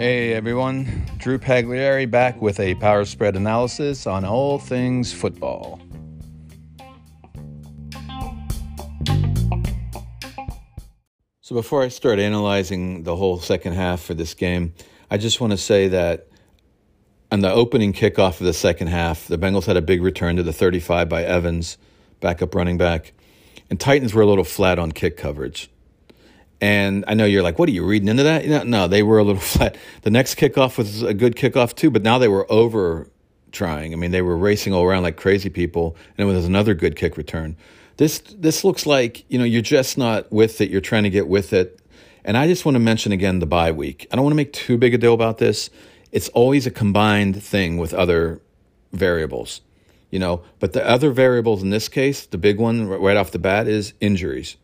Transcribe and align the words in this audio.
Hey 0.00 0.34
everyone, 0.34 1.06
Drew 1.16 1.38
Pagliari 1.38 2.10
back 2.10 2.42
with 2.42 2.60
a 2.60 2.74
power 2.74 3.06
spread 3.06 3.34
analysis 3.34 4.06
on 4.06 4.26
all 4.26 4.58
things 4.58 5.12
football. 5.14 5.80
So 11.40 11.54
before 11.54 11.82
I 11.82 11.88
start 11.88 12.18
analyzing 12.18 13.04
the 13.04 13.16
whole 13.16 13.38
second 13.38 13.72
half 13.72 14.02
for 14.02 14.12
this 14.12 14.34
game, 14.34 14.74
I 15.10 15.16
just 15.16 15.40
want 15.40 15.52
to 15.52 15.56
say 15.56 15.88
that 15.88 16.28
on 17.32 17.40
the 17.40 17.50
opening 17.50 17.94
kickoff 17.94 18.40
of 18.40 18.46
the 18.46 18.52
second 18.52 18.88
half, 18.88 19.28
the 19.28 19.38
Bengals 19.38 19.64
had 19.64 19.78
a 19.78 19.82
big 19.82 20.02
return 20.02 20.36
to 20.36 20.42
the 20.42 20.52
35 20.52 21.08
by 21.08 21.24
Evans, 21.24 21.78
backup 22.20 22.54
running 22.54 22.76
back, 22.76 23.14
and 23.70 23.78
Titans 23.78 24.12
were 24.12 24.22
a 24.22 24.26
little 24.26 24.44
flat 24.44 24.78
on 24.78 24.92
kick 24.92 25.16
coverage. 25.16 25.70
And 26.60 27.04
I 27.08 27.14
know 27.14 27.24
you're 27.24 27.42
like, 27.42 27.58
what 27.58 27.68
are 27.68 27.72
you 27.72 27.86
reading 27.86 28.08
into 28.08 28.24
that? 28.24 28.44
No, 28.44 28.62
no, 28.64 28.88
they 28.88 29.02
were 29.02 29.18
a 29.18 29.24
little 29.24 29.40
flat. 29.40 29.76
The 30.02 30.10
next 30.10 30.34
kickoff 30.34 30.76
was 30.76 31.02
a 31.02 31.14
good 31.14 31.36
kickoff 31.36 31.74
too, 31.74 31.90
but 31.90 32.02
now 32.02 32.18
they 32.18 32.28
were 32.28 32.50
over 32.52 33.08
trying. 33.52 33.92
I 33.92 33.96
mean, 33.96 34.10
they 34.10 34.22
were 34.22 34.36
racing 34.36 34.74
all 34.74 34.84
around 34.84 35.04
like 35.04 35.16
crazy 35.16 35.48
people, 35.48 35.96
and 36.18 36.28
it 36.28 36.32
was 36.32 36.44
another 36.44 36.74
good 36.74 36.96
kick 36.96 37.16
return. 37.16 37.56
This 37.96 38.18
this 38.18 38.64
looks 38.64 38.86
like 38.86 39.30
you 39.30 39.38
know 39.38 39.44
you're 39.44 39.62
just 39.62 39.98
not 39.98 40.30
with 40.32 40.60
it. 40.60 40.70
You're 40.70 40.80
trying 40.80 41.04
to 41.04 41.10
get 41.10 41.28
with 41.28 41.52
it. 41.52 41.78
And 42.24 42.36
I 42.36 42.46
just 42.46 42.64
want 42.64 42.74
to 42.74 42.80
mention 42.80 43.12
again 43.12 43.38
the 43.38 43.46
bye 43.46 43.72
week. 43.72 44.06
I 44.10 44.16
don't 44.16 44.24
want 44.24 44.32
to 44.32 44.36
make 44.36 44.52
too 44.52 44.76
big 44.76 44.94
a 44.94 44.98
deal 44.98 45.14
about 45.14 45.38
this. 45.38 45.70
It's 46.12 46.28
always 46.30 46.66
a 46.66 46.70
combined 46.70 47.42
thing 47.42 47.78
with 47.78 47.94
other 47.94 48.40
variables, 48.92 49.60
you 50.10 50.18
know. 50.18 50.42
But 50.58 50.72
the 50.72 50.86
other 50.86 51.10
variables 51.10 51.62
in 51.62 51.70
this 51.70 51.88
case, 51.88 52.26
the 52.26 52.38
big 52.38 52.58
one 52.58 52.88
right 52.88 53.16
off 53.16 53.30
the 53.30 53.38
bat 53.38 53.66
is 53.66 53.94
injuries. 54.00 54.56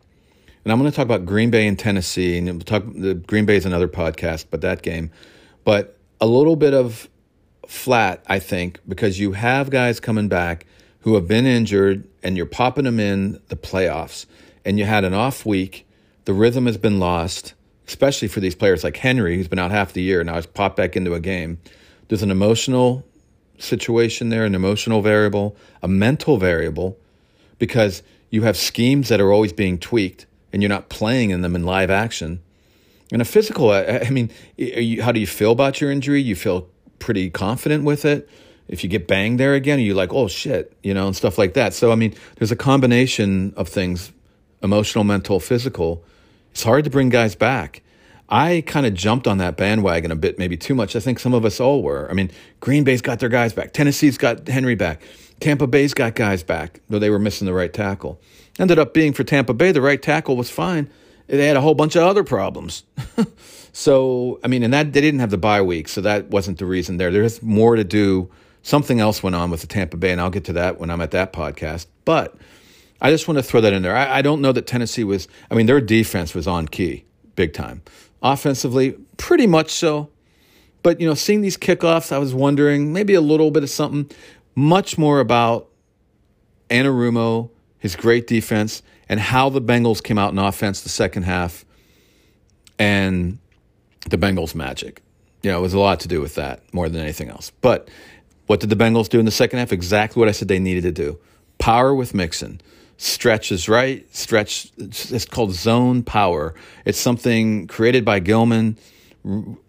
And 0.64 0.72
I'm 0.72 0.80
going 0.80 0.91
to 0.91 0.96
talk 0.96 1.05
about 1.05 1.24
Green 1.24 1.50
Bay 1.50 1.66
and 1.66 1.78
Tennessee, 1.78 2.38
and 2.38 2.48
we'll 2.48 2.60
talk. 2.60 2.82
The 2.92 3.14
Green 3.14 3.47
Bay 3.47 3.56
is 3.56 3.67
another 3.67 3.89
podcast, 3.89 4.47
but 4.50 4.62
that 4.62 4.83
game, 4.83 5.11
but 5.64 5.97
a 6.20 6.27
little 6.27 6.56
bit 6.56 6.74
of 6.74 7.08
flat, 7.67 8.22
I 8.27 8.39
think, 8.39 8.80
because 8.89 9.20
you 9.20 9.33
have 9.33 9.70
guys 9.70 10.00
coming 10.00 10.28
back 10.28 10.67
who 11.00 11.14
have 11.14 11.28
been 11.28 11.47
injured, 11.47 12.08
and 12.24 12.36
you're 12.36 12.47
popping 12.47 12.84
them 12.84 12.98
in 12.98 13.41
the 13.47 13.55
playoffs, 13.55 14.27
and 14.64 14.77
you 14.77 14.84
had 14.84 15.05
an 15.05 15.14
off 15.14 15.47
week. 15.47 15.86
The 16.24 16.33
rhythm 16.33 16.67
has 16.67 16.77
been 16.77 16.98
lost, 16.98 17.55
especially 17.86 18.27
for 18.27 18.41
these 18.41 18.56
players 18.56 18.83
like 18.83 18.97
Henry, 18.97 19.36
who's 19.36 19.47
been 19.47 19.61
out 19.61 19.70
half 19.70 19.92
the 19.92 20.02
year, 20.02 20.24
now 20.24 20.34
he's 20.34 20.47
popped 20.47 20.77
back 20.77 20.97
into 20.97 21.14
a 21.14 21.20
game. 21.20 21.58
There's 22.08 22.24
an 22.24 22.33
emotional 22.33 23.05
situation 23.58 24.28
there, 24.28 24.44
an 24.44 24.54
emotional 24.54 25.02
variable, 25.02 25.56
a 25.82 25.88
mental 25.88 26.36
variable, 26.36 26.96
because 27.58 28.02
you 28.30 28.42
have 28.42 28.56
schemes 28.56 29.08
that 29.08 29.20
are 29.20 29.32
always 29.32 29.52
being 29.52 29.78
tweaked 29.78 30.26
and 30.52 30.62
you're 30.62 30.68
not 30.68 30.88
playing 30.88 31.30
in 31.30 31.42
them 31.42 31.54
in 31.54 31.64
live 31.64 31.90
action. 31.90 32.40
And 33.12 33.22
a 33.22 33.24
physical, 33.24 33.70
I, 33.70 34.00
I 34.06 34.10
mean, 34.10 34.30
you, 34.56 35.02
how 35.02 35.12
do 35.12 35.20
you 35.20 35.27
feel 35.27 35.52
about 35.52 35.80
your 35.80 35.90
injury? 35.90 36.20
You 36.20 36.34
feel 36.34 36.68
pretty 36.98 37.30
confident 37.30 37.84
with 37.84 38.04
it. 38.04 38.28
If 38.68 38.82
you 38.82 38.90
get 38.90 39.06
banged 39.06 39.38
there 39.38 39.54
again, 39.54 39.78
you're 39.78 39.94
like, 39.94 40.12
oh 40.12 40.27
shit, 40.27 40.77
you 40.82 40.92
know, 40.92 41.06
and 41.06 41.14
stuff 41.14 41.38
like 41.38 41.54
that. 41.54 41.72
So, 41.72 41.92
I 41.92 41.94
mean, 41.94 42.14
there's 42.36 42.50
a 42.50 42.56
combination 42.56 43.54
of 43.56 43.68
things 43.68 44.12
emotional, 44.62 45.04
mental, 45.04 45.38
physical. 45.38 46.02
It's 46.50 46.64
hard 46.64 46.84
to 46.84 46.90
bring 46.90 47.10
guys 47.10 47.36
back. 47.36 47.82
I 48.28 48.64
kind 48.66 48.86
of 48.86 48.94
jumped 48.94 49.27
on 49.28 49.38
that 49.38 49.56
bandwagon 49.56 50.10
a 50.10 50.16
bit, 50.16 50.38
maybe 50.38 50.56
too 50.56 50.74
much. 50.74 50.96
I 50.96 51.00
think 51.00 51.19
some 51.19 51.32
of 51.32 51.44
us 51.44 51.60
all 51.60 51.82
were. 51.82 52.10
I 52.10 52.14
mean, 52.14 52.30
Green 52.60 52.83
Bay's 52.83 53.02
got 53.02 53.20
their 53.20 53.28
guys 53.28 53.52
back. 53.52 53.72
Tennessee's 53.72 54.18
got 54.18 54.48
Henry 54.48 54.74
back. 54.74 55.02
Tampa 55.41 55.66
Bay's 55.66 55.94
got 55.94 56.14
guys 56.14 56.42
back, 56.42 56.80
though 56.88 56.98
they 56.98 57.10
were 57.10 57.18
missing 57.18 57.46
the 57.46 57.55
right 57.55 57.72
tackle. 57.72 58.20
Ended 58.58 58.78
up 58.78 58.94
being 58.94 59.12
for 59.12 59.22
Tampa 59.22 59.55
Bay, 59.55 59.70
the 59.70 59.83
right 59.83 60.00
tackle 60.00 60.36
was 60.36 60.50
fine. 60.50 60.91
They 61.27 61.46
had 61.46 61.56
a 61.56 61.60
whole 61.60 61.74
bunch 61.74 61.96
of 61.96 62.02
other 62.02 62.24
problems. 62.24 62.84
so, 63.72 64.40
I 64.42 64.48
mean, 64.48 64.62
and 64.62 64.72
that 64.72 64.92
they 64.92 65.00
didn't 65.00 65.20
have 65.20 65.30
the 65.30 65.38
bye 65.38 65.62
week, 65.62 65.88
so 65.88 66.00
that 66.00 66.30
wasn't 66.30 66.58
the 66.58 66.66
reason 66.66 66.96
there. 66.96 67.11
There's 67.11 67.42
more 67.42 67.77
to 67.77 67.84
do. 67.84 68.30
Something 68.62 68.98
else 68.98 69.22
went 69.22 69.36
on 69.36 69.51
with 69.51 69.61
the 69.61 69.67
Tampa 69.67 69.96
Bay, 69.96 70.11
and 70.12 70.20
I'll 70.20 70.30
get 70.30 70.45
to 70.45 70.55
that 70.55 70.80
when 70.80 70.90
I'm 70.90 71.01
at 71.01 71.11
that 71.12 71.33
podcast. 71.33 71.86
But 72.05 72.36
I 73.01 73.11
just 73.11 73.28
want 73.28 73.39
to 73.39 73.42
throw 73.42 73.61
that 73.61 73.72
in 73.72 73.83
there. 73.83 73.95
I, 73.95 74.18
I 74.18 74.22
don't 74.22 74.40
know 74.40 74.52
that 74.52 74.67
Tennessee 74.67 75.05
was, 75.05 75.28
I 75.51 75.55
mean, 75.55 75.67
their 75.67 75.80
defense 75.80 76.34
was 76.34 76.46
on 76.46 76.67
key, 76.67 77.05
big 77.34 77.52
time. 77.52 77.83
Offensively, 78.33 78.97
pretty 79.17 79.47
much 79.47 79.70
so. 79.70 80.11
But, 80.83 81.01
you 81.01 81.07
know, 81.07 81.14
seeing 81.14 81.41
these 81.41 81.57
kickoffs, 81.57 82.13
I 82.13 82.19
was 82.19 82.35
wondering 82.35 82.92
maybe 82.92 83.14
a 83.14 83.20
little 83.20 83.51
bit 83.51 83.63
of 83.63 83.70
something, 83.70 84.11
much 84.55 84.98
more 84.98 85.20
about 85.20 85.69
Anarumo 86.70 87.51
his 87.79 87.95
great 87.95 88.27
defense, 88.27 88.83
and 89.09 89.20
how 89.20 89.48
the 89.48 89.61
Bengals 89.61 90.03
came 90.03 90.19
out 90.19 90.33
in 90.33 90.39
offense 90.39 90.81
the 90.81 90.89
second 90.89 91.23
half, 91.23 91.64
and 92.79 93.39
the 94.11 94.19
Bengals' 94.19 94.55
magic. 94.55 95.03
You 95.43 95.53
know, 95.53 95.58
it 95.58 95.63
was 95.63 95.75
a 95.75 95.79
lot 95.79 96.01
to 96.01 96.08
do 96.08 96.20
with 96.20 96.35
that 96.35 96.63
more 96.73 96.89
than 96.89 97.01
anything 97.01 97.31
else. 97.31 97.53
But 97.61 97.89
what 98.47 98.58
did 98.58 98.70
the 98.70 98.77
Bengals 98.77 99.08
do 99.08 99.20
in 99.20 99.25
the 99.25 99.31
second 99.31 99.61
half? 99.61 99.73
Exactly 99.73 100.19
what 100.19 100.29
I 100.29 100.33
said 100.33 100.48
they 100.48 100.58
needed 100.58 100.83
to 100.83 100.93
do. 100.93 101.19
Power 101.58 101.95
with 101.95 102.13
Mixon. 102.13 102.61
Stretch 102.98 103.52
is 103.52 103.68
right. 103.68 104.07
Stretch, 104.14 104.70
it's 104.79 105.27
called 105.27 105.52
zone 105.52 106.02
power. 106.02 106.55
It's 106.84 106.98
something 106.98 107.67
created 107.67 108.05
by 108.05 108.20
Gillman. 108.20 108.79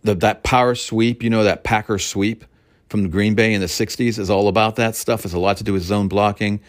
That 0.03 0.43
power 0.43 0.75
sweep, 0.75 1.23
you 1.23 1.29
know, 1.29 1.43
that 1.43 1.63
Packer 1.63 1.99
sweep 1.99 2.45
from 2.89 3.09
Green 3.09 3.35
Bay 3.35 3.53
in 3.53 3.59
the 3.59 3.67
60s 3.67 4.17
is 4.17 4.29
all 4.29 4.47
about 4.47 4.77
that 4.77 4.95
stuff. 4.95 5.25
It's 5.25 5.33
a 5.33 5.39
lot 5.39 5.57
to 5.57 5.63
do 5.63 5.73
with 5.73 5.83
zone 5.83 6.07
blocking. 6.07 6.61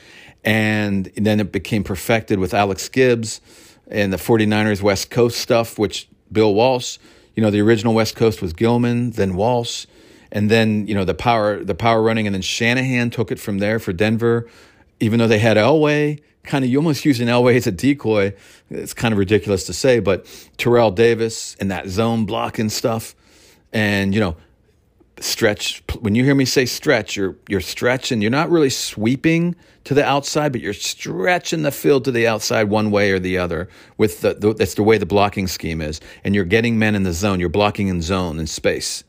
And 0.44 1.06
then 1.16 1.38
it 1.40 1.52
became 1.52 1.84
perfected 1.84 2.38
with 2.38 2.54
Alex 2.54 2.88
Gibbs 2.88 3.40
and 3.88 4.12
the 4.12 4.16
49ers 4.16 4.82
West 4.82 5.10
Coast 5.10 5.38
stuff, 5.38 5.78
which 5.78 6.08
Bill 6.30 6.54
Walsh, 6.54 6.98
you 7.34 7.42
know, 7.42 7.50
the 7.50 7.60
original 7.60 7.94
West 7.94 8.16
Coast 8.16 8.42
was 8.42 8.52
Gillman, 8.52 9.12
then 9.12 9.34
Walsh, 9.34 9.86
and 10.30 10.50
then, 10.50 10.86
you 10.86 10.94
know, 10.94 11.04
the 11.04 11.14
power 11.14 11.62
the 11.62 11.74
power 11.74 12.02
running, 12.02 12.26
and 12.26 12.34
then 12.34 12.42
Shanahan 12.42 13.10
took 13.10 13.30
it 13.30 13.38
from 13.38 13.58
there 13.58 13.78
for 13.78 13.92
Denver, 13.92 14.46
even 15.00 15.18
though 15.18 15.28
they 15.28 15.38
had 15.38 15.56
Elway, 15.56 16.20
kind 16.48 16.64
of 16.64 16.70
you 16.70 16.78
almost 16.78 17.04
using 17.04 17.28
Elway 17.28 17.56
as 17.56 17.66
a 17.66 17.70
decoy. 17.70 18.34
It's 18.70 18.94
kind 18.94 19.12
of 19.12 19.18
ridiculous 19.18 19.64
to 19.64 19.72
say, 19.72 20.00
but 20.00 20.26
Terrell 20.56 20.90
Davis 20.90 21.56
and 21.60 21.70
that 21.70 21.88
zone 21.88 22.24
blocking 22.24 22.70
stuff. 22.70 23.14
And, 23.72 24.14
you 24.14 24.20
know, 24.20 24.36
stretch 25.20 25.82
when 25.98 26.14
you 26.14 26.22
hear 26.22 26.34
me 26.34 26.44
say 26.44 26.64
stretch 26.64 27.16
you're 27.16 27.36
you're 27.48 27.60
stretching. 27.60 28.22
You're 28.22 28.30
not 28.30 28.50
really 28.50 28.70
sweeping 28.70 29.56
to 29.84 29.92
the 29.92 30.04
outside 30.04 30.52
but 30.52 30.60
you're 30.60 30.72
stretching 30.72 31.62
the 31.62 31.72
field 31.72 32.04
to 32.04 32.12
the 32.12 32.26
outside 32.26 32.64
one 32.70 32.92
way 32.92 33.10
or 33.10 33.18
the 33.18 33.36
other 33.36 33.68
with 33.96 34.20
the, 34.20 34.34
the 34.34 34.54
that's 34.54 34.74
the 34.74 34.82
way 34.82 34.96
the 34.96 35.06
blocking 35.06 35.46
scheme 35.46 35.80
is. 35.80 36.00
And 36.24 36.34
you're 36.34 36.44
getting 36.44 36.78
men 36.78 36.94
in 36.94 37.02
the 37.02 37.12
zone. 37.12 37.40
You're 37.40 37.48
blocking 37.48 37.88
in 37.88 38.00
zone 38.00 38.38
in 38.38 38.46
space. 38.46 39.04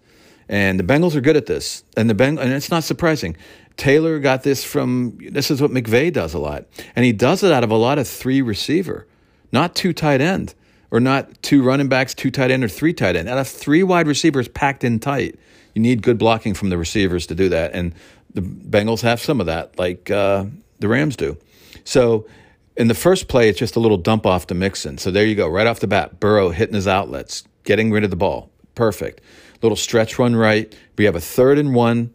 And 0.52 0.80
the 0.80 0.84
Bengals 0.84 1.16
are 1.16 1.22
good 1.22 1.38
at 1.38 1.46
this. 1.46 1.84
And 1.96 2.10
the 2.10 2.16
Beng- 2.16 2.40
and 2.40 2.52
it's 2.52 2.72
not 2.72 2.84
surprising 2.84 3.38
Taylor 3.80 4.20
got 4.20 4.44
this 4.44 4.64
from 4.64 5.18
this 5.32 5.50
is 5.50 5.62
what 5.62 5.72
McVay 5.72 6.14
does 6.14 6.36
a 6.36 6.40
lot 6.40 6.66
and 6.96 7.04
he 7.04 7.12
does 7.12 7.44
it 7.44 7.52
out 7.52 7.64
of 7.64 7.72
a 7.72 7.78
lot 7.78 7.98
of 7.98 8.08
three 8.08 8.42
receiver 8.42 9.08
not 9.52 9.76
two 9.76 9.94
tight 9.94 10.22
end 10.22 10.54
or 10.92 11.00
not 11.00 11.42
two 11.42 11.64
running 11.64 11.88
backs 11.88 12.14
two 12.14 12.30
tight 12.30 12.52
end 12.52 12.64
or 12.64 12.68
three 12.68 12.94
tight 12.94 13.16
end 13.16 13.28
out 13.28 13.38
of 13.38 13.48
three 13.48 13.82
wide 13.82 14.06
receivers 14.06 14.48
packed 14.48 14.84
in 14.84 15.00
tight 15.00 15.40
you 15.74 15.82
need 15.82 16.02
good 16.02 16.18
blocking 16.18 16.54
from 16.54 16.70
the 16.70 16.78
receivers 16.78 17.28
to 17.28 17.36
do 17.36 17.50
that. 17.50 17.74
And 17.74 17.94
the 18.34 18.42
Bengals 18.42 19.02
have 19.02 19.22
some 19.22 19.40
of 19.40 19.46
that, 19.48 19.78
like 19.78 20.12
uh, 20.12 20.46
the 20.80 20.88
Rams 20.88 21.16
do. 21.16 21.38
So 21.84 22.28
in 22.76 22.88
the 22.88 22.94
first 22.94 23.28
play, 23.28 23.50
it's 23.50 23.60
just 23.60 23.76
a 23.76 23.80
little 23.80 23.98
dump 23.98 24.26
off 24.26 24.48
to 24.48 24.54
Mixon. 24.54 24.98
So 24.98 25.12
there 25.12 25.26
you 25.26 25.36
go, 25.36 25.48
right 25.48 25.68
off 25.68 25.80
the 25.80 25.88
bat, 25.88 26.20
Burrow 26.20 26.50
hitting 26.50 26.76
his 26.76 26.88
outlets, 26.88 27.44
getting 27.64 27.92
rid 27.92 28.04
of 28.04 28.10
the 28.10 28.16
ball. 28.16 28.50
Perfect. 28.76 29.22
Little 29.62 29.76
stretch 29.76 30.18
run 30.20 30.36
right. 30.36 30.74
We 30.98 31.06
have 31.06 31.16
a 31.16 31.22
third 31.22 31.58
and 31.58 31.74
one, 31.74 32.14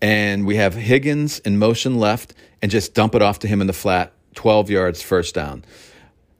and 0.00 0.46
we 0.46 0.56
have 0.56 0.74
Higgins 0.74 1.38
in 1.40 1.58
motion 1.58 1.98
left, 1.98 2.34
and 2.62 2.70
just 2.70 2.94
dump 2.94 3.14
it 3.14 3.22
off 3.22 3.38
to 3.40 3.48
him 3.48 3.60
in 3.60 3.66
the 3.66 3.72
flat, 3.72 4.12
12 4.34 4.70
yards, 4.70 5.02
first 5.02 5.34
down. 5.34 5.64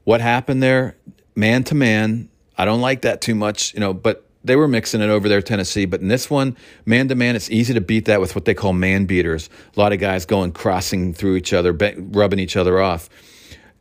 What 0.05 0.21
happened 0.21 0.63
there? 0.63 0.97
Man 1.35 1.65
to 1.65 1.75
man. 1.75 2.29
I 2.57 2.65
don't 2.65 2.81
like 2.81 3.03
that 3.03 3.21
too 3.21 3.35
much, 3.35 3.75
you 3.75 3.81
know, 3.81 3.93
but 3.93 4.27
they 4.47 4.57
were 4.57 4.69
mixing 4.69 5.01
it 5.01 5.11
over 5.11 5.29
there, 5.29 5.43
Tennessee. 5.43 5.85
But 5.85 6.01
in 6.01 6.09
this 6.09 6.31
one, 6.31 6.57
man 6.85 7.09
to 7.09 7.15
man, 7.15 7.37
it's 7.37 7.51
easy 7.51 7.75
to 7.75 7.81
beat 7.81 8.05
that 8.07 8.21
with 8.21 8.35
what 8.35 8.45
they 8.45 8.55
call 8.55 8.73
man 8.73 9.05
beaters. 9.05 9.51
A 9.77 9.81
lot 9.81 9.93
of 9.93 9.99
guys 9.99 10.25
going 10.25 10.53
crossing 10.53 11.13
through 11.13 11.37
each 11.37 11.53
other, 11.53 11.73
rubbing 11.73 12.39
each 12.39 12.57
other 12.57 12.81
off. 12.81 13.11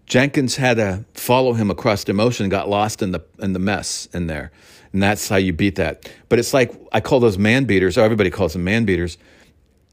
Jenkins 0.07 0.55
had 0.55 0.77
to 0.77 1.05
follow 1.13 1.53
him 1.53 1.71
across 1.71 2.03
the 2.03 2.13
motion, 2.13 2.50
got 2.50 2.69
lost 2.69 3.01
in 3.01 3.11
the 3.11 3.23
in 3.39 3.53
the 3.53 3.59
mess 3.59 4.07
in 4.13 4.27
there, 4.27 4.51
and 4.94 5.01
that's 5.01 5.29
how 5.29 5.35
you 5.35 5.51
beat 5.51 5.75
that. 5.75 6.09
But 6.29 6.39
it's 6.39 6.53
like 6.53 6.73
I 6.91 7.00
call 7.00 7.19
those 7.19 7.38
man 7.38 7.65
beaters. 7.65 7.97
Or 7.97 8.01
everybody 8.01 8.29
calls 8.29 8.53
them 8.53 8.63
man 8.63 8.85
beaters, 8.85 9.17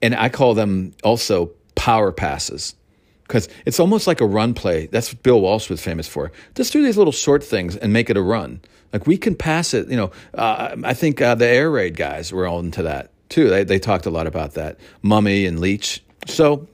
and 0.02 0.14
I 0.14 0.28
call 0.28 0.54
them 0.54 0.92
also 1.02 1.52
power 1.74 2.12
passes 2.12 2.74
because 3.22 3.48
it's 3.64 3.80
almost 3.80 4.06
like 4.06 4.20
a 4.20 4.26
run 4.26 4.52
play. 4.52 4.86
That's 4.86 5.12
what 5.12 5.22
Bill 5.22 5.40
Walsh 5.40 5.70
was 5.70 5.80
famous 5.80 6.06
for. 6.06 6.32
Just 6.54 6.72
do 6.72 6.82
these 6.82 6.98
little 6.98 7.12
short 7.12 7.42
things 7.42 7.76
and 7.76 7.92
make 7.92 8.10
it 8.10 8.16
a 8.16 8.22
run. 8.22 8.60
Like 8.92 9.06
we 9.06 9.16
can 9.16 9.34
pass 9.34 9.72
it. 9.72 9.88
You 9.88 9.96
know, 9.96 10.10
uh, 10.34 10.76
I 10.84 10.92
think 10.92 11.22
uh, 11.22 11.34
the 11.34 11.46
air 11.46 11.70
raid 11.70 11.96
guys 11.96 12.32
were 12.32 12.46
all 12.46 12.58
into 12.58 12.82
that 12.82 13.10
too. 13.30 13.48
They 13.48 13.64
they 13.64 13.78
talked 13.78 14.04
a 14.04 14.10
lot 14.10 14.26
about 14.26 14.54
that. 14.54 14.78
Mumme 15.02 15.48
and 15.48 15.60
Leach. 15.60 16.02
So 16.26 16.68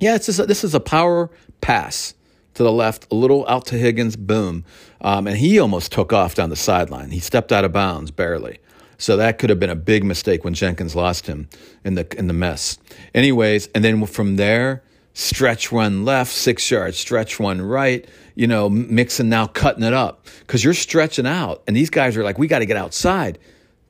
yeah, 0.00 0.16
it's 0.16 0.26
just 0.26 0.48
this 0.48 0.64
is 0.64 0.74
a 0.74 0.80
power 0.80 1.30
pass, 1.60 2.14
to 2.54 2.62
the 2.62 2.72
left, 2.72 3.06
a 3.12 3.14
little 3.14 3.46
out 3.48 3.66
to 3.66 3.76
Higgins, 3.76 4.16
boom. 4.16 4.64
Um, 5.00 5.26
and 5.26 5.36
he 5.36 5.58
almost 5.58 5.92
took 5.92 6.12
off 6.12 6.34
down 6.34 6.50
the 6.50 6.56
sideline. 6.56 7.10
He 7.10 7.20
stepped 7.20 7.52
out 7.52 7.64
of 7.64 7.72
bounds 7.72 8.10
barely. 8.10 8.58
So 8.98 9.16
that 9.16 9.38
could 9.38 9.50
have 9.50 9.60
been 9.60 9.70
a 9.70 9.76
big 9.76 10.04
mistake 10.04 10.44
when 10.44 10.54
Jenkins 10.54 10.94
lost 10.94 11.26
him 11.26 11.48
in 11.84 11.94
the 11.94 12.06
in 12.18 12.26
the 12.26 12.34
mess. 12.34 12.78
Anyways, 13.14 13.68
and 13.74 13.84
then 13.84 14.04
from 14.06 14.36
there, 14.36 14.82
stretch 15.14 15.72
one 15.72 16.04
left, 16.04 16.32
six 16.32 16.70
yards, 16.70 16.98
stretch 16.98 17.40
one 17.40 17.62
right, 17.62 18.06
you 18.34 18.46
know, 18.46 18.68
mixing 18.68 19.28
now 19.28 19.46
cutting 19.46 19.84
it 19.84 19.94
up 19.94 20.26
because 20.40 20.62
you're 20.62 20.74
stretching 20.74 21.26
out. 21.26 21.62
And 21.66 21.76
these 21.76 21.90
guys 21.90 22.16
are 22.16 22.24
like, 22.24 22.38
we 22.38 22.46
got 22.46 22.58
to 22.58 22.66
get 22.66 22.76
outside. 22.76 23.38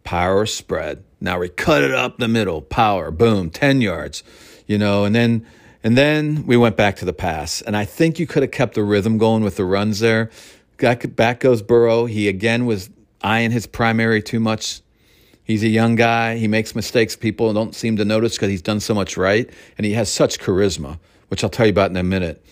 Power 0.04 0.46
spread. 0.46 1.02
Now 1.20 1.40
we 1.40 1.48
cut 1.48 1.82
it 1.82 1.92
up 1.92 2.18
the 2.18 2.28
middle, 2.28 2.60
power, 2.60 3.10
boom, 3.10 3.50
10 3.50 3.80
yards, 3.80 4.22
you 4.66 4.78
know, 4.78 5.04
and 5.04 5.14
then. 5.14 5.46
And 5.82 5.98
then 5.98 6.46
we 6.46 6.56
went 6.56 6.78
back 6.78 6.96
to 6.96 7.04
the 7.04 7.12
pass. 7.12 7.60
And 7.60 7.76
I 7.76 7.84
think 7.84 8.18
you 8.18 8.26
could 8.26 8.42
have 8.42 8.52
kept 8.52 8.74
the 8.74 8.82
rhythm 8.82 9.18
going 9.18 9.44
with 9.44 9.56
the 9.56 9.66
runs 9.66 10.00
there. 10.00 10.30
Back 10.78 11.40
goes 11.40 11.60
Burrow. 11.60 12.06
He 12.06 12.26
again 12.26 12.64
was 12.64 12.88
eyeing 13.20 13.50
his 13.50 13.66
primary 13.66 14.22
too 14.22 14.40
much 14.40 14.80
He's 15.44 15.62
a 15.62 15.68
young 15.68 15.94
guy. 15.94 16.36
He 16.36 16.48
makes 16.48 16.74
mistakes 16.74 17.16
people 17.16 17.52
don't 17.52 17.74
seem 17.74 17.96
to 17.98 18.04
notice 18.04 18.36
because 18.36 18.48
he's 18.48 18.62
done 18.62 18.80
so 18.80 18.94
much 18.94 19.16
right. 19.16 19.48
And 19.76 19.84
he 19.84 19.92
has 19.92 20.10
such 20.10 20.38
charisma, 20.38 20.98
which 21.28 21.44
I'll 21.44 21.50
tell 21.50 21.66
you 21.66 21.70
about 21.70 21.90
in 21.90 21.96
a 21.96 22.02
minute. 22.02 22.44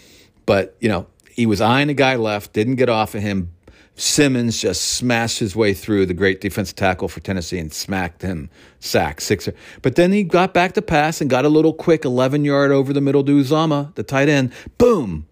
But, 0.44 0.76
you 0.80 0.88
know, 0.88 1.06
he 1.30 1.46
was 1.46 1.60
eyeing 1.60 1.88
a 1.88 1.94
guy 1.94 2.16
left, 2.16 2.52
didn't 2.52 2.76
get 2.76 2.88
off 2.88 3.14
of 3.14 3.22
him. 3.22 3.52
Simmons 3.94 4.60
just 4.60 4.82
smashed 4.82 5.38
his 5.38 5.54
way 5.54 5.74
through 5.74 6.06
the 6.06 6.14
great 6.14 6.40
defensive 6.40 6.76
tackle 6.76 7.08
for 7.08 7.20
Tennessee 7.20 7.58
and 7.58 7.72
smacked 7.72 8.22
him, 8.22 8.48
sack, 8.80 9.20
sixer. 9.20 9.54
But 9.82 9.96
then 9.96 10.12
he 10.12 10.24
got 10.24 10.54
back 10.54 10.72
to 10.74 10.82
pass 10.82 11.20
and 11.20 11.28
got 11.28 11.44
a 11.44 11.50
little 11.50 11.74
quick 11.74 12.04
11 12.04 12.44
yard 12.44 12.70
over 12.70 12.92
the 12.92 13.02
middle 13.02 13.22
to 13.24 13.32
Uzomah, 13.32 13.94
the 13.94 14.02
tight 14.02 14.28
end. 14.28 14.52
Boom. 14.78 15.26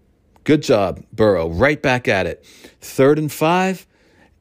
Good 0.45 0.63
job, 0.63 1.03
Burrow. 1.13 1.49
Right 1.49 1.81
back 1.81 2.07
at 2.09 2.27
it. 2.27 2.45
Third 2.81 3.19
and 3.19 3.33
five. 3.33 3.87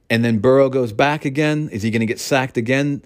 And 0.10 0.26
then 0.26 0.40
Burrow 0.40 0.70
goes 0.70 0.92
back 0.92 1.26
again. 1.26 1.70
Is 1.72 1.84
he 1.84 1.92
going 1.92 2.00
to 2.00 2.06
get 2.06 2.20
sacked 2.20 2.58
again? 2.58 3.04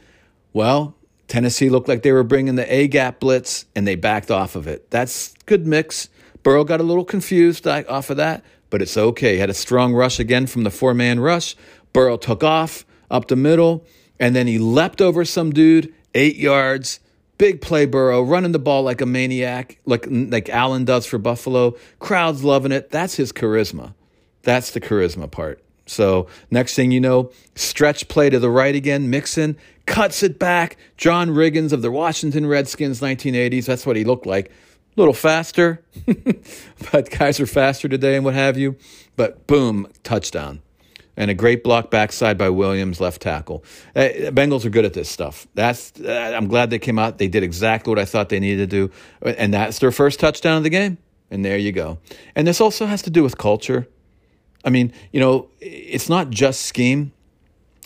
Well, 0.53 0.95
Tennessee 1.27 1.69
looked 1.69 1.87
like 1.87 2.03
they 2.03 2.11
were 2.11 2.23
bringing 2.23 2.55
the 2.55 2.73
A 2.73 2.87
gap 2.87 3.19
blitz 3.19 3.65
and 3.75 3.87
they 3.87 3.95
backed 3.95 4.31
off 4.31 4.55
of 4.55 4.67
it. 4.67 4.89
That's 4.89 5.33
good 5.45 5.65
mix. 5.65 6.09
Burrow 6.43 6.63
got 6.63 6.79
a 6.79 6.83
little 6.83 7.05
confused 7.05 7.67
off 7.67 8.09
of 8.09 8.17
that, 8.17 8.43
but 8.69 8.81
it's 8.81 8.97
okay. 8.97 9.33
He 9.33 9.39
had 9.39 9.49
a 9.49 9.53
strong 9.53 9.93
rush 9.93 10.19
again 10.19 10.45
from 10.45 10.63
the 10.63 10.69
four 10.69 10.93
man 10.93 11.19
rush. 11.19 11.55
Burrow 11.93 12.17
took 12.17 12.43
off 12.43 12.85
up 13.09 13.27
the 13.27 13.35
middle, 13.35 13.85
and 14.19 14.35
then 14.35 14.47
he 14.47 14.57
leapt 14.57 15.01
over 15.01 15.23
some 15.25 15.51
dude, 15.51 15.93
eight 16.13 16.35
yards. 16.35 16.99
Big 17.37 17.61
play, 17.61 17.85
Burrow, 17.85 18.21
running 18.21 18.51
the 18.51 18.59
ball 18.59 18.83
like 18.83 19.01
a 19.01 19.05
maniac, 19.05 19.79
like 19.85 20.05
like 20.09 20.49
Allen 20.49 20.85
does 20.85 21.05
for 21.05 21.17
Buffalo. 21.17 21.75
Crowds 21.99 22.43
loving 22.43 22.71
it. 22.71 22.89
That's 22.89 23.15
his 23.15 23.31
charisma. 23.31 23.93
That's 24.43 24.71
the 24.71 24.81
charisma 24.81 25.31
part. 25.31 25.63
So 25.85 26.27
next 26.49 26.75
thing 26.75 26.91
you 26.91 26.99
know, 26.99 27.31
stretch 27.55 28.07
play 28.07 28.29
to 28.29 28.39
the 28.39 28.49
right 28.49 28.75
again, 28.75 29.09
Mixon 29.09 29.57
cuts 29.85 30.23
it 30.23 30.39
back. 30.39 30.77
John 30.97 31.29
Riggins 31.29 31.73
of 31.73 31.81
the 31.81 31.91
Washington 31.91 32.45
Redskins 32.45 33.01
1980s. 33.01 33.65
That's 33.65 33.85
what 33.85 33.95
he 33.95 34.03
looked 34.03 34.25
like. 34.25 34.47
A 34.47 34.51
little 34.99 35.13
faster, 35.13 35.83
but 36.91 37.09
guys 37.09 37.39
are 37.39 37.47
faster 37.47 37.89
today 37.89 38.15
and 38.15 38.23
what 38.23 38.35
have 38.35 38.57
you. 38.57 38.77
But 39.15 39.47
boom, 39.47 39.87
touchdown. 40.03 40.61
And 41.15 41.29
a 41.29 41.35
great 41.35 41.63
block 41.63 41.91
backside 41.91 42.37
by 42.39 42.49
Williams, 42.49 42.99
left 42.99 43.21
tackle. 43.21 43.63
Uh, 43.95 44.09
Bengals 44.31 44.65
are 44.65 44.69
good 44.69 44.85
at 44.85 44.93
this 44.93 45.09
stuff. 45.09 45.47
That's 45.53 45.93
uh, 45.99 46.33
I'm 46.35 46.47
glad 46.47 46.71
they 46.71 46.79
came 46.79 46.97
out. 46.97 47.19
They 47.19 47.27
did 47.27 47.43
exactly 47.43 47.91
what 47.91 47.99
I 47.99 48.05
thought 48.05 48.29
they 48.29 48.39
needed 48.39 48.69
to 48.69 48.87
do, 48.87 48.93
and 49.37 49.53
that's 49.53 49.77
their 49.77 49.91
first 49.91 50.19
touchdown 50.19 50.57
of 50.57 50.63
the 50.63 50.71
game. 50.71 50.97
And 51.29 51.43
there 51.43 51.57
you 51.57 51.71
go. 51.71 51.99
And 52.35 52.47
this 52.47 52.61
also 52.61 52.85
has 52.85 53.01
to 53.03 53.09
do 53.09 53.23
with 53.23 53.37
culture. 53.37 53.87
I 54.63 54.69
mean, 54.69 54.93
you 55.11 55.19
know, 55.19 55.49
it's 55.59 56.09
not 56.09 56.29
just 56.29 56.61
scheme. 56.61 57.11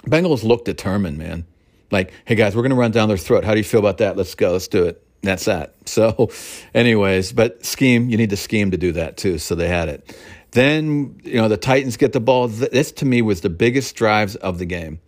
Bengals 0.05 0.43
look 0.43 0.65
determined, 0.65 1.17
man. 1.17 1.45
Like, 1.91 2.11
hey 2.25 2.35
guys, 2.35 2.55
we're 2.55 2.61
going 2.61 2.71
to 2.71 2.75
run 2.77 2.91
down 2.91 3.07
their 3.07 3.17
throat. 3.17 3.43
How 3.43 3.51
do 3.51 3.57
you 3.57 3.63
feel 3.63 3.79
about 3.79 3.99
that? 3.99 4.17
Let's 4.17 4.35
go. 4.35 4.51
Let's 4.51 4.67
do 4.67 4.85
it. 4.85 5.03
That's 5.21 5.45
that. 5.45 5.73
So, 5.87 6.29
anyways, 6.73 7.31
but 7.31 7.65
scheme, 7.65 8.09
you 8.09 8.17
need 8.17 8.29
to 8.31 8.37
scheme 8.37 8.71
to 8.71 8.77
do 8.77 8.91
that 8.91 9.15
too. 9.15 9.37
So 9.37 9.55
they 9.55 9.69
had 9.69 9.87
it. 9.87 10.15
Then, 10.51 11.19
you 11.23 11.35
know, 11.35 11.47
the 11.47 11.57
Titans 11.57 11.95
get 11.95 12.11
the 12.11 12.19
ball. 12.19 12.49
This 12.49 12.91
to 12.93 13.05
me 13.05 13.21
was 13.21 13.39
the 13.39 13.49
biggest 13.49 13.95
drives 13.95 14.35
of 14.35 14.59
the 14.59 14.65
game. 14.65 14.99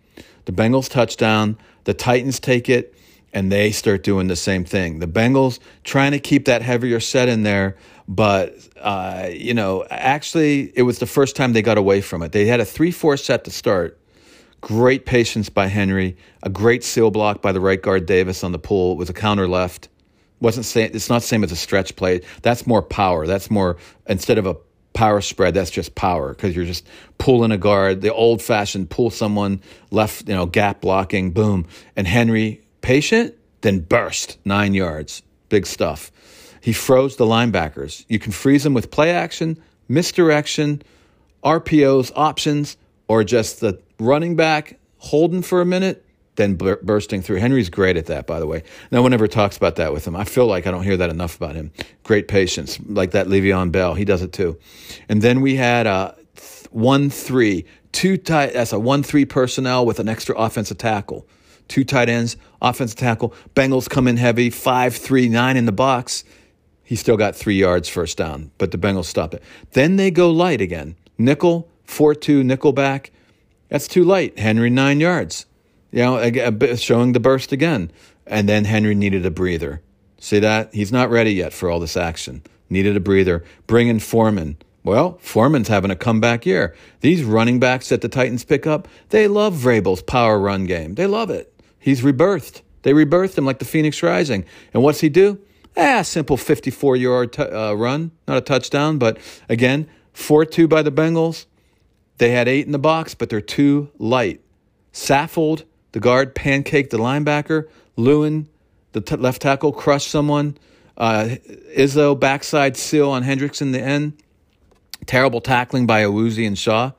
The 0.45 0.53
Bengals 0.53 0.89
touchdown, 0.89 1.57
the 1.83 1.93
Titans 1.93 2.39
take 2.39 2.69
it, 2.69 2.95
and 3.33 3.51
they 3.51 3.71
start 3.71 4.03
doing 4.03 4.27
the 4.27 4.35
same 4.35 4.63
thing. 4.63 4.99
The 4.99 5.07
Bengals 5.07 5.59
trying 5.83 6.11
to 6.11 6.19
keep 6.19 6.45
that 6.45 6.61
heavier 6.61 6.99
set 6.99 7.27
in 7.27 7.43
there, 7.43 7.75
but 8.09 8.57
uh, 8.81 9.29
you 9.31 9.53
know, 9.53 9.85
actually, 9.91 10.73
it 10.75 10.81
was 10.81 10.97
the 10.97 11.05
first 11.05 11.35
time 11.35 11.53
they 11.53 11.61
got 11.61 11.77
away 11.77 12.01
from 12.01 12.23
it. 12.23 12.31
They 12.31 12.47
had 12.47 12.59
a 12.59 12.65
three-four 12.65 13.17
set 13.17 13.43
to 13.43 13.51
start. 13.51 13.99
Great 14.61 15.05
patience 15.05 15.47
by 15.47 15.67
Henry. 15.67 16.17
A 16.41 16.49
great 16.49 16.83
seal 16.83 17.11
block 17.11 17.43
by 17.43 17.51
the 17.51 17.61
right 17.61 17.79
guard 17.79 18.07
Davis 18.07 18.43
on 18.43 18.51
the 18.51 18.57
pull. 18.57 18.93
It 18.93 18.97
was 18.97 19.11
a 19.11 19.13
counter 19.13 19.47
left. 19.47 19.89
wasn't 20.41 20.65
saying 20.65 20.91
it's 20.95 21.07
not 21.07 21.21
the 21.21 21.27
same 21.27 21.43
as 21.43 21.51
a 21.51 21.55
stretch 21.55 21.95
play. 21.95 22.21
That's 22.41 22.65
more 22.65 22.81
power. 22.81 23.27
That's 23.27 23.51
more 23.51 23.77
instead 24.07 24.39
of 24.39 24.47
a 24.47 24.57
power 24.93 25.21
spread. 25.21 25.53
That's 25.53 25.69
just 25.69 25.93
power 25.93 26.33
because 26.33 26.55
you're 26.55 26.65
just 26.65 26.87
pulling 27.19 27.51
a 27.51 27.57
guard. 27.57 28.01
The 28.01 28.11
old-fashioned 28.11 28.89
pull 28.89 29.11
someone 29.11 29.61
left, 29.91 30.27
you 30.27 30.33
know, 30.33 30.47
gap 30.47 30.81
blocking. 30.81 31.29
Boom, 31.31 31.67
and 31.95 32.07
Henry 32.07 32.61
patient, 32.81 33.35
then 33.61 33.81
burst 33.81 34.39
nine 34.45 34.73
yards. 34.73 35.21
Big 35.49 35.67
stuff. 35.67 36.11
He 36.61 36.73
froze 36.73 37.15
the 37.15 37.25
linebackers. 37.25 38.05
You 38.07 38.19
can 38.19 38.31
freeze 38.31 38.63
them 38.63 38.73
with 38.73 38.91
play 38.91 39.11
action, 39.11 39.61
misdirection, 39.87 40.81
RPOs, 41.43 42.11
options, 42.15 42.77
or 43.07 43.23
just 43.23 43.59
the 43.61 43.79
running 43.99 44.35
back 44.35 44.77
holding 44.97 45.41
for 45.41 45.61
a 45.61 45.65
minute, 45.65 46.05
then 46.35 46.55
bursting 46.55 47.21
through. 47.21 47.37
Henry's 47.37 47.69
great 47.69 47.97
at 47.97 48.05
that, 48.05 48.27
by 48.27 48.39
the 48.39 48.47
way. 48.47 48.63
No 48.91 49.01
one 49.01 49.13
ever 49.13 49.27
talks 49.27 49.57
about 49.57 49.75
that 49.77 49.91
with 49.91 50.07
him. 50.07 50.15
I 50.15 50.23
feel 50.23 50.47
like 50.47 50.67
I 50.67 50.71
don't 50.71 50.83
hear 50.83 50.97
that 50.97 51.09
enough 51.09 51.35
about 51.35 51.55
him. 51.55 51.71
Great 52.03 52.27
patience, 52.27 52.79
like 52.87 53.11
that 53.11 53.27
Le'Veon 53.27 53.71
Bell. 53.71 53.93
He 53.93 54.05
does 54.05 54.21
it 54.21 54.31
too. 54.31 54.57
And 55.09 55.21
then 55.21 55.41
we 55.41 55.55
had 55.55 55.87
uh, 55.87 56.13
a 56.15 56.67
one 56.71 57.09
three 57.09 57.65
two 57.91 58.17
tight. 58.17 58.53
That's 58.53 58.73
a 58.73 58.79
one 58.79 59.03
three 59.03 59.25
personnel 59.25 59.85
with 59.85 59.99
an 59.99 60.07
extra 60.07 60.35
offensive 60.35 60.77
tackle. 60.77 61.27
Two 61.67 61.83
tight 61.83 62.09
ends, 62.09 62.37
offensive 62.61 62.97
tackle. 62.97 63.33
Bengals 63.55 63.89
come 63.89 64.07
in 64.07 64.17
heavy, 64.17 64.49
five 64.49 64.95
three 64.95 65.29
nine 65.29 65.57
in 65.57 65.65
the 65.65 65.71
box. 65.71 66.23
He 66.89 66.95
still 66.95 67.17
got 67.17 67.35
three 67.35 67.53
yards 67.53 67.87
first 67.87 68.17
down, 68.17 68.49
but 68.57 68.71
the 68.71 68.77
Bengals 68.79 69.05
stop 69.05 69.35
it. 69.35 69.43
Then 69.73 69.97
they 69.97 70.09
go 70.09 70.31
light 70.31 70.59
again. 70.59 70.95
Nickel, 71.19 71.69
4 71.83 72.15
2, 72.15 72.43
nickel 72.43 72.73
back. 72.73 73.11
That's 73.67 73.87
too 73.87 74.03
light. 74.03 74.39
Henry, 74.39 74.71
nine 74.71 74.99
yards. 74.99 75.45
You 75.91 75.99
know, 75.99 76.75
showing 76.77 77.11
the 77.11 77.19
burst 77.19 77.51
again. 77.51 77.91
And 78.25 78.49
then 78.49 78.65
Henry 78.65 78.95
needed 78.95 79.23
a 79.23 79.29
breather. 79.29 79.83
See 80.17 80.39
that? 80.39 80.73
He's 80.73 80.91
not 80.91 81.11
ready 81.11 81.31
yet 81.31 81.53
for 81.53 81.69
all 81.69 81.79
this 81.79 81.95
action. 81.95 82.41
Needed 82.71 82.97
a 82.97 82.99
breather. 82.99 83.43
Bring 83.67 83.87
in 83.87 83.99
Foreman. 83.99 84.57
Well, 84.83 85.19
Foreman's 85.21 85.67
having 85.67 85.91
a 85.91 85.95
comeback 85.95 86.43
year. 86.43 86.75
These 87.01 87.23
running 87.23 87.59
backs 87.59 87.89
that 87.89 88.01
the 88.01 88.09
Titans 88.09 88.43
pick 88.43 88.65
up, 88.65 88.87
they 89.09 89.27
love 89.27 89.53
Vrabel's 89.53 90.01
power 90.01 90.39
run 90.39 90.65
game. 90.65 90.95
They 90.95 91.05
love 91.05 91.29
it. 91.29 91.53
He's 91.77 92.01
rebirthed. 92.01 92.63
They 92.81 92.93
rebirthed 92.93 93.37
him 93.37 93.45
like 93.45 93.59
the 93.59 93.65
Phoenix 93.65 94.01
Rising. 94.01 94.43
And 94.73 94.81
what's 94.81 95.01
he 95.01 95.09
do? 95.09 95.39
Ah, 95.81 96.01
simple 96.01 96.35
54 96.35 96.97
yard 96.97 97.31
t- 97.33 97.41
uh, 97.41 97.71
run, 97.71 98.11
not 98.27 98.35
a 98.35 98.41
touchdown, 98.41 98.97
but 98.97 99.17
again, 99.47 99.87
4 100.11 100.43
2 100.43 100.67
by 100.67 100.81
the 100.81 100.91
Bengals. 100.91 101.45
They 102.17 102.31
had 102.31 102.49
eight 102.49 102.65
in 102.65 102.73
the 102.73 102.79
box, 102.79 103.15
but 103.15 103.29
they're 103.29 103.39
too 103.39 103.89
light. 103.97 104.41
Saffold, 104.91 105.63
the 105.93 106.01
guard, 106.01 106.35
pancaked 106.35 106.89
the 106.89 106.97
linebacker. 106.97 107.69
Lewan, 107.97 108.47
the 108.91 108.99
t- 108.99 109.15
left 109.15 109.41
tackle, 109.41 109.71
crushed 109.71 110.09
someone. 110.09 110.57
Uh, 110.97 111.37
Izzo, 111.77 112.19
backside 112.19 112.75
seal 112.75 113.09
on 113.09 113.23
Hendricks 113.23 113.61
in 113.61 113.71
the 113.71 113.79
end. 113.81 114.21
Terrible 115.05 115.39
tackling 115.39 115.87
by 115.87 116.03
Awuzie 116.03 116.45
and 116.45 116.57
Shaw. 116.57 116.91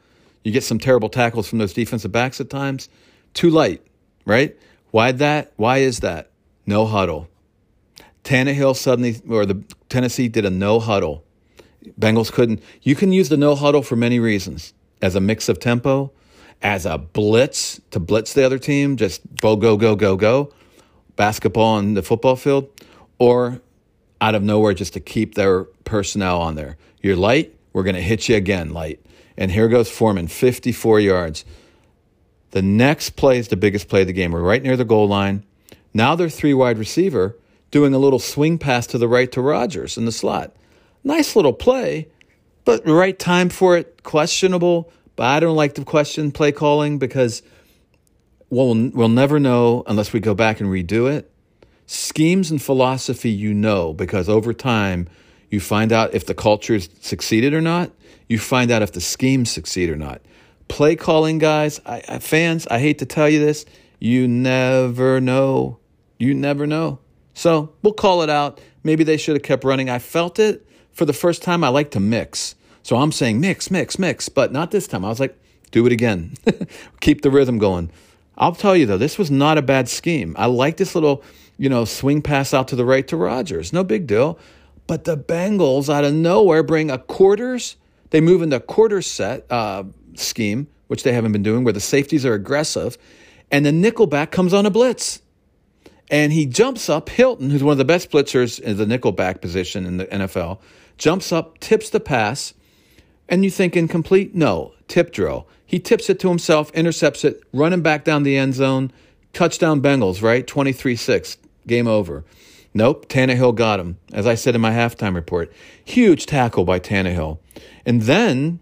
You 0.42 0.52
get 0.52 0.64
some 0.64 0.78
terrible 0.78 1.10
tackles 1.10 1.46
from 1.46 1.58
those 1.58 1.74
defensive 1.74 2.12
backs 2.12 2.40
at 2.40 2.48
times. 2.48 2.88
Too 3.34 3.50
light, 3.50 3.82
right? 4.24 4.56
Why 4.90 5.12
that? 5.12 5.52
Why 5.56 5.78
is 5.78 6.00
that? 6.00 6.30
No 6.64 6.86
huddle. 6.86 7.28
Tannehill 8.24 8.76
suddenly, 8.76 9.20
or 9.28 9.46
the 9.46 9.62
Tennessee 9.88 10.28
did 10.28 10.44
a 10.44 10.50
no 10.50 10.80
huddle. 10.80 11.24
Bengals 11.98 12.30
couldn't. 12.32 12.62
You 12.82 12.94
can 12.94 13.12
use 13.12 13.28
the 13.28 13.36
no 13.36 13.54
huddle 13.54 13.82
for 13.82 13.96
many 13.96 14.20
reasons 14.20 14.74
as 15.00 15.14
a 15.14 15.20
mix 15.20 15.48
of 15.48 15.58
tempo, 15.58 16.12
as 16.62 16.84
a 16.84 16.98
blitz 16.98 17.80
to 17.90 17.98
blitz 18.00 18.34
the 18.34 18.44
other 18.44 18.58
team, 18.58 18.96
just 18.96 19.22
go, 19.40 19.56
go, 19.56 19.76
go, 19.76 19.96
go, 19.96 20.16
go, 20.16 20.52
basketball 21.16 21.76
on 21.76 21.94
the 21.94 22.02
football 22.02 22.36
field, 22.36 22.68
or 23.18 23.60
out 24.20 24.34
of 24.34 24.42
nowhere 24.42 24.74
just 24.74 24.92
to 24.92 25.00
keep 25.00 25.34
their 25.34 25.64
personnel 25.84 26.40
on 26.40 26.54
there. 26.54 26.76
You're 27.02 27.16
light, 27.16 27.56
we're 27.72 27.82
going 27.82 27.96
to 27.96 28.02
hit 28.02 28.28
you 28.28 28.36
again, 28.36 28.70
light. 28.70 29.00
And 29.36 29.50
here 29.50 29.68
goes 29.68 29.90
Foreman, 29.90 30.28
54 30.28 31.00
yards. 31.00 31.44
The 32.50 32.62
next 32.62 33.10
play 33.10 33.38
is 33.38 33.48
the 33.48 33.56
biggest 33.56 33.88
play 33.88 34.02
of 34.02 34.06
the 34.06 34.12
game. 34.12 34.32
We're 34.32 34.42
right 34.42 34.62
near 34.62 34.76
the 34.76 34.84
goal 34.84 35.08
line. 35.08 35.44
Now 35.94 36.14
they're 36.14 36.28
three 36.28 36.52
wide 36.52 36.78
receiver 36.78 37.36
doing 37.70 37.94
a 37.94 37.98
little 37.98 38.18
swing 38.18 38.58
pass 38.58 38.86
to 38.88 38.98
the 38.98 39.08
right 39.08 39.30
to 39.32 39.40
Rodgers 39.40 39.96
in 39.96 40.04
the 40.04 40.12
slot. 40.12 40.54
Nice 41.04 41.36
little 41.36 41.52
play, 41.52 42.08
but 42.64 42.86
right 42.86 43.18
time 43.18 43.48
for 43.48 43.76
it, 43.76 44.02
questionable. 44.02 44.92
But 45.16 45.26
I 45.26 45.40
don't 45.40 45.56
like 45.56 45.74
to 45.74 45.84
question 45.84 46.32
play 46.32 46.52
calling 46.52 46.98
because 46.98 47.42
we'll, 48.48 48.90
we'll 48.90 49.08
never 49.08 49.38
know 49.38 49.82
unless 49.86 50.12
we 50.12 50.20
go 50.20 50.34
back 50.34 50.60
and 50.60 50.68
redo 50.68 51.10
it. 51.10 51.30
Schemes 51.86 52.50
and 52.50 52.62
philosophy, 52.62 53.30
you 53.30 53.52
know, 53.52 53.92
because 53.92 54.28
over 54.28 54.52
time, 54.52 55.08
you 55.50 55.60
find 55.60 55.92
out 55.92 56.14
if 56.14 56.26
the 56.26 56.34
culture's 56.34 56.88
succeeded 57.00 57.52
or 57.52 57.60
not. 57.60 57.90
You 58.28 58.38
find 58.38 58.70
out 58.70 58.82
if 58.82 58.92
the 58.92 59.00
schemes 59.00 59.50
succeed 59.50 59.90
or 59.90 59.96
not. 59.96 60.22
Play 60.68 60.94
calling, 60.94 61.38
guys, 61.38 61.80
I, 61.84 62.02
I, 62.08 62.18
fans, 62.20 62.68
I 62.68 62.78
hate 62.78 63.00
to 63.00 63.06
tell 63.06 63.28
you 63.28 63.40
this, 63.40 63.66
you 63.98 64.28
never 64.28 65.20
know. 65.20 65.78
You 66.18 66.32
never 66.34 66.66
know. 66.66 67.00
So 67.40 67.72
we'll 67.80 67.94
call 67.94 68.20
it 68.20 68.28
out. 68.28 68.60
Maybe 68.84 69.02
they 69.02 69.16
should 69.16 69.34
have 69.34 69.42
kept 69.42 69.64
running. 69.64 69.88
I 69.88 69.98
felt 69.98 70.38
it 70.38 70.66
for 70.92 71.06
the 71.06 71.14
first 71.14 71.40
time. 71.42 71.64
I 71.64 71.68
like 71.68 71.90
to 71.92 72.00
mix. 72.00 72.54
So 72.82 72.96
I'm 72.96 73.12
saying 73.12 73.40
mix, 73.40 73.70
mix, 73.70 73.98
mix, 73.98 74.28
but 74.28 74.52
not 74.52 74.72
this 74.72 74.86
time. 74.86 75.06
I 75.06 75.08
was 75.08 75.20
like, 75.20 75.34
do 75.70 75.86
it 75.86 75.92
again. 75.92 76.34
Keep 77.00 77.22
the 77.22 77.30
rhythm 77.30 77.56
going. 77.56 77.90
I'll 78.36 78.54
tell 78.54 78.76
you 78.76 78.84
though, 78.84 78.98
this 78.98 79.16
was 79.16 79.30
not 79.30 79.56
a 79.56 79.62
bad 79.62 79.88
scheme. 79.88 80.36
I 80.38 80.46
like 80.46 80.76
this 80.76 80.94
little, 80.94 81.24
you 81.56 81.70
know, 81.70 81.86
swing 81.86 82.20
pass 82.20 82.52
out 82.52 82.68
to 82.68 82.76
the 82.76 82.84
right 82.84 83.08
to 83.08 83.16
Rodgers. 83.16 83.72
No 83.72 83.84
big 83.84 84.06
deal. 84.06 84.38
But 84.86 85.04
the 85.04 85.16
Bengals 85.16 85.88
out 85.88 86.04
of 86.04 86.12
nowhere 86.12 86.62
bring 86.62 86.90
a 86.90 86.98
quarters. 86.98 87.76
They 88.10 88.20
move 88.20 88.42
into 88.42 88.60
quarter 88.60 89.00
set 89.00 89.50
uh, 89.50 89.84
scheme, 90.14 90.66
which 90.88 91.04
they 91.04 91.14
haven't 91.14 91.32
been 91.32 91.42
doing, 91.42 91.64
where 91.64 91.72
the 91.72 91.80
safeties 91.80 92.26
are 92.26 92.34
aggressive, 92.34 92.98
and 93.50 93.64
the 93.64 93.70
nickelback 93.70 94.30
comes 94.30 94.52
on 94.52 94.66
a 94.66 94.70
blitz. 94.70 95.22
And 96.10 96.32
he 96.32 96.44
jumps 96.44 96.88
up. 96.88 97.08
Hilton, 97.08 97.50
who's 97.50 97.62
one 97.62 97.72
of 97.72 97.78
the 97.78 97.84
best 97.84 98.10
blitzers 98.10 98.58
in 98.60 98.76
the 98.76 98.84
nickelback 98.84 99.40
position 99.40 99.86
in 99.86 99.96
the 99.96 100.06
NFL, 100.06 100.58
jumps 100.98 101.32
up, 101.32 101.58
tips 101.60 101.88
the 101.90 102.00
pass, 102.00 102.52
and 103.28 103.44
you 103.44 103.50
think 103.50 103.76
incomplete? 103.76 104.34
No, 104.34 104.74
tip 104.88 105.12
drill. 105.12 105.46
He 105.64 105.78
tips 105.78 106.10
it 106.10 106.18
to 106.20 106.28
himself, 106.28 106.72
intercepts 106.74 107.24
it, 107.24 107.42
running 107.52 107.80
back 107.80 108.04
down 108.04 108.24
the 108.24 108.36
end 108.36 108.54
zone. 108.54 108.92
Touchdown 109.32 109.80
Bengals, 109.80 110.20
right? 110.20 110.44
23 110.44 110.96
6. 110.96 111.38
Game 111.68 111.86
over. 111.86 112.24
Nope, 112.74 113.08
Tannehill 113.08 113.54
got 113.54 113.80
him, 113.80 113.98
as 114.12 114.26
I 114.26 114.34
said 114.34 114.54
in 114.54 114.60
my 114.60 114.72
halftime 114.72 115.14
report. 115.14 115.52
Huge 115.84 116.26
tackle 116.26 116.64
by 116.64 116.80
Tannehill. 116.80 117.38
And 117.86 118.02
then 118.02 118.60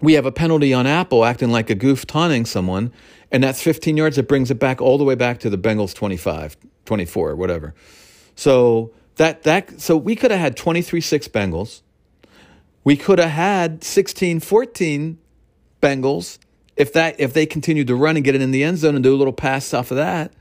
we 0.00 0.14
have 0.14 0.26
a 0.26 0.32
penalty 0.32 0.72
on 0.72 0.86
Apple 0.86 1.24
acting 1.24 1.50
like 1.50 1.70
a 1.70 1.74
goof 1.74 2.06
taunting 2.06 2.44
someone, 2.44 2.92
and 3.30 3.42
that's 3.42 3.62
15 3.62 3.96
yards. 3.96 4.18
It 4.18 4.28
brings 4.28 4.50
it 4.50 4.58
back 4.58 4.80
all 4.80 4.98
the 4.98 5.04
way 5.04 5.14
back 5.14 5.40
to 5.40 5.50
the 5.50 5.58
Bengals 5.58 5.94
25, 5.94 6.56
24, 6.84 7.36
whatever. 7.36 7.74
So 8.34 8.92
that 9.16 9.42
that 9.42 9.80
so 9.80 9.96
we 9.96 10.16
could 10.16 10.30
have 10.30 10.40
had 10.40 10.56
23-6 10.56 11.28
Bengals. 11.28 11.82
We 12.84 12.96
could 12.96 13.18
have 13.18 13.30
had 13.30 13.82
16-14 13.82 15.16
Bengals 15.82 16.38
if 16.76 16.92
that 16.94 17.20
if 17.20 17.34
they 17.34 17.44
continued 17.44 17.86
to 17.88 17.94
run 17.94 18.16
and 18.16 18.24
get 18.24 18.34
it 18.34 18.40
in 18.40 18.50
the 18.50 18.64
end 18.64 18.78
zone 18.78 18.94
and 18.94 19.04
do 19.04 19.14
a 19.14 19.18
little 19.18 19.34
pass 19.34 19.74
off 19.74 19.90
of 19.90 19.98
that. 19.98 20.32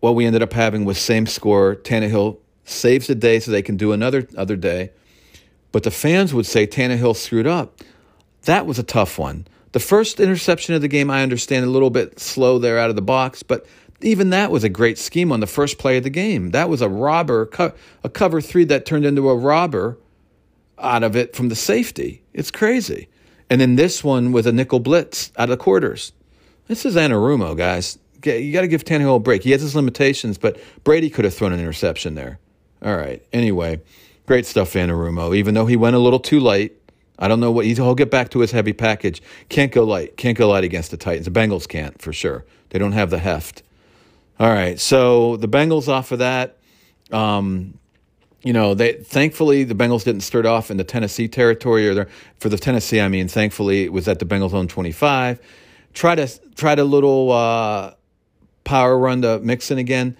What 0.00 0.14
we 0.14 0.24
ended 0.24 0.42
up 0.42 0.54
having 0.54 0.86
was 0.86 0.98
same 0.98 1.26
score. 1.26 1.76
Tannehill 1.76 2.38
saves 2.64 3.06
the 3.06 3.14
day 3.14 3.38
so 3.38 3.50
they 3.50 3.62
can 3.62 3.76
do 3.76 3.92
another 3.92 4.26
other 4.36 4.56
day. 4.56 4.92
But 5.70 5.82
the 5.82 5.90
fans 5.90 6.32
would 6.32 6.46
say 6.46 6.66
Tannehill 6.66 7.14
screwed 7.14 7.46
up. 7.46 7.80
That 8.48 8.64
was 8.64 8.78
a 8.78 8.82
tough 8.82 9.18
one. 9.18 9.46
The 9.72 9.78
first 9.78 10.20
interception 10.20 10.74
of 10.74 10.80
the 10.80 10.88
game, 10.88 11.10
I 11.10 11.22
understand 11.22 11.66
a 11.66 11.68
little 11.68 11.90
bit 11.90 12.18
slow 12.18 12.58
there 12.58 12.78
out 12.78 12.88
of 12.88 12.96
the 12.96 13.02
box, 13.02 13.42
but 13.42 13.66
even 14.00 14.30
that 14.30 14.50
was 14.50 14.64
a 14.64 14.70
great 14.70 14.96
scheme 14.96 15.30
on 15.32 15.40
the 15.40 15.46
first 15.46 15.76
play 15.76 15.98
of 15.98 16.02
the 16.02 16.08
game. 16.08 16.52
That 16.52 16.70
was 16.70 16.80
a 16.80 16.88
robber, 16.88 17.50
a 18.02 18.08
cover 18.08 18.40
three 18.40 18.64
that 18.64 18.86
turned 18.86 19.04
into 19.04 19.28
a 19.28 19.36
robber 19.36 19.98
out 20.78 21.02
of 21.02 21.14
it 21.14 21.36
from 21.36 21.50
the 21.50 21.54
safety. 21.54 22.22
It's 22.32 22.50
crazy. 22.50 23.10
And 23.50 23.60
then 23.60 23.76
this 23.76 24.02
one 24.02 24.32
with 24.32 24.46
a 24.46 24.52
nickel 24.52 24.80
blitz 24.80 25.30
out 25.36 25.50
of 25.50 25.58
the 25.58 25.62
quarters. 25.62 26.14
This 26.68 26.86
is 26.86 26.96
Anarumo, 26.96 27.54
guys. 27.54 27.98
You 28.24 28.50
got 28.50 28.62
to 28.62 28.66
give 28.66 28.82
Tannehill 28.82 29.16
a 29.16 29.20
break. 29.20 29.42
He 29.42 29.50
has 29.50 29.60
his 29.60 29.76
limitations, 29.76 30.38
but 30.38 30.58
Brady 30.84 31.10
could 31.10 31.26
have 31.26 31.34
thrown 31.34 31.52
an 31.52 31.60
interception 31.60 32.14
there. 32.14 32.38
All 32.80 32.96
right. 32.96 33.22
Anyway, 33.30 33.82
great 34.24 34.46
stuff, 34.46 34.72
Anarumo. 34.72 35.36
Even 35.36 35.52
though 35.52 35.66
he 35.66 35.76
went 35.76 35.96
a 35.96 35.98
little 35.98 36.18
too 36.18 36.40
late, 36.40 36.76
I 37.18 37.28
don't 37.28 37.40
know 37.40 37.50
what 37.50 37.64
he's, 37.64 37.78
he'll 37.78 37.94
get 37.94 38.10
back 38.10 38.30
to 38.30 38.40
his 38.40 38.52
heavy 38.52 38.72
package. 38.72 39.22
Can't 39.48 39.72
go 39.72 39.84
light. 39.84 40.16
Can't 40.16 40.38
go 40.38 40.48
light 40.48 40.64
against 40.64 40.90
the 40.90 40.96
Titans. 40.96 41.26
The 41.26 41.32
Bengals 41.32 41.68
can't 41.68 42.00
for 42.00 42.12
sure. 42.12 42.44
They 42.70 42.78
don't 42.78 42.92
have 42.92 43.10
the 43.10 43.18
heft. 43.18 43.62
All 44.38 44.50
right. 44.50 44.78
So 44.78 45.36
the 45.36 45.48
Bengals 45.48 45.88
off 45.88 46.12
of 46.12 46.20
that. 46.20 46.58
Um, 47.10 47.78
you 48.42 48.52
know, 48.52 48.74
they 48.74 48.92
thankfully 48.92 49.64
the 49.64 49.74
Bengals 49.74 50.04
didn't 50.04 50.20
start 50.20 50.46
off 50.46 50.70
in 50.70 50.76
the 50.76 50.84
Tennessee 50.84 51.26
territory, 51.28 51.88
or 51.88 52.08
for 52.38 52.48
the 52.48 52.58
Tennessee, 52.58 53.00
I 53.00 53.08
mean, 53.08 53.26
thankfully 53.26 53.84
it 53.84 53.92
was 53.92 54.06
at 54.06 54.20
the 54.20 54.24
Bengals' 54.24 54.54
own 54.54 54.68
twenty 54.68 54.92
five. 54.92 55.40
Try 55.92 56.14
to 56.14 56.28
try 56.54 56.74
to 56.74 56.84
little 56.84 57.32
uh, 57.32 57.94
power 58.64 58.96
run 58.96 59.22
to 59.22 59.40
Mixon 59.40 59.78
again. 59.78 60.16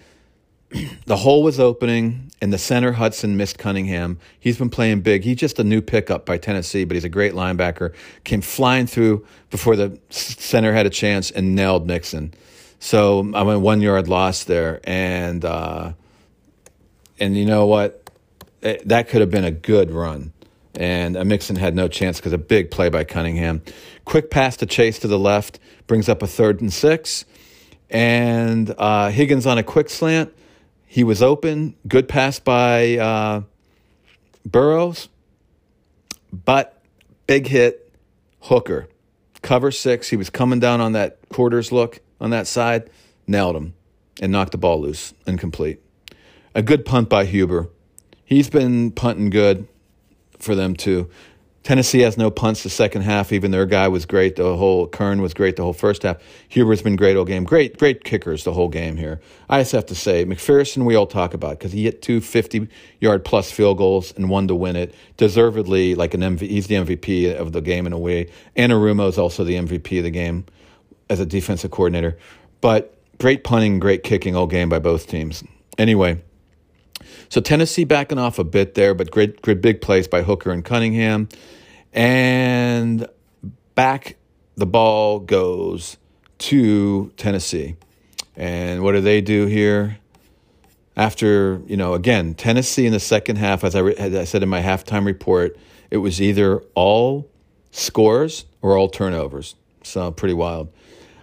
the 1.05 1.15
hole 1.15 1.43
was 1.43 1.59
opening, 1.59 2.28
and 2.41 2.53
the 2.53 2.57
center 2.57 2.93
Hudson 2.93 3.37
missed 3.37 3.57
Cunningham. 3.57 4.17
He's 4.39 4.57
been 4.57 4.69
playing 4.69 5.01
big. 5.01 5.23
He's 5.23 5.37
just 5.37 5.59
a 5.59 5.63
new 5.63 5.81
pickup 5.81 6.25
by 6.25 6.37
Tennessee, 6.37 6.85
but 6.85 6.95
he's 6.95 7.03
a 7.03 7.09
great 7.09 7.33
linebacker. 7.33 7.93
Came 8.23 8.41
flying 8.41 8.87
through 8.87 9.25
before 9.49 9.75
the 9.75 9.99
center 10.09 10.73
had 10.73 10.85
a 10.85 10.89
chance 10.89 11.31
and 11.31 11.55
nailed 11.55 11.85
Mixon. 11.85 12.33
So 12.79 13.31
I 13.33 13.43
went 13.43 13.61
one 13.61 13.81
yard 13.81 14.07
loss 14.07 14.45
there, 14.45 14.79
and 14.85 15.43
uh, 15.43 15.93
and 17.19 17.37
you 17.37 17.45
know 17.45 17.65
what? 17.65 18.09
it, 18.61 18.87
that 18.87 19.09
could 19.09 19.21
have 19.21 19.29
been 19.29 19.45
a 19.45 19.51
good 19.51 19.91
run. 19.91 20.33
And 20.75 21.17
uh, 21.17 21.25
Mixon 21.25 21.55
had 21.55 21.75
no 21.75 21.87
chance 21.87 22.19
because 22.19 22.33
a 22.33 22.37
big 22.37 22.71
play 22.71 22.89
by 22.89 23.03
Cunningham. 23.03 23.61
Quick 24.05 24.29
pass 24.29 24.57
to 24.57 24.65
Chase 24.65 24.99
to 24.99 25.07
the 25.07 25.19
left 25.19 25.59
brings 25.87 26.07
up 26.07 26.21
a 26.21 26.27
third 26.27 26.61
and 26.61 26.71
six. 26.71 27.25
And 27.89 28.73
uh, 28.77 29.09
Higgins 29.09 29.45
on 29.45 29.57
a 29.57 29.63
quick 29.63 29.89
slant. 29.89 30.33
He 30.91 31.03
was 31.03 31.21
open. 31.21 31.75
Good 31.87 32.09
pass 32.09 32.39
by 32.39 32.97
uh, 32.97 33.41
Burrows. 34.43 35.07
But 36.33 36.81
big 37.27 37.47
hit, 37.47 37.93
Hooker. 38.41 38.87
Cover 39.41 39.71
six. 39.71 40.09
He 40.09 40.17
was 40.17 40.29
coming 40.29 40.59
down 40.59 40.81
on 40.81 40.93
that 40.93 41.19
quarters 41.29 41.71
look 41.71 41.99
on 42.19 42.31
that 42.31 42.47
side. 42.47 42.89
Nailed 43.27 43.55
him 43.55 43.75
and 44.19 44.31
knocked 44.31 44.51
the 44.51 44.57
ball 44.57 44.81
loose. 44.81 45.13
Incomplete. 45.27 45.79
A 46.55 46.63
good 46.63 46.85
punt 46.85 47.07
by 47.07 47.25
Huber 47.25 47.69
he's 48.29 48.47
been 48.47 48.91
punting 48.91 49.31
good 49.31 49.67
for 50.37 50.55
them 50.55 50.75
too. 50.75 51.09
Tennessee 51.69 51.99
has 51.99 52.17
no 52.17 52.31
punts 52.31 52.63
the 52.63 52.69
second 52.71 53.03
half. 53.03 53.31
Even 53.31 53.51
their 53.51 53.67
guy 53.67 53.87
was 53.89 54.07
great. 54.07 54.37
The 54.37 54.57
whole 54.57 54.87
Kern 54.87 55.21
was 55.21 55.35
great 55.35 55.55
the 55.55 55.61
whole 55.61 55.71
first 55.71 56.01
half. 56.01 56.17
Huber's 56.47 56.81
been 56.81 56.95
great 56.95 57.15
all 57.15 57.25
game. 57.25 57.43
Great, 57.43 57.77
great 57.77 58.03
kickers 58.03 58.43
the 58.43 58.53
whole 58.53 58.69
game 58.69 58.97
here. 58.97 59.21
I 59.51 59.61
just 59.61 59.73
have 59.73 59.85
to 59.85 59.93
say, 59.93 60.25
McPherson 60.25 60.83
we 60.83 60.95
all 60.95 61.05
talk 61.05 61.35
about 61.35 61.59
because 61.59 61.71
he 61.71 61.83
hit 61.83 62.01
two 62.01 62.21
50 62.21 62.67
yard 62.99 63.23
plus 63.23 63.51
field 63.51 63.77
goals 63.77 64.11
and 64.15 64.31
one 64.31 64.47
to 64.47 64.55
win 64.55 64.75
it. 64.77 64.95
Deservedly, 65.17 65.93
like 65.93 66.15
an 66.15 66.21
MV, 66.21 66.41
he's 66.41 66.65
the 66.65 66.73
MVP 66.73 67.35
of 67.35 67.51
the 67.51 67.61
game 67.61 67.85
in 67.85 67.93
a 67.93 67.99
way. 67.99 68.31
Anarumo 68.57 69.07
is 69.07 69.19
also 69.19 69.43
the 69.43 69.53
MVP 69.53 69.99
of 69.99 70.05
the 70.05 70.09
game 70.09 70.45
as 71.07 71.19
a 71.19 71.25
defensive 71.27 71.69
coordinator. 71.69 72.17
But 72.61 72.97
great 73.19 73.43
punting, 73.43 73.77
great 73.77 74.01
kicking 74.01 74.35
all 74.35 74.47
game 74.47 74.69
by 74.69 74.79
both 74.79 75.05
teams. 75.05 75.43
Anyway, 75.77 76.19
so 77.29 77.39
Tennessee 77.41 77.83
backing 77.83 78.17
off 78.17 78.39
a 78.39 78.43
bit 78.43 78.73
there, 78.73 78.95
but 78.95 79.11
great, 79.11 79.39
great 79.43 79.61
big 79.61 79.81
plays 79.81 80.07
by 80.07 80.23
Hooker 80.23 80.49
and 80.49 80.65
Cunningham. 80.65 81.29
And 81.93 83.07
back 83.75 84.17
the 84.55 84.65
ball 84.65 85.19
goes 85.19 85.97
to 86.39 87.11
Tennessee. 87.17 87.75
And 88.35 88.83
what 88.83 88.93
do 88.93 89.01
they 89.01 89.21
do 89.21 89.45
here? 89.45 89.97
After, 90.95 91.61
you 91.65 91.77
know, 91.77 91.93
again, 91.93 92.33
Tennessee 92.33 92.85
in 92.85 92.91
the 92.91 92.99
second 92.99 93.37
half, 93.37 93.63
as 93.63 93.75
I, 93.75 93.79
re- 93.79 93.95
as 93.95 94.13
I 94.13 94.25
said 94.25 94.43
in 94.43 94.49
my 94.49 94.61
halftime 94.61 95.05
report, 95.05 95.57
it 95.89 95.97
was 95.97 96.21
either 96.21 96.59
all 96.75 97.29
scores 97.71 98.45
or 98.61 98.77
all 98.77 98.89
turnovers. 98.89 99.55
So 99.83 100.11
pretty 100.11 100.33
wild. 100.33 100.71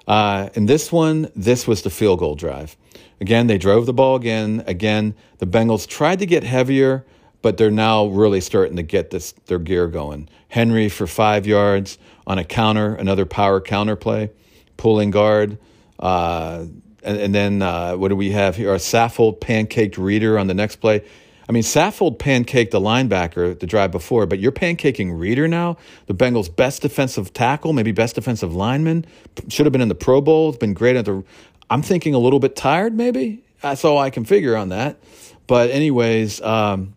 Uh, 0.06 0.48
in 0.54 0.66
this 0.66 0.90
one, 0.92 1.30
this 1.34 1.66
was 1.66 1.82
the 1.82 1.90
field 1.90 2.20
goal 2.20 2.36
drive. 2.36 2.76
Again, 3.20 3.46
they 3.46 3.58
drove 3.58 3.86
the 3.86 3.92
ball 3.92 4.16
again. 4.16 4.62
Again, 4.66 5.14
the 5.38 5.46
Bengals 5.46 5.86
tried 5.86 6.18
to 6.20 6.26
get 6.26 6.42
heavier, 6.42 7.04
but 7.42 7.56
they're 7.56 7.70
now 7.70 8.06
really 8.06 8.40
starting 8.40 8.76
to 8.76 8.82
get 8.82 9.10
this 9.10 9.32
their 9.46 9.58
gear 9.58 9.88
going. 9.88 10.28
Henry 10.48 10.88
for 10.88 11.06
five 11.06 11.46
yards 11.46 11.98
on 12.26 12.38
a 12.38 12.44
counter, 12.44 12.94
another 12.94 13.26
power 13.26 13.60
counter 13.60 13.96
play, 13.96 14.30
pulling 14.76 15.10
guard. 15.10 15.58
Uh, 15.98 16.66
and, 17.02 17.18
and, 17.18 17.34
then 17.34 17.62
uh, 17.62 17.96
what 17.96 18.08
do 18.08 18.16
we 18.16 18.32
have 18.32 18.56
here? 18.56 18.74
A 18.74 18.78
Saffold 18.78 19.38
pancaked 19.38 19.96
Reader 19.96 20.38
on 20.38 20.46
the 20.46 20.54
next 20.54 20.76
play. 20.76 21.04
I 21.48 21.52
mean, 21.52 21.62
Saffold 21.62 22.18
pancaked 22.18 22.72
the 22.72 22.80
linebacker 22.80 23.58
the 23.58 23.66
drive 23.66 23.92
before, 23.92 24.26
but 24.26 24.40
you're 24.40 24.52
pancaking 24.52 25.16
Reader 25.16 25.46
now, 25.46 25.76
the 26.06 26.14
Bengals' 26.14 26.54
best 26.54 26.82
defensive 26.82 27.32
tackle, 27.32 27.72
maybe 27.72 27.92
best 27.92 28.16
defensive 28.16 28.54
lineman. 28.54 29.06
Should 29.48 29.64
have 29.64 29.72
been 29.72 29.80
in 29.80 29.88
the 29.88 29.94
Pro 29.94 30.20
Bowl. 30.20 30.48
It's 30.48 30.58
been 30.58 30.74
great 30.74 30.96
at 30.96 31.04
the 31.04 31.22
I'm 31.70 31.82
thinking 31.82 32.14
a 32.14 32.18
little 32.18 32.40
bit 32.40 32.56
tired, 32.56 32.94
maybe. 32.94 33.42
That's 33.60 33.84
all 33.84 33.98
I 33.98 34.10
can 34.10 34.24
figure 34.24 34.56
on 34.56 34.70
that. 34.70 34.98
But, 35.46 35.70
anyways, 35.70 36.40
um, 36.40 36.94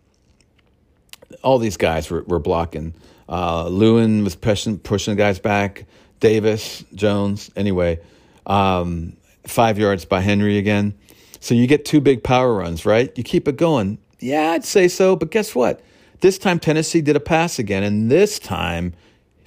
all 1.43 1.59
these 1.59 1.77
guys 1.77 2.09
were, 2.09 2.23
were 2.23 2.39
blocking. 2.39 2.93
Uh, 3.27 3.65
Lewan 3.65 4.23
was 4.23 4.35
pushing, 4.35 4.79
pushing 4.79 5.15
the 5.15 5.17
guys 5.17 5.39
back. 5.39 5.85
Davis, 6.19 6.83
Jones, 6.93 7.49
anyway, 7.55 7.99
um, 8.45 9.15
five 9.45 9.79
yards 9.79 10.03
by 10.05 10.19
Henry 10.21 10.57
again. 10.57 10.93
So 11.39 11.55
you 11.55 11.67
get 11.67 11.85
two 11.85 12.01
big 12.01 12.23
power 12.23 12.53
runs, 12.53 12.85
right? 12.85 13.15
You 13.17 13.23
keep 13.23 13.47
it 13.47 13.55
going. 13.55 13.99
Yeah, 14.19 14.51
I'd 14.51 14.65
say 14.65 14.87
so. 14.87 15.15
But 15.15 15.31
guess 15.31 15.55
what? 15.55 15.81
This 16.19 16.37
time 16.37 16.59
Tennessee 16.59 17.01
did 17.01 17.15
a 17.15 17.21
pass 17.21 17.59
again, 17.59 17.83
and 17.83 18.11
this 18.11 18.39
time 18.39 18.93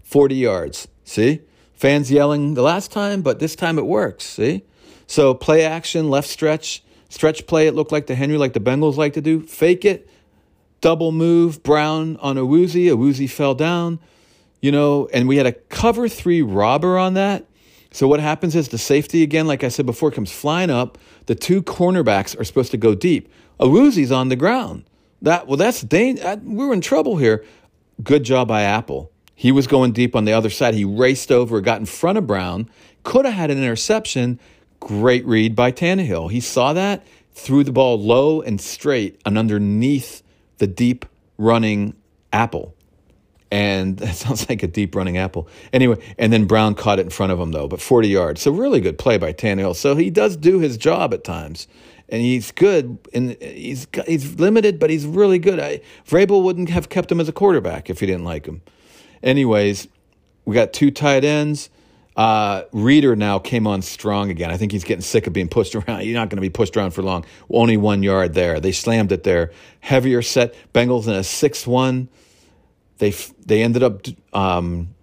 40 0.02 0.34
yards. 0.34 0.88
See? 1.04 1.40
Fans 1.74 2.10
yelling 2.10 2.54
the 2.54 2.62
last 2.62 2.90
time, 2.90 3.22
but 3.22 3.40
this 3.40 3.56
time 3.56 3.78
it 3.78 3.86
works. 3.86 4.24
See? 4.24 4.62
So 5.06 5.34
play 5.34 5.64
action, 5.64 6.08
left 6.08 6.28
stretch, 6.28 6.82
stretch 7.10 7.46
play. 7.46 7.66
It 7.66 7.74
looked 7.74 7.92
like 7.92 8.06
the 8.06 8.14
Henry, 8.14 8.38
like 8.38 8.54
the 8.54 8.60
Bengals 8.60 8.96
like 8.96 9.12
to 9.14 9.20
do. 9.20 9.40
Fake 9.40 9.84
it, 9.84 10.08
double 10.82 11.12
move, 11.12 11.62
Brown 11.62 12.18
on 12.18 12.36
Awuzie. 12.36 12.88
Awuzie 12.88 13.30
fell 13.30 13.54
down, 13.54 13.98
you 14.60 14.70
know, 14.70 15.08
and 15.14 15.26
we 15.26 15.38
had 15.38 15.46
a 15.46 15.52
cover 15.52 16.08
three 16.08 16.42
robber 16.42 16.98
on 16.98 17.14
that. 17.14 17.46
So 17.90 18.06
what 18.06 18.20
happens 18.20 18.54
is 18.54 18.68
the 18.68 18.78
safety 18.78 19.22
again, 19.22 19.46
like 19.46 19.64
I 19.64 19.68
said 19.68 19.86
before, 19.86 20.10
comes 20.10 20.32
flying 20.32 20.70
up. 20.70 20.98
The 21.26 21.34
two 21.34 21.62
cornerbacks 21.62 22.38
are 22.38 22.44
supposed 22.44 22.70
to 22.72 22.76
go 22.76 22.94
deep. 22.94 23.32
Awuzie's 23.58 24.12
on 24.12 24.28
the 24.28 24.36
ground. 24.36 24.84
That 25.22 25.46
well, 25.46 25.56
that's 25.56 25.80
dang, 25.80 26.20
uh, 26.20 26.36
we're 26.42 26.72
in 26.72 26.80
trouble 26.80 27.16
here. 27.16 27.44
Good 28.02 28.24
job 28.24 28.48
by 28.48 28.62
Apple. 28.62 29.10
He 29.34 29.52
was 29.52 29.66
going 29.66 29.92
deep 29.92 30.16
on 30.16 30.24
the 30.24 30.32
other 30.32 30.50
side. 30.50 30.74
He 30.74 30.84
raced 30.84 31.30
over, 31.30 31.60
got 31.60 31.80
in 31.80 31.86
front 31.86 32.18
of 32.18 32.26
Brown, 32.26 32.68
could 33.02 33.24
have 33.24 33.34
had 33.34 33.50
an 33.50 33.58
interception. 33.58 34.40
Great 34.80 35.24
read 35.26 35.54
by 35.54 35.70
Tannehill. 35.70 36.30
He 36.30 36.40
saw 36.40 36.72
that, 36.72 37.06
threw 37.32 37.62
the 37.62 37.72
ball 37.72 38.00
low 38.00 38.40
and 38.40 38.60
straight 38.60 39.20
and 39.24 39.38
underneath 39.38 40.22
the 40.58 40.66
deep 40.66 41.04
running 41.38 41.94
Apple. 42.32 42.74
And 43.50 43.96
that 43.98 44.14
sounds 44.14 44.48
like 44.48 44.62
a 44.62 44.66
deep 44.66 44.94
running 44.94 45.18
apple. 45.18 45.46
Anyway, 45.72 45.98
and 46.16 46.32
then 46.32 46.46
Brown 46.46 46.74
caught 46.74 46.98
it 46.98 47.02
in 47.02 47.10
front 47.10 47.32
of 47.32 47.38
him, 47.38 47.52
though, 47.52 47.68
but 47.68 47.82
40 47.82 48.08
yards. 48.08 48.40
So, 48.40 48.50
really 48.50 48.80
good 48.80 48.96
play 48.98 49.18
by 49.18 49.34
Tannehill. 49.34 49.76
So, 49.76 49.94
he 49.94 50.08
does 50.08 50.38
do 50.38 50.58
his 50.58 50.78
job 50.78 51.12
at 51.12 51.22
times 51.22 51.68
and 52.12 52.20
he's 52.20 52.52
good 52.52 52.98
and 53.14 53.36
he's 53.40 53.88
he's 54.06 54.38
limited, 54.38 54.78
but 54.78 54.90
he's 54.90 55.06
really 55.06 55.38
good. 55.38 55.58
I, 55.58 55.80
Vrabel 56.06 56.42
wouldn't 56.42 56.68
have 56.68 56.90
kept 56.90 57.10
him 57.10 57.18
as 57.18 57.28
a 57.28 57.32
quarterback 57.32 57.88
if 57.88 58.00
he 58.00 58.06
didn't 58.06 58.24
like 58.24 58.46
him. 58.46 58.60
Anyways, 59.22 59.88
we 60.44 60.54
got 60.54 60.74
two 60.74 60.90
tight 60.90 61.24
ends. 61.24 61.70
Uh, 62.16 62.62
Reader 62.72 63.16
now 63.16 63.38
came 63.38 63.66
on 63.66 63.82
strong 63.82 64.30
again. 64.30 64.50
I 64.50 64.56
think 64.56 64.72
he's 64.72 64.84
getting 64.84 65.02
sick 65.02 65.26
of 65.26 65.32
being 65.32 65.48
pushed 65.48 65.74
around. 65.76 66.04
You're 66.04 66.18
not 66.18 66.28
going 66.28 66.36
to 66.36 66.42
be 66.42 66.50
pushed 66.50 66.76
around 66.76 66.92
for 66.92 67.02
long. 67.02 67.24
Only 67.50 67.76
one 67.76 68.02
yard 68.02 68.34
there. 68.34 68.60
They 68.60 68.72
slammed 68.72 69.12
it 69.12 69.22
there. 69.24 69.52
Heavier 69.80 70.22
set. 70.22 70.54
Bengals 70.72 71.06
in 71.06 71.14
a 71.14 71.24
six-one. 71.24 72.08
They 72.98 73.10
they 73.44 73.62
ended 73.62 73.82
up 73.82 74.06
um, 74.32 74.94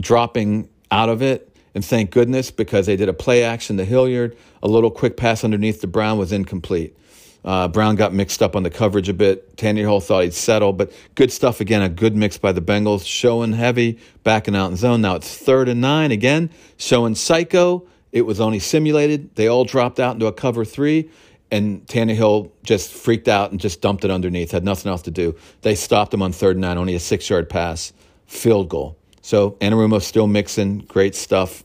dropping 0.00 0.68
out 0.90 1.08
of 1.08 1.22
it 1.22 1.54
and 1.74 1.84
thank 1.84 2.10
goodness 2.10 2.50
because 2.50 2.86
they 2.86 2.96
did 2.96 3.08
a 3.08 3.12
play 3.12 3.42
action 3.42 3.76
to 3.78 3.84
Hilliard. 3.84 4.36
A 4.62 4.68
little 4.68 4.90
quick 4.90 5.16
pass 5.16 5.42
underneath 5.44 5.80
the 5.80 5.86
Brown 5.86 6.18
was 6.18 6.32
incomplete. 6.32 6.96
Uh, 7.44 7.68
Brown 7.68 7.94
got 7.96 8.14
mixed 8.14 8.42
up 8.42 8.56
on 8.56 8.62
the 8.62 8.70
coverage 8.70 9.08
a 9.08 9.14
bit. 9.14 9.56
Tannehill 9.56 10.02
thought 10.02 10.24
he'd 10.24 10.32
settle, 10.32 10.72
but 10.72 10.92
good 11.14 11.30
stuff 11.30 11.60
again. 11.60 11.82
A 11.82 11.88
good 11.90 12.16
mix 12.16 12.38
by 12.38 12.52
the 12.52 12.62
Bengals, 12.62 13.06
showing 13.06 13.52
heavy, 13.52 13.98
backing 14.22 14.56
out 14.56 14.70
in 14.70 14.76
zone. 14.76 15.02
Now 15.02 15.16
it's 15.16 15.36
third 15.36 15.68
and 15.68 15.80
nine 15.80 16.10
again, 16.10 16.50
showing 16.78 17.14
psycho. 17.14 17.86
It 18.12 18.22
was 18.22 18.40
only 18.40 18.60
simulated. 18.60 19.34
They 19.34 19.48
all 19.48 19.64
dropped 19.64 20.00
out 20.00 20.14
into 20.14 20.26
a 20.26 20.32
cover 20.32 20.64
three, 20.64 21.10
and 21.50 21.86
Tannehill 21.86 22.50
just 22.62 22.90
freaked 22.92 23.28
out 23.28 23.50
and 23.50 23.60
just 23.60 23.82
dumped 23.82 24.04
it 24.04 24.10
underneath. 24.10 24.52
Had 24.52 24.64
nothing 24.64 24.90
else 24.90 25.02
to 25.02 25.10
do. 25.10 25.36
They 25.60 25.74
stopped 25.74 26.14
him 26.14 26.22
on 26.22 26.32
third 26.32 26.56
and 26.56 26.62
nine, 26.62 26.78
only 26.78 26.94
a 26.94 27.00
six 27.00 27.28
yard 27.28 27.50
pass, 27.50 27.92
field 28.26 28.70
goal. 28.70 28.96
So 29.20 29.52
Anarumo's 29.60 30.06
still 30.06 30.26
mixing, 30.26 30.78
great 30.78 31.14
stuff. 31.14 31.62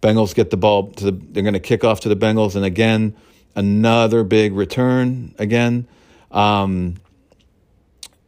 Bengals 0.00 0.34
get 0.34 0.50
the 0.50 0.56
ball 0.56 0.92
to 0.92 1.04
the, 1.06 1.12
they're 1.12 1.42
going 1.42 1.52
to 1.52 1.60
kick 1.60 1.84
off 1.84 2.00
to 2.00 2.08
the 2.08 2.16
Bengals, 2.16 2.56
and 2.56 2.64
again, 2.64 3.14
another 3.54 4.24
big 4.24 4.52
return 4.52 5.34
again. 5.38 5.86
Um, 6.30 6.96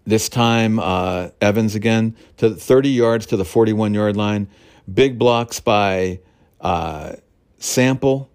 this 0.04 0.28
time, 0.28 0.78
uh, 0.78 1.28
Evans 1.40 1.74
again 1.74 2.16
to 2.38 2.50
30 2.50 2.90
yards 2.90 3.26
to 3.26 3.36
the 3.36 3.44
41 3.44 3.94
yard 3.94 4.16
line. 4.16 4.48
Big 4.92 5.18
blocks 5.18 5.60
by 5.60 6.20
uh, 6.60 7.14
Sample. 7.58 8.28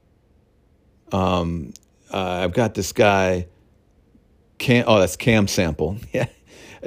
Um, 1.12 1.74
uh, 2.12 2.44
I've 2.44 2.54
got 2.54 2.74
this 2.74 2.94
guy. 2.94 3.48
Cam, 4.58 4.86
oh, 4.88 5.00
that's 5.00 5.16
Cam 5.16 5.48
Sample. 5.48 5.98
Yeah, 6.14 6.28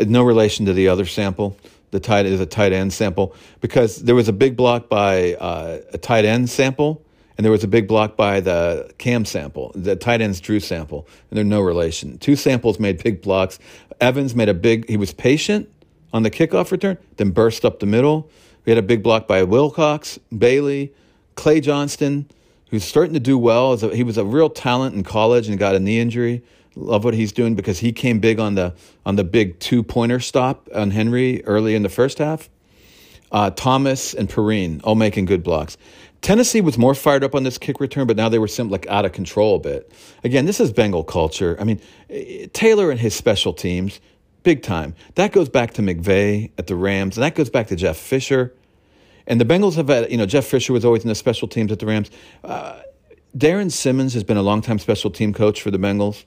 no 0.07 0.23
relation 0.23 0.67
to 0.67 0.73
the 0.73 0.89
other 0.89 1.05
Sample 1.05 1.57
the 1.91 2.01
tight 2.01 2.27
is 2.27 2.41
a 2.41 2.47
tight 2.47 2.73
end 2.73 2.93
sample 2.93 3.35
because 3.61 4.03
there 4.03 4.15
was 4.15 4.29
a 4.29 4.33
big 4.33 4.57
block 4.57 4.89
by 4.89 5.35
uh, 5.35 5.79
a 5.93 5.99
tight 5.99 6.25
end 6.25 6.49
sample 6.49 7.05
and 7.41 7.45
there 7.47 7.51
was 7.51 7.65
a 7.65 7.69
big 7.69 7.89
block 7.89 8.19
by 8.19 8.39
the 8.39 8.93
cam 8.99 9.25
sample 9.25 9.73
the 9.75 9.97
tight 9.97 10.21
end's 10.21 10.43
drew 10.43 10.61
sample 10.61 11.09
and 11.31 11.39
they're 11.39 11.43
no 11.43 11.63
relation. 11.63 12.19
Two 12.19 12.37
samples 12.37 12.79
made 12.79 13.03
big 13.03 13.23
blocks. 13.23 13.59
Evans 13.99 14.35
made 14.35 14.51
a 14.51 14.53
big 14.53 14.87
he 14.91 14.99
was 14.99 15.15
patient 15.15 15.67
on 16.13 16.23
the 16.23 16.31
kickoff 16.31 16.71
return 16.71 16.99
then 17.17 17.31
burst 17.31 17.65
up 17.65 17.81
the 17.81 17.87
middle. 17.87 18.29
We 18.67 18.73
had 18.73 18.77
a 18.77 18.83
big 18.83 19.03
block 19.03 19.27
by 19.27 19.43
wilcox 19.45 20.19
bailey 20.37 20.93
clay 21.35 21.63
johnston 21.63 22.29
who's 22.69 22.85
starting 22.85 23.15
to 23.15 23.21
do 23.21 23.39
well. 23.39 23.75
He 23.75 24.03
was 24.03 24.19
a 24.19 24.25
real 24.27 24.51
talent 24.51 24.95
in 24.95 25.03
college 25.03 25.49
and 25.49 25.59
got 25.59 25.75
a 25.75 25.81
knee 25.81 25.99
injury. 25.99 26.45
Love 26.77 27.05
what 27.05 27.15
he's 27.15 27.33
doing 27.33 27.55
because 27.55 27.79
he 27.79 27.91
came 27.91 28.21
big 28.21 28.39
on 28.39 28.55
the 28.55 28.75
on 29.07 29.17
the 29.17 29.25
big 29.25 29.59
two 29.61 29.83
pointer 29.83 30.21
stop 30.21 30.69
on 30.75 30.91
Henry 30.91 31.43
early 31.47 31.75
in 31.75 31.85
the 31.85 31.89
first 31.89 32.19
half. 32.19 32.51
Uh, 33.33 33.49
Thomas 33.49 34.13
and 34.13 34.29
Perine 34.29 34.81
all 34.85 34.97
making 34.97 35.25
good 35.25 35.43
blocks. 35.43 35.79
Tennessee 36.23 36.61
was 36.61 36.77
more 36.77 36.95
fired 36.95 37.25
up 37.25 37.35
on 37.35 37.45
this 37.45 37.57
kick 37.57 37.81
return, 37.81 38.07
but 38.07 38.17
now 38.17 38.29
they 38.29 38.39
were 38.39 38.49
simply 38.49 38.73
like 38.73 38.87
out 38.89 39.05
of 39.05 39.13
control 39.13 39.57
a 39.57 39.59
bit. 39.59 39.91
Again, 40.23 40.45
this 40.45 40.61
is 40.61 40.73
Bengal 40.73 41.03
culture. 41.03 41.57
I 41.59 41.65
mean, 41.65 41.81
Taylor 42.53 42.91
and 42.91 43.01
his 43.01 43.15
special 43.15 43.53
teams, 43.55 44.01
big 44.43 44.63
time. 44.63 44.95
That 45.15 45.33
goes 45.33 45.49
back 45.49 45.73
to 45.75 45.83
McVay 45.83 46.51
at 46.59 46.67
the 46.67 46.77
Rams, 46.77 47.17
and 47.17 47.25
that 47.25 47.35
goes 47.35 47.49
back 47.49 47.69
to 47.69 47.77
Jeff 47.77 47.97
Fisher. 47.97 48.55
And 49.27 49.41
the 49.41 49.45
Bengals 49.45 49.77
have 49.77 49.89
had, 49.89 50.11
you 50.11 50.19
know, 50.19 50.27
Jeff 50.27 50.45
Fisher 50.45 50.73
was 50.73 50.85
always 50.85 51.03
in 51.03 51.09
the 51.09 51.15
special 51.15 51.49
teams 51.49 51.73
at 51.73 51.79
the 51.79 51.87
Rams. 51.87 52.11
Uh, 52.43 52.81
Darrin 53.37 53.71
Simmons 53.71 54.13
has 54.15 54.25
been 54.25 54.37
a 54.37 54.43
longtime 54.43 54.79
special 54.79 55.11
team 55.11 55.33
coach 55.33 55.63
for 55.63 55.71
the 55.71 55.79
Bengals. 55.79 56.25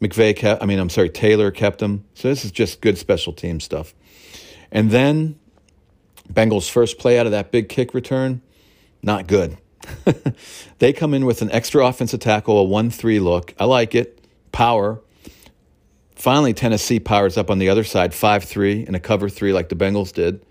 McVay 0.00 0.36
kept, 0.36 0.62
I 0.62 0.66
mean, 0.66 0.78
I'm 0.78 0.90
sorry, 0.90 1.08
Taylor 1.08 1.50
kept 1.50 1.82
him. 1.82 2.04
So 2.14 2.28
this 2.28 2.44
is 2.44 2.52
just 2.52 2.80
good 2.80 2.98
special 2.98 3.32
team 3.32 3.60
stuff. 3.60 3.94
And 4.70 4.90
then 4.90 5.38
Bengals' 6.32 6.70
first 6.70 6.98
play 6.98 7.18
out 7.18 7.26
of 7.26 7.32
that 7.32 7.50
big 7.50 7.68
kick 7.68 7.94
return, 7.94 8.42
not 9.06 9.26
good. 9.26 9.56
they 10.78 10.92
come 10.92 11.14
in 11.14 11.24
with 11.24 11.42
an 11.42 11.50
extra 11.52 11.86
offensive 11.86 12.20
tackle, 12.20 12.58
a 12.58 12.64
1 12.64 12.90
3 12.90 13.20
look. 13.20 13.54
I 13.58 13.64
like 13.64 13.94
it. 13.94 14.20
Power. 14.52 15.00
Finally, 16.14 16.54
Tennessee 16.54 16.98
powers 16.98 17.36
up 17.36 17.50
on 17.50 17.58
the 17.58 17.68
other 17.68 17.84
side, 17.84 18.12
5 18.12 18.44
3 18.44 18.86
in 18.86 18.94
a 18.94 19.00
cover 19.00 19.28
3 19.28 19.52
like 19.52 19.68
the 19.68 19.76
Bengals 19.76 20.12
did. 20.12 20.44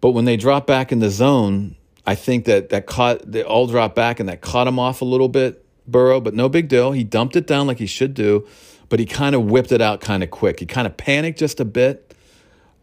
But 0.00 0.10
when 0.10 0.26
they 0.26 0.36
drop 0.36 0.66
back 0.66 0.92
in 0.92 0.98
the 0.98 1.10
zone, 1.10 1.76
I 2.06 2.14
think 2.14 2.44
that 2.44 2.68
that 2.68 2.86
caught, 2.86 3.30
they 3.30 3.42
all 3.42 3.66
dropped 3.66 3.94
back 3.94 4.20
and 4.20 4.28
that 4.28 4.42
caught 4.42 4.66
him 4.66 4.78
off 4.78 5.00
a 5.00 5.06
little 5.06 5.28
bit 5.28 5.64
Burrow, 5.86 6.20
but 6.20 6.34
no 6.34 6.48
big 6.48 6.68
deal. 6.68 6.92
He 6.92 7.04
dumped 7.04 7.36
it 7.36 7.46
down 7.46 7.66
like 7.66 7.78
he 7.78 7.86
should 7.86 8.14
do, 8.14 8.46
but 8.88 8.98
he 8.98 9.06
kind 9.06 9.34
of 9.34 9.44
whipped 9.44 9.72
it 9.72 9.80
out 9.80 10.00
kind 10.00 10.22
of 10.22 10.30
quick. 10.30 10.60
He 10.60 10.66
kind 10.66 10.86
of 10.86 10.96
panicked 10.96 11.38
just 11.38 11.60
a 11.60 11.64
bit. 11.64 12.14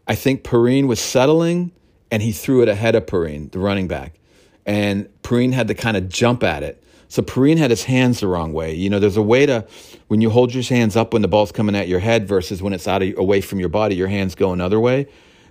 I 0.06 0.14
think 0.14 0.42
Perine 0.42 0.86
was 0.86 1.00
settling, 1.00 1.72
and 2.10 2.22
he 2.22 2.32
threw 2.32 2.62
it 2.62 2.68
ahead 2.68 2.94
of 2.94 3.06
Perine, 3.06 3.50
the 3.50 3.58
running 3.58 3.88
back. 3.88 4.14
And 4.66 5.08
Perine 5.22 5.52
had 5.52 5.68
to 5.68 5.74
kind 5.74 5.96
of 5.96 6.08
jump 6.08 6.42
at 6.42 6.62
it. 6.62 6.82
So 7.08 7.22
Perine 7.22 7.58
had 7.58 7.70
his 7.70 7.84
hands 7.84 8.20
the 8.20 8.28
wrong 8.28 8.52
way. 8.52 8.74
You 8.74 8.88
know, 8.88 8.98
there's 8.98 9.18
a 9.18 9.22
way 9.22 9.44
to, 9.44 9.66
when 10.08 10.20
you 10.20 10.30
hold 10.30 10.54
your 10.54 10.62
hands 10.62 10.96
up 10.96 11.12
when 11.12 11.20
the 11.20 11.28
ball's 11.28 11.52
coming 11.52 11.76
at 11.76 11.86
your 11.86 12.00
head 12.00 12.26
versus 12.26 12.62
when 12.62 12.72
it's 12.72 12.88
out 12.88 13.02
of, 13.02 13.18
away 13.18 13.42
from 13.42 13.60
your 13.60 13.68
body, 13.68 13.94
your 13.96 14.08
hands 14.08 14.34
go 14.34 14.52
another 14.52 14.80
way. 14.80 15.06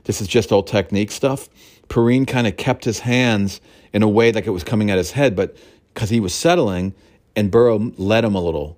This 0.05 0.21
is 0.21 0.27
just 0.27 0.51
old 0.51 0.65
technique 0.65 1.11
stuff. 1.11 1.49
Perine 1.87 2.25
kind 2.25 2.47
of 2.47 2.57
kept 2.57 2.85
his 2.85 2.99
hands 2.99 3.61
in 3.93 4.01
a 4.01 4.09
way 4.09 4.31
like 4.31 4.47
it 4.47 4.51
was 4.51 4.63
coming 4.63 4.89
at 4.89 4.97
his 4.97 5.11
head, 5.11 5.35
but 5.35 5.55
because 5.93 6.09
he 6.09 6.19
was 6.19 6.33
settling, 6.33 6.95
and 7.35 7.51
Burrow 7.51 7.91
led 7.97 8.23
him 8.23 8.33
a 8.33 8.41
little. 8.41 8.77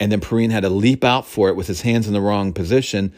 And 0.00 0.10
then 0.10 0.20
Perine 0.20 0.50
had 0.50 0.64
to 0.64 0.70
leap 0.70 1.04
out 1.04 1.26
for 1.26 1.48
it 1.48 1.56
with 1.56 1.66
his 1.66 1.82
hands 1.82 2.06
in 2.08 2.14
the 2.14 2.20
wrong 2.20 2.52
position, 2.52 3.12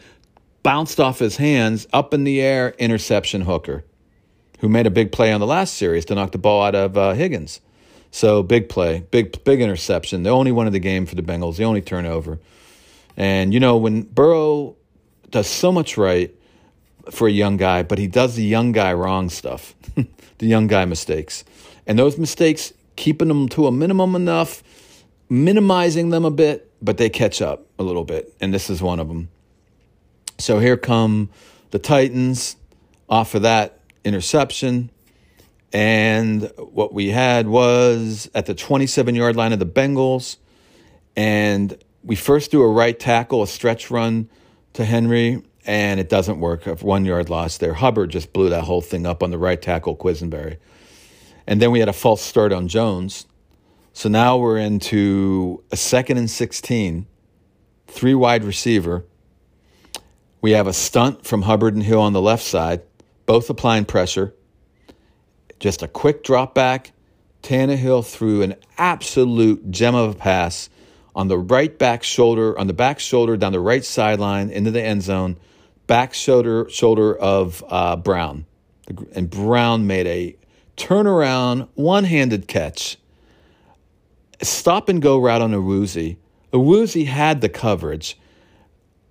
bounced 0.63 0.99
off 0.99 1.19
his 1.19 1.37
hands, 1.37 1.87
up 1.91 2.13
in 2.13 2.23
the 2.23 2.39
air, 2.41 2.75
interception 2.77 3.41
hooker, 3.41 3.83
who 4.59 4.69
made 4.69 4.87
a 4.87 4.91
big 4.91 5.11
play 5.11 5.31
on 5.31 5.39
the 5.39 5.47
last 5.47 5.75
series 5.75 6.05
to 6.05 6.15
knock 6.15 6.31
the 6.31 6.37
ball 6.37 6.63
out 6.63 6.75
of 6.75 6.97
uh, 6.97 7.13
Higgins. 7.13 7.61
So 8.11 8.41
big 8.43 8.69
play, 8.69 9.05
big 9.11 9.43
big 9.43 9.61
interception. 9.61 10.23
The 10.23 10.29
only 10.29 10.51
one 10.51 10.67
of 10.67 10.73
the 10.73 10.79
game 10.79 11.05
for 11.05 11.15
the 11.15 11.21
Bengals, 11.21 11.57
the 11.57 11.65
only 11.65 11.81
turnover. 11.81 12.39
And 13.15 13.53
you 13.53 13.59
know 13.59 13.77
when 13.77 14.03
Burrow 14.03 14.75
does 15.29 15.47
so 15.47 15.71
much 15.71 15.97
right 15.97 16.33
for 17.11 17.27
a 17.27 17.31
young 17.31 17.57
guy, 17.57 17.83
but 17.83 17.97
he 17.97 18.07
does 18.07 18.35
the 18.35 18.43
young 18.43 18.71
guy 18.71 18.93
wrong 18.93 19.29
stuff, 19.29 19.75
the 20.37 20.45
young 20.45 20.67
guy 20.67 20.85
mistakes, 20.85 21.43
and 21.85 21.99
those 21.99 22.17
mistakes 22.17 22.73
keeping 22.95 23.27
them 23.27 23.49
to 23.49 23.67
a 23.67 23.71
minimum 23.71 24.15
enough 24.15 24.63
minimizing 25.29 26.09
them 26.09 26.25
a 26.25 26.31
bit, 26.31 26.71
but 26.81 26.97
they 26.97 27.09
catch 27.09 27.41
up 27.41 27.65
a 27.79 27.83
little 27.83 28.03
bit, 28.03 28.33
and 28.39 28.53
this 28.53 28.69
is 28.69 28.81
one 28.81 28.99
of 28.99 29.07
them. 29.07 29.29
So 30.37 30.59
here 30.59 30.77
come 30.77 31.29
the 31.71 31.79
Titans 31.79 32.55
off 33.09 33.35
of 33.35 33.41
that 33.41 33.76
interception. 34.07 34.89
And 35.73 36.51
what 36.57 36.93
we 36.93 37.09
had 37.09 37.47
was 37.47 38.29
at 38.33 38.45
the 38.45 38.55
27 38.55 39.13
yard 39.15 39.35
line 39.35 39.53
of 39.53 39.59
the 39.59 39.65
Bengals. 39.65 40.37
And 41.15 41.77
we 42.03 42.15
first 42.15 42.51
do 42.51 42.61
a 42.61 42.67
right 42.67 42.97
tackle, 42.97 43.43
a 43.43 43.47
stretch 43.47 43.91
run 43.91 44.29
to 44.73 44.85
Henry, 44.85 45.43
and 45.65 45.99
it 45.99 46.07
doesn't 46.07 46.39
work. 46.39 46.65
A 46.65 46.75
one 46.75 47.05
yard 47.05 47.29
loss 47.29 47.57
there. 47.57 47.73
Hubbard 47.73 48.11
just 48.11 48.31
blew 48.31 48.49
that 48.49 48.63
whole 48.63 48.81
thing 48.81 49.05
up 49.05 49.21
on 49.21 49.31
the 49.31 49.37
right 49.37 49.61
tackle, 49.61 49.95
Quessenberry. 49.95 50.57
And 51.45 51.61
then 51.61 51.71
we 51.71 51.79
had 51.79 51.89
a 51.89 51.93
false 51.93 52.21
start 52.21 52.53
on 52.53 52.67
Jones. 52.67 53.25
So 53.93 54.09
now 54.09 54.37
we're 54.37 54.57
into 54.57 55.63
a 55.71 55.75
second 55.75 56.17
and 56.17 56.29
16, 56.29 57.07
three 57.87 58.13
wide 58.13 58.43
receiver. 58.43 59.05
We 60.39 60.51
have 60.51 60.67
a 60.67 60.73
stunt 60.73 61.25
from 61.25 61.41
Hubbard 61.41 61.73
and 61.73 61.83
Hill 61.83 62.01
on 62.01 62.13
the 62.13 62.21
left 62.21 62.43
side, 62.43 62.81
both 63.27 63.51
applying 63.51 63.85
pressure. 63.85 64.33
Just 65.59 65.83
a 65.83 65.87
quick 65.87 66.23
drop 66.23 66.55
back. 66.55 66.93
Tannehill 67.43 68.03
threw 68.03 68.41
an 68.41 68.55
absolute 68.79 69.69
gem 69.69 69.93
of 69.93 70.15
a 70.15 70.17
pass 70.17 70.69
on 71.15 71.27
the 71.27 71.37
right 71.37 71.77
back 71.77 72.03
shoulder, 72.03 72.57
on 72.57 72.67
the 72.67 72.73
back 72.73 72.99
shoulder 72.99 73.37
down 73.37 73.51
the 73.51 73.59
right 73.59 73.85
sideline 73.85 74.49
into 74.49 74.71
the 74.71 74.81
end 74.81 75.03
zone, 75.03 75.37
back 75.85 76.13
shoulder 76.13 76.67
shoulder 76.69 77.15
of 77.15 77.63
uh, 77.69 77.95
Brown, 77.95 78.45
and 79.13 79.29
Brown 79.29 79.87
made 79.87 80.07
a 80.07 80.35
turnaround 80.77 81.67
one 81.75 82.03
handed 82.03 82.47
catch, 82.47 82.97
stop 84.41 84.89
and 84.89 85.01
go 85.01 85.19
route 85.19 85.41
on 85.41 85.51
Awuzie. 85.51 86.17
Awuzie 86.53 87.07
had 87.07 87.41
the 87.41 87.49
coverage. 87.49 88.17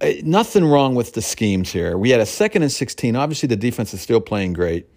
Uh, 0.00 0.12
nothing 0.22 0.64
wrong 0.64 0.94
with 0.94 1.14
the 1.14 1.22
schemes 1.22 1.72
here. 1.72 1.96
We 1.96 2.10
had 2.10 2.20
a 2.20 2.26
second 2.26 2.62
and 2.62 2.72
16. 2.72 3.16
Obviously, 3.16 3.46
the 3.46 3.56
defense 3.56 3.94
is 3.94 4.00
still 4.00 4.20
playing 4.20 4.52
great. 4.52 4.88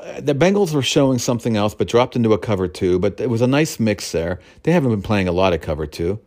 Uh, 0.00 0.20
the 0.20 0.34
Bengals 0.34 0.72
were 0.72 0.82
showing 0.82 1.18
something 1.18 1.56
else, 1.56 1.74
but 1.74 1.88
dropped 1.88 2.14
into 2.14 2.32
a 2.32 2.38
cover 2.38 2.68
two. 2.68 2.98
But 2.98 3.20
it 3.20 3.28
was 3.28 3.40
a 3.40 3.46
nice 3.46 3.80
mix 3.80 4.12
there. 4.12 4.38
They 4.62 4.72
haven't 4.72 4.90
been 4.90 5.02
playing 5.02 5.26
a 5.26 5.32
lot 5.32 5.52
of 5.52 5.60
cover 5.60 5.86
two. 5.86 6.20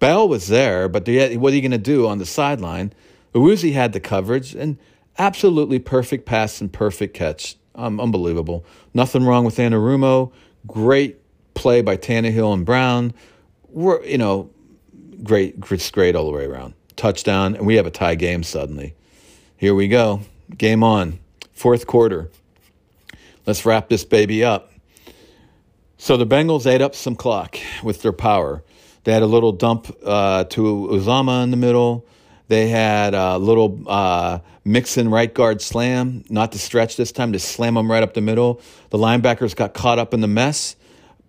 Bell 0.00 0.28
was 0.28 0.48
there, 0.48 0.88
but 0.88 1.06
had, 1.06 1.36
what 1.36 1.52
are 1.52 1.56
you 1.56 1.62
going 1.62 1.70
to 1.72 1.78
do 1.78 2.06
on 2.06 2.18
the 2.18 2.26
sideline? 2.26 2.92
Awuzie 3.34 3.72
had 3.72 3.92
the 3.92 4.00
coverage 4.00 4.54
and 4.54 4.78
absolutely 5.18 5.78
perfect 5.78 6.24
pass 6.24 6.60
and 6.60 6.72
perfect 6.72 7.14
catch. 7.14 7.56
Um, 7.74 8.00
unbelievable. 8.00 8.64
Nothing 8.94 9.24
wrong 9.24 9.44
with 9.44 9.56
Anarumo. 9.56 10.32
Great 10.66 11.20
play 11.54 11.80
by 11.82 11.96
Tannehill 11.96 12.52
and 12.54 12.64
Brown. 12.66 13.12
We're, 13.68 14.02
you 14.04 14.18
know, 14.18 14.50
great, 15.22 15.60
just 15.60 15.92
great 15.92 16.16
all 16.16 16.24
the 16.24 16.32
way 16.32 16.44
around. 16.44 16.74
Touchdown, 16.98 17.54
and 17.54 17.66
we 17.66 17.76
have 17.76 17.86
a 17.86 17.90
tie 17.90 18.16
game 18.16 18.42
suddenly. 18.42 18.94
Here 19.56 19.74
we 19.74 19.88
go. 19.88 20.20
Game 20.56 20.82
on. 20.82 21.20
Fourth 21.54 21.86
quarter. 21.86 22.30
Let's 23.46 23.64
wrap 23.64 23.88
this 23.88 24.04
baby 24.04 24.44
up. 24.44 24.72
So 25.96 26.16
the 26.16 26.26
Bengals 26.26 26.66
ate 26.66 26.82
up 26.82 26.94
some 26.94 27.16
clock 27.16 27.56
with 27.82 28.02
their 28.02 28.12
power. 28.12 28.62
They 29.04 29.12
had 29.12 29.22
a 29.22 29.26
little 29.26 29.52
dump 29.52 29.96
uh, 30.04 30.44
to 30.44 30.88
Uzomah 30.90 31.44
in 31.44 31.50
the 31.50 31.56
middle. 31.56 32.04
They 32.48 32.68
had 32.68 33.14
a 33.14 33.38
little 33.38 33.80
uh, 33.86 34.40
Mixon 34.64 35.08
right 35.08 35.32
guard 35.32 35.62
slam, 35.62 36.24
not 36.28 36.52
to 36.52 36.58
stretch 36.58 36.96
this 36.96 37.12
time, 37.12 37.32
to 37.32 37.38
slam 37.38 37.76
him 37.76 37.90
right 37.90 38.02
up 38.02 38.14
the 38.14 38.20
middle. 38.20 38.60
The 38.90 38.98
linebackers 38.98 39.56
got 39.56 39.72
caught 39.72 39.98
up 39.98 40.12
in 40.12 40.20
the 40.20 40.28
mess. 40.28 40.76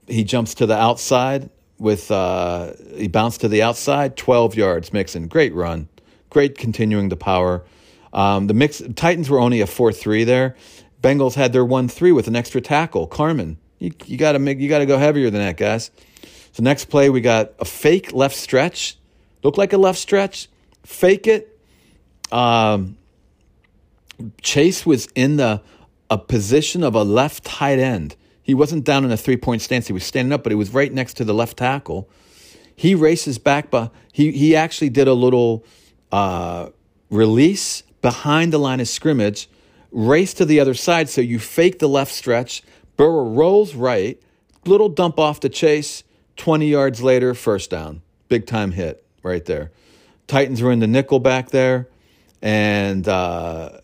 He 0.07 0.23
jumps 0.23 0.55
to 0.55 0.65
the 0.65 0.75
outside 0.75 1.49
with 1.79 2.11
uh, 2.11 2.73
he 2.95 3.07
bounced 3.07 3.41
to 3.41 3.47
the 3.47 3.61
outside, 3.61 4.17
12 4.17 4.55
yards. 4.55 4.93
Mixon, 4.93 5.27
great 5.27 5.53
run, 5.53 5.87
great 6.29 6.57
continuing 6.57 7.09
the 7.09 7.15
power. 7.15 7.63
Um, 8.13 8.47
the 8.47 8.53
mix 8.53 8.81
Titans 8.95 9.29
were 9.29 9.39
only 9.39 9.61
a 9.61 9.67
four 9.67 9.91
three 9.91 10.23
there. 10.23 10.55
Bengals 11.01 11.35
had 11.35 11.53
their 11.53 11.65
one 11.65 11.87
three 11.87 12.11
with 12.11 12.27
an 12.27 12.35
extra 12.35 12.59
tackle. 12.59 13.07
Carmen, 13.07 13.57
you, 13.77 13.91
you 14.05 14.17
got 14.17 14.33
to 14.33 14.39
make 14.39 14.59
you 14.59 14.67
got 14.67 14.79
to 14.79 14.85
go 14.85 14.97
heavier 14.97 15.29
than 15.29 15.41
that, 15.41 15.57
guys. 15.57 15.91
So 16.51 16.63
next 16.63 16.85
play 16.85 17.09
we 17.09 17.21
got 17.21 17.53
a 17.59 17.65
fake 17.65 18.11
left 18.11 18.35
stretch, 18.35 18.97
looked 19.43 19.57
like 19.57 19.73
a 19.73 19.77
left 19.77 19.99
stretch 19.99 20.49
fake 20.89 21.27
it. 21.27 21.57
Um, 22.31 22.97
Chase 24.41 24.85
was 24.85 25.07
in 25.15 25.37
the 25.37 25.61
a 26.09 26.17
position 26.17 26.83
of 26.83 26.95
a 26.95 27.03
left 27.03 27.43
tight 27.43 27.79
end. 27.79 28.15
He 28.49 28.55
wasn't 28.55 28.83
down 28.83 29.05
in 29.05 29.11
a 29.11 29.15
three 29.15 29.37
point 29.37 29.61
stance. 29.61 29.85
He 29.85 29.93
was 29.93 30.03
standing 30.03 30.33
up, 30.33 30.41
but 30.41 30.51
he 30.51 30.55
was 30.55 30.73
right 30.73 30.91
next 30.91 31.13
to 31.17 31.23
the 31.23 31.35
left 31.35 31.57
tackle. 31.57 32.09
He 32.75 32.95
races 32.95 33.37
back, 33.37 33.69
but 33.69 33.93
he 34.11 34.31
he 34.31 34.55
actually 34.55 34.89
did 34.89 35.07
a 35.07 35.13
little 35.13 35.63
uh, 36.11 36.69
release 37.11 37.83
behind 38.01 38.51
the 38.51 38.57
line 38.57 38.79
of 38.79 38.87
scrimmage, 38.87 39.47
race 39.91 40.33
to 40.33 40.45
the 40.45 40.59
other 40.59 40.73
side. 40.73 41.09
So 41.09 41.21
you 41.21 41.37
fake 41.37 41.77
the 41.77 41.87
left 41.87 42.11
stretch. 42.11 42.63
Burrow 42.97 43.29
rolls 43.29 43.75
right, 43.75 44.19
little 44.65 44.89
dump 44.89 45.19
off 45.19 45.39
to 45.41 45.49
Chase. 45.49 46.03
Twenty 46.35 46.69
yards 46.69 47.03
later, 47.03 47.35
first 47.35 47.69
down, 47.69 48.01
big 48.29 48.47
time 48.47 48.71
hit 48.71 49.05
right 49.21 49.45
there. 49.45 49.71
Titans 50.25 50.63
were 50.63 50.71
in 50.71 50.79
the 50.79 50.87
nickel 50.87 51.19
back 51.19 51.51
there, 51.51 51.87
and 52.41 53.07
uh, 53.07 53.81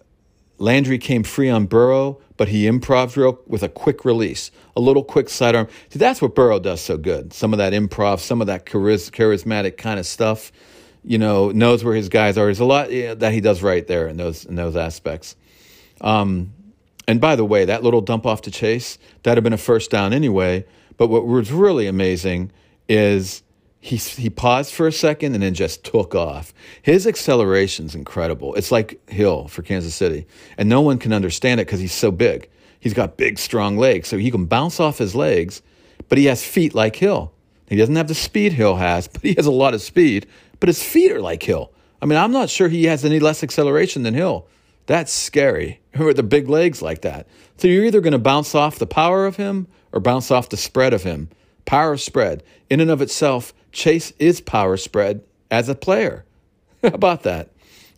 Landry 0.58 0.98
came 0.98 1.22
free 1.22 1.52
on 1.52 1.68
Burrow, 1.68 2.20
but 2.38 2.50
he 2.50 2.66
improv 2.66 3.16
real 3.16 3.40
with 3.48 3.64
a 3.64 3.70
quick 3.70 4.06
release, 4.06 4.52
a 4.76 4.82
little 4.82 5.04
quick 5.04 5.30
sidearm. 5.30 5.68
See, 5.90 6.00
that's 6.00 6.22
what 6.22 6.36
Burrow 6.36 6.60
does 6.60 6.82
so 6.82 6.98
good. 6.98 7.34
Some 7.34 7.54
of 7.54 7.58
that 7.58 7.74
improv, 7.74 8.20
some 8.20 8.42
of 8.42 8.48
that 8.48 8.66
charismatic 8.66 9.78
kind 9.78 10.00
of 10.00 10.06
stuff. 10.06 10.52
You 11.08 11.20
know, 11.20 11.52
knows 11.52 11.84
where 11.84 11.94
his 11.94 12.10
guys 12.10 12.36
are. 12.36 12.46
There's 12.46 12.60
a 12.60 12.66
lot 12.66 12.92
yeah, 12.92 13.14
that 13.14 13.32
he 13.32 13.40
does 13.40 13.62
right 13.62 13.86
there 13.86 14.08
in 14.08 14.18
those 14.18 14.44
in 14.44 14.56
those 14.56 14.76
aspects. 14.76 15.36
Um, 16.02 16.52
and 17.08 17.22
by 17.22 17.36
the 17.36 17.46
way, 17.46 17.66
that 17.66 17.84
little 17.84 18.02
dump 18.02 18.26
off 18.26 18.42
to 18.44 18.52
Chase 18.52 18.98
that'd 19.22 19.38
have 19.38 19.44
been 19.44 19.54
a 19.54 19.58
first 19.58 19.92
down 19.92 20.14
anyway. 20.14 20.66
But 20.98 21.08
what 21.08 21.28
was 21.28 21.52
really 21.52 21.88
amazing 21.88 22.52
is 22.90 23.44
he, 23.86 23.98
he 23.98 24.32
paused 24.32 24.74
for 24.74 24.88
a 24.88 24.92
second 24.92 25.36
and 25.36 25.44
then 25.44 25.54
just 25.54 25.84
took 25.84 26.16
off. 26.16 26.56
His 26.82 27.06
acceleration 27.06 27.86
is 27.86 27.94
incredible. 27.94 28.56
It's 28.56 28.72
like 28.72 29.08
Hill 29.08 29.48
for 29.48 29.62
Kansas 29.62 29.94
City. 29.94 30.26
And 30.58 30.68
no 30.68 30.82
one 30.82 30.98
can 30.98 31.14
understand 31.14 31.60
it 31.62 31.68
because 31.68 31.82
he's 31.82 31.94
so 31.94 32.10
big. 32.10 32.50
He's 32.80 32.96
got 32.96 33.16
big, 33.16 33.38
strong 33.38 33.78
legs. 33.78 34.08
So 34.08 34.18
he 34.18 34.32
can 34.32 34.46
bounce 34.46 34.80
off 34.80 34.98
his 34.98 35.14
legs, 35.14 35.62
but 36.10 36.18
he 36.18 36.26
has 36.26 36.44
feet 36.44 36.74
like 36.74 36.96
Hill. 36.96 37.32
He 37.68 37.76
doesn't 37.76 37.96
have 37.96 38.08
the 38.08 38.16
speed 38.16 38.54
Hill 38.54 38.78
has, 38.78 39.08
but 39.08 39.22
he 39.22 39.36
has 39.36 39.46
a 39.46 39.52
lot 39.52 39.76
of 39.76 39.84
speed. 39.84 40.26
But 40.60 40.70
his 40.70 40.82
feet 40.82 41.12
are 41.12 41.22
like 41.22 41.44
Hill. 41.44 41.72
I 42.02 42.08
mean, 42.08 42.18
I'm 42.18 42.32
not 42.32 42.50
sure 42.50 42.68
he 42.68 42.86
has 42.86 43.06
any 43.06 43.20
less 43.20 43.44
acceleration 43.44 44.02
than 44.02 44.16
Hill. 44.16 44.48
That's 44.88 45.12
scary. 45.12 45.80
Are 46.00 46.12
the 46.12 46.24
big 46.24 46.50
legs 46.50 46.82
like 46.82 47.02
that? 47.02 47.28
So 47.58 47.68
you're 47.68 47.86
either 47.86 48.02
going 48.02 48.14
to 48.14 48.20
bounce 48.20 48.56
off 48.56 48.80
the 48.80 48.88
power 48.88 49.28
of 49.28 49.36
him 49.36 49.68
or 49.92 50.00
bounce 50.00 50.32
off 50.32 50.50
the 50.50 50.58
spread 50.58 50.94
of 50.94 51.04
him. 51.04 51.30
Power 51.66 51.98
spread, 51.98 52.44
in 52.70 52.80
and 52.80 52.92
of 52.92 53.02
itself, 53.02 53.54
Chase 53.76 54.14
is 54.20 54.40
power 54.40 54.78
spread 54.78 55.22
as 55.52 55.68
a 55.68 55.76
player. 55.76 56.24
How 56.82 56.90
about 56.90 57.24
that? 57.24 57.50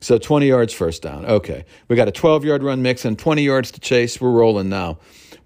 So 0.01 0.17
20 0.17 0.47
yards 0.47 0.73
first 0.73 1.03
down. 1.03 1.23
Okay. 1.25 1.65
We 1.87 1.95
got 1.95 2.07
a 2.07 2.11
12 2.11 2.43
yard 2.43 2.63
run 2.63 2.81
mix 2.81 3.05
and 3.05 3.17
20 3.17 3.43
yards 3.43 3.71
to 3.71 3.79
chase. 3.79 4.19
We're 4.19 4.31
rolling 4.31 4.69
now. 4.69 4.97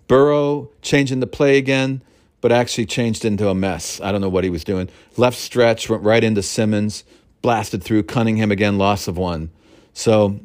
Burrow 0.08 0.70
changing 0.82 1.20
the 1.20 1.28
play 1.28 1.58
again, 1.58 2.02
but 2.40 2.54
actually 2.54 2.86
changed 2.86 3.26
into 3.26 3.50
a 3.50 3.54
mess. 3.54 4.00
I 4.00 4.14
don't 4.14 4.22
know 4.22 4.30
what 4.30 4.46
he 4.46 4.50
was 4.50 4.64
doing. 4.64 4.88
Left 5.18 5.38
stretch, 5.38 5.90
went 5.90 6.02
right 6.02 6.24
into 6.24 6.42
Simmons, 6.42 7.04
blasted 7.42 7.84
through 7.84 8.04
Cunningham 8.04 8.52
again, 8.52 8.78
loss 8.78 9.10
of 9.10 9.18
one. 9.18 9.52
So 9.94 10.40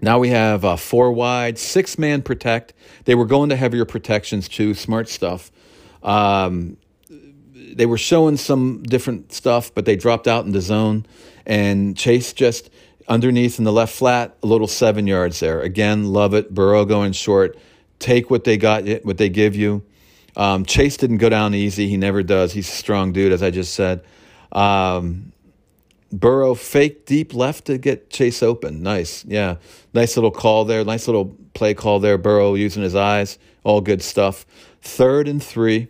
now 0.00 0.18
we 0.20 0.30
have 0.30 0.64
uh, 0.64 0.76
four 0.76 1.12
wide, 1.12 1.58
six 1.58 1.98
man 1.98 2.22
protect. 2.22 2.72
They 3.04 3.14
were 3.14 3.26
going 3.26 3.50
to 3.50 3.56
heavier 3.56 3.84
protections 3.84 4.48
too, 4.48 4.72
smart 4.72 5.10
stuff. 5.10 5.50
Um, 6.02 6.78
they 7.72 7.86
were 7.86 7.98
showing 7.98 8.36
some 8.36 8.82
different 8.82 9.32
stuff, 9.32 9.74
but 9.74 9.84
they 9.84 9.96
dropped 9.96 10.28
out 10.28 10.44
in 10.44 10.52
the 10.52 10.60
zone, 10.60 11.06
and 11.46 11.96
Chase 11.96 12.32
just 12.32 12.70
underneath 13.08 13.58
in 13.58 13.64
the 13.64 13.72
left 13.72 13.94
flat, 13.94 14.36
a 14.42 14.46
little 14.46 14.66
seven 14.66 15.06
yards 15.06 15.40
there. 15.40 15.60
Again, 15.60 16.12
love 16.12 16.34
it. 16.34 16.54
Burrow 16.54 16.84
going 16.84 17.12
short. 17.12 17.58
Take 17.98 18.30
what 18.30 18.44
they 18.44 18.56
got, 18.56 18.84
what 19.04 19.18
they 19.18 19.28
give 19.28 19.54
you. 19.54 19.82
Um, 20.36 20.64
Chase 20.64 20.96
didn't 20.96 21.18
go 21.18 21.28
down 21.28 21.54
easy. 21.54 21.88
He 21.88 21.96
never 21.96 22.22
does. 22.22 22.52
He's 22.52 22.68
a 22.68 22.72
strong 22.72 23.12
dude, 23.12 23.32
as 23.32 23.42
I 23.42 23.50
just 23.50 23.74
said. 23.74 24.04
Um, 24.50 25.32
Burrow 26.10 26.54
fake 26.54 27.06
deep 27.06 27.34
left 27.34 27.66
to 27.66 27.78
get 27.78 28.10
Chase 28.10 28.42
open. 28.42 28.82
Nice. 28.82 29.24
Yeah. 29.24 29.56
Nice 29.94 30.16
little 30.16 30.30
call 30.30 30.64
there. 30.64 30.84
Nice 30.84 31.06
little 31.06 31.36
play 31.54 31.74
call 31.74 32.00
there. 32.00 32.18
Burrow 32.18 32.54
using 32.54 32.82
his 32.82 32.94
eyes. 32.94 33.38
All 33.64 33.80
good 33.80 34.02
stuff. 34.02 34.44
Third 34.82 35.28
and 35.28 35.42
three. 35.42 35.88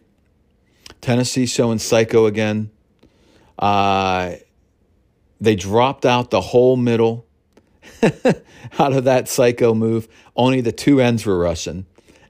Tennessee 1.03 1.47
showing 1.47 1.79
psycho 1.79 2.27
again. 2.27 2.71
Uh, 3.59 4.37
they 5.41 5.57
dropped 5.57 6.07
out 6.07 6.31
the 6.31 6.41
whole 6.41 6.77
middle 6.77 7.27
out 8.79 8.93
of 8.93 9.05
that 9.05 9.29
psycho 9.29 9.75
move. 9.75 10.09
Only 10.35 10.61
the 10.63 10.73
two 10.73 11.01
ends 11.01 11.27
were 11.27 11.39
rushing, 11.39 11.85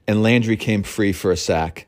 and 0.07 0.21
Landry 0.21 0.57
came 0.57 0.83
free 0.83 1.13
for 1.13 1.31
a 1.31 1.37
sack. 1.37 1.87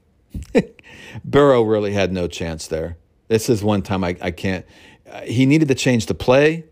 Burrow 1.25 1.63
really 1.63 1.91
had 1.91 2.13
no 2.13 2.27
chance 2.27 2.67
there. 2.67 2.97
This 3.27 3.49
is 3.49 3.63
one 3.63 3.81
time 3.81 4.03
I, 4.03 4.15
I 4.21 4.31
can't. 4.31 4.65
Uh, 5.09 5.21
he 5.21 5.45
needed 5.45 5.67
to 5.67 5.75
change 5.75 6.05
the 6.05 6.13
play 6.13 6.65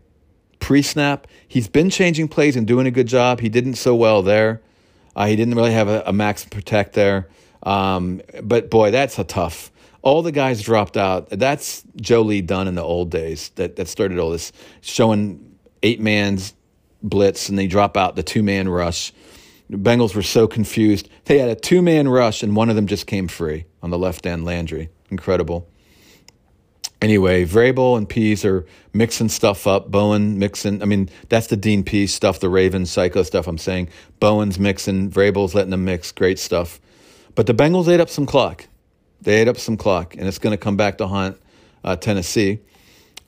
pre 0.60 0.82
snap. 0.82 1.26
He's 1.46 1.68
been 1.68 1.90
changing 1.90 2.28
plays 2.28 2.56
and 2.56 2.66
doing 2.66 2.86
a 2.86 2.90
good 2.90 3.08
job. 3.08 3.40
He 3.40 3.48
didn't 3.48 3.74
so 3.74 3.94
well 3.94 4.22
there. 4.22 4.62
Uh, 5.16 5.26
he 5.26 5.36
didn't 5.36 5.54
really 5.54 5.72
have 5.72 5.88
a, 5.88 6.02
a 6.06 6.12
max 6.12 6.44
protect 6.44 6.94
there. 6.94 7.28
Um, 7.64 8.22
but 8.42 8.70
boy, 8.70 8.90
that's 8.90 9.18
a 9.18 9.24
tough. 9.24 9.70
All 10.04 10.20
the 10.20 10.32
guys 10.32 10.60
dropped 10.60 10.98
out. 10.98 11.30
That's 11.30 11.82
Joe 11.96 12.20
Lee 12.20 12.42
Dunn 12.42 12.68
in 12.68 12.74
the 12.74 12.82
old 12.82 13.10
days 13.10 13.48
that, 13.54 13.76
that 13.76 13.88
started 13.88 14.18
all 14.18 14.30
this, 14.30 14.52
showing 14.82 15.56
eight 15.82 15.98
man's 15.98 16.52
blitz 17.02 17.48
and 17.48 17.58
they 17.58 17.66
drop 17.66 17.96
out 17.96 18.14
the 18.14 18.22
two 18.22 18.42
man 18.42 18.68
rush. 18.68 19.14
The 19.70 19.78
Bengals 19.78 20.14
were 20.14 20.22
so 20.22 20.46
confused. 20.46 21.08
They 21.24 21.38
had 21.38 21.48
a 21.48 21.54
two 21.54 21.80
man 21.80 22.06
rush 22.06 22.42
and 22.42 22.54
one 22.54 22.68
of 22.68 22.76
them 22.76 22.86
just 22.86 23.06
came 23.06 23.28
free 23.28 23.64
on 23.82 23.88
the 23.88 23.98
left 23.98 24.26
end, 24.26 24.44
Landry. 24.44 24.90
Incredible. 25.10 25.66
Anyway, 27.00 27.46
Vrabel 27.46 27.96
and 27.96 28.06
Pees 28.06 28.44
are 28.44 28.66
mixing 28.92 29.30
stuff 29.30 29.66
up. 29.66 29.90
Bowen 29.90 30.38
mixing. 30.38 30.82
I 30.82 30.84
mean, 30.84 31.08
that's 31.30 31.46
the 31.46 31.56
Dean 31.56 31.82
Pees 31.82 32.12
stuff, 32.12 32.40
the 32.40 32.50
Ravens 32.50 32.90
psycho 32.90 33.22
stuff. 33.22 33.46
I'm 33.46 33.58
saying 33.58 33.88
Bowen's 34.20 34.58
mixing. 34.58 35.10
Vrabel's 35.10 35.54
letting 35.54 35.70
them 35.70 35.86
mix. 35.86 36.12
Great 36.12 36.38
stuff. 36.38 36.78
But 37.34 37.46
the 37.46 37.54
Bengals 37.54 37.88
ate 37.88 38.00
up 38.00 38.10
some 38.10 38.26
clock. 38.26 38.66
They 39.24 39.40
ate 39.40 39.48
up 39.48 39.58
some 39.58 39.76
clock, 39.76 40.16
and 40.16 40.28
it's 40.28 40.38
going 40.38 40.52
to 40.52 40.62
come 40.62 40.76
back 40.76 40.98
to 40.98 41.06
haunt 41.06 41.40
uh, 41.82 41.96
Tennessee. 41.96 42.60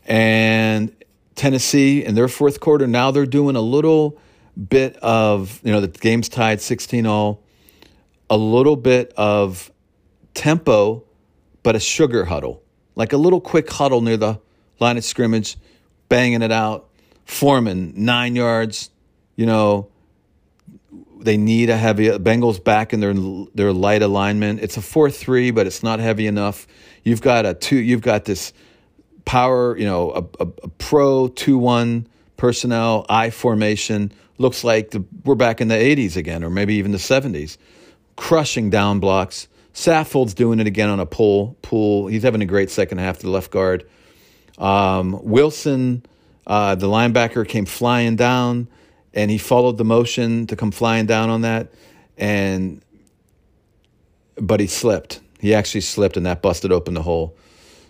And 0.07 0.95
Tennessee 1.35 2.05
in 2.05 2.15
their 2.15 2.29
fourth 2.29 2.61
quarter 2.61 2.87
now 2.87 3.11
they're 3.11 3.27
doing 3.27 3.57
a 3.57 3.61
little 3.61 4.19
bit 4.57 4.97
of 4.99 5.61
you 5.65 5.73
know 5.73 5.81
the 5.81 5.89
game's 5.89 6.29
tied 6.29 6.61
16 6.61 7.07
all, 7.07 7.43
a 8.31 8.37
little 8.37 8.77
bit 8.77 9.13
of 9.17 9.71
tempo, 10.35 11.05
but 11.63 11.75
a 11.75 11.81
sugar 11.81 12.25
huddle 12.25 12.63
like 12.97 13.13
a 13.13 13.17
little 13.17 13.41
quick 13.41 13.71
huddle 13.71 14.01
near 14.01 14.17
the 14.17 14.41
line 14.81 14.97
of 14.97 15.05
scrimmage, 15.05 15.57
banging 16.09 16.43
it 16.43 16.51
out. 16.51 16.89
Foreman, 17.27 17.93
nine 17.95 18.35
yards. 18.35 18.91
You 19.37 19.47
know, 19.47 19.89
they 21.27 21.37
need 21.37 21.69
a 21.69 21.77
heavy 21.77 22.07
Bengals 22.07 22.63
back 22.63 22.93
in 22.95 23.01
their 23.01 23.15
their 23.55 23.73
light 23.73 24.01
alignment. 24.01 24.61
It's 24.61 24.77
a 24.77 24.83
four 24.83 25.11
three, 25.11 25.51
but 25.51 25.67
it's 25.67 25.83
not 25.83 25.99
heavy 25.99 26.27
enough. 26.27 26.67
You've 27.03 27.21
got 27.21 27.45
a 27.45 27.53
two. 27.53 27.77
You've 27.77 28.01
got 28.01 28.25
this 28.25 28.53
power. 29.25 29.77
You 29.77 29.85
know, 29.85 30.13
a, 30.13 30.45
a, 30.45 30.49
a 30.63 30.69
pro 30.69 31.29
two 31.29 31.59
one 31.59 32.07
personnel 32.37 33.05
I 33.09 33.31
formation. 33.31 34.13
Looks 34.39 34.65
like 34.65 34.93
the, 34.93 35.05
we're 35.25 35.35
back 35.35 35.61
in 35.61 35.69
the 35.69 35.75
'80s 35.75 36.17
again, 36.17 36.45
or 36.45 36.49
maybe 36.49 36.77
even 36.77 36.93
the 36.93 36.99
'70s. 36.99 37.59
Crushing 38.15 38.71
down 38.71 39.01
blocks. 39.01 39.49
Saffold's 39.75 40.33
doing 40.33 40.61
it 40.61 40.67
again 40.67 40.89
on 40.89 41.01
a 41.01 41.07
pull. 41.07 41.57
Pull. 41.61 42.07
He's 42.07 42.23
having 42.23 42.41
a 42.41 42.47
great 42.47 42.71
second 42.71 42.99
half 42.99 43.19
to 43.19 43.27
the 43.27 43.33
left 43.33 43.51
guard. 43.51 43.87
Um, 44.59 45.19
Wilson, 45.23 46.07
uh, 46.47 46.77
the 46.77 46.87
linebacker, 46.87 47.47
came 47.47 47.67
flying 47.67 48.17
down, 48.17 48.69
and 49.17 49.31
he 49.31 49.39
followed 49.39 49.79
the 49.79 49.85
motion 49.85 50.47
to 50.47 50.55
come 50.55 50.71
flying 50.71 51.07
down 51.07 51.31
on 51.31 51.41
that, 51.41 51.73
and 52.17 52.83
but 54.37 54.61
he 54.61 54.67
slipped. 54.67 55.21
He 55.41 55.55
actually 55.55 55.81
slipped, 55.81 56.17
and 56.17 56.27
that 56.27 56.43
busted 56.43 56.71
open 56.71 56.95
the 56.95 57.03
hole. 57.03 57.35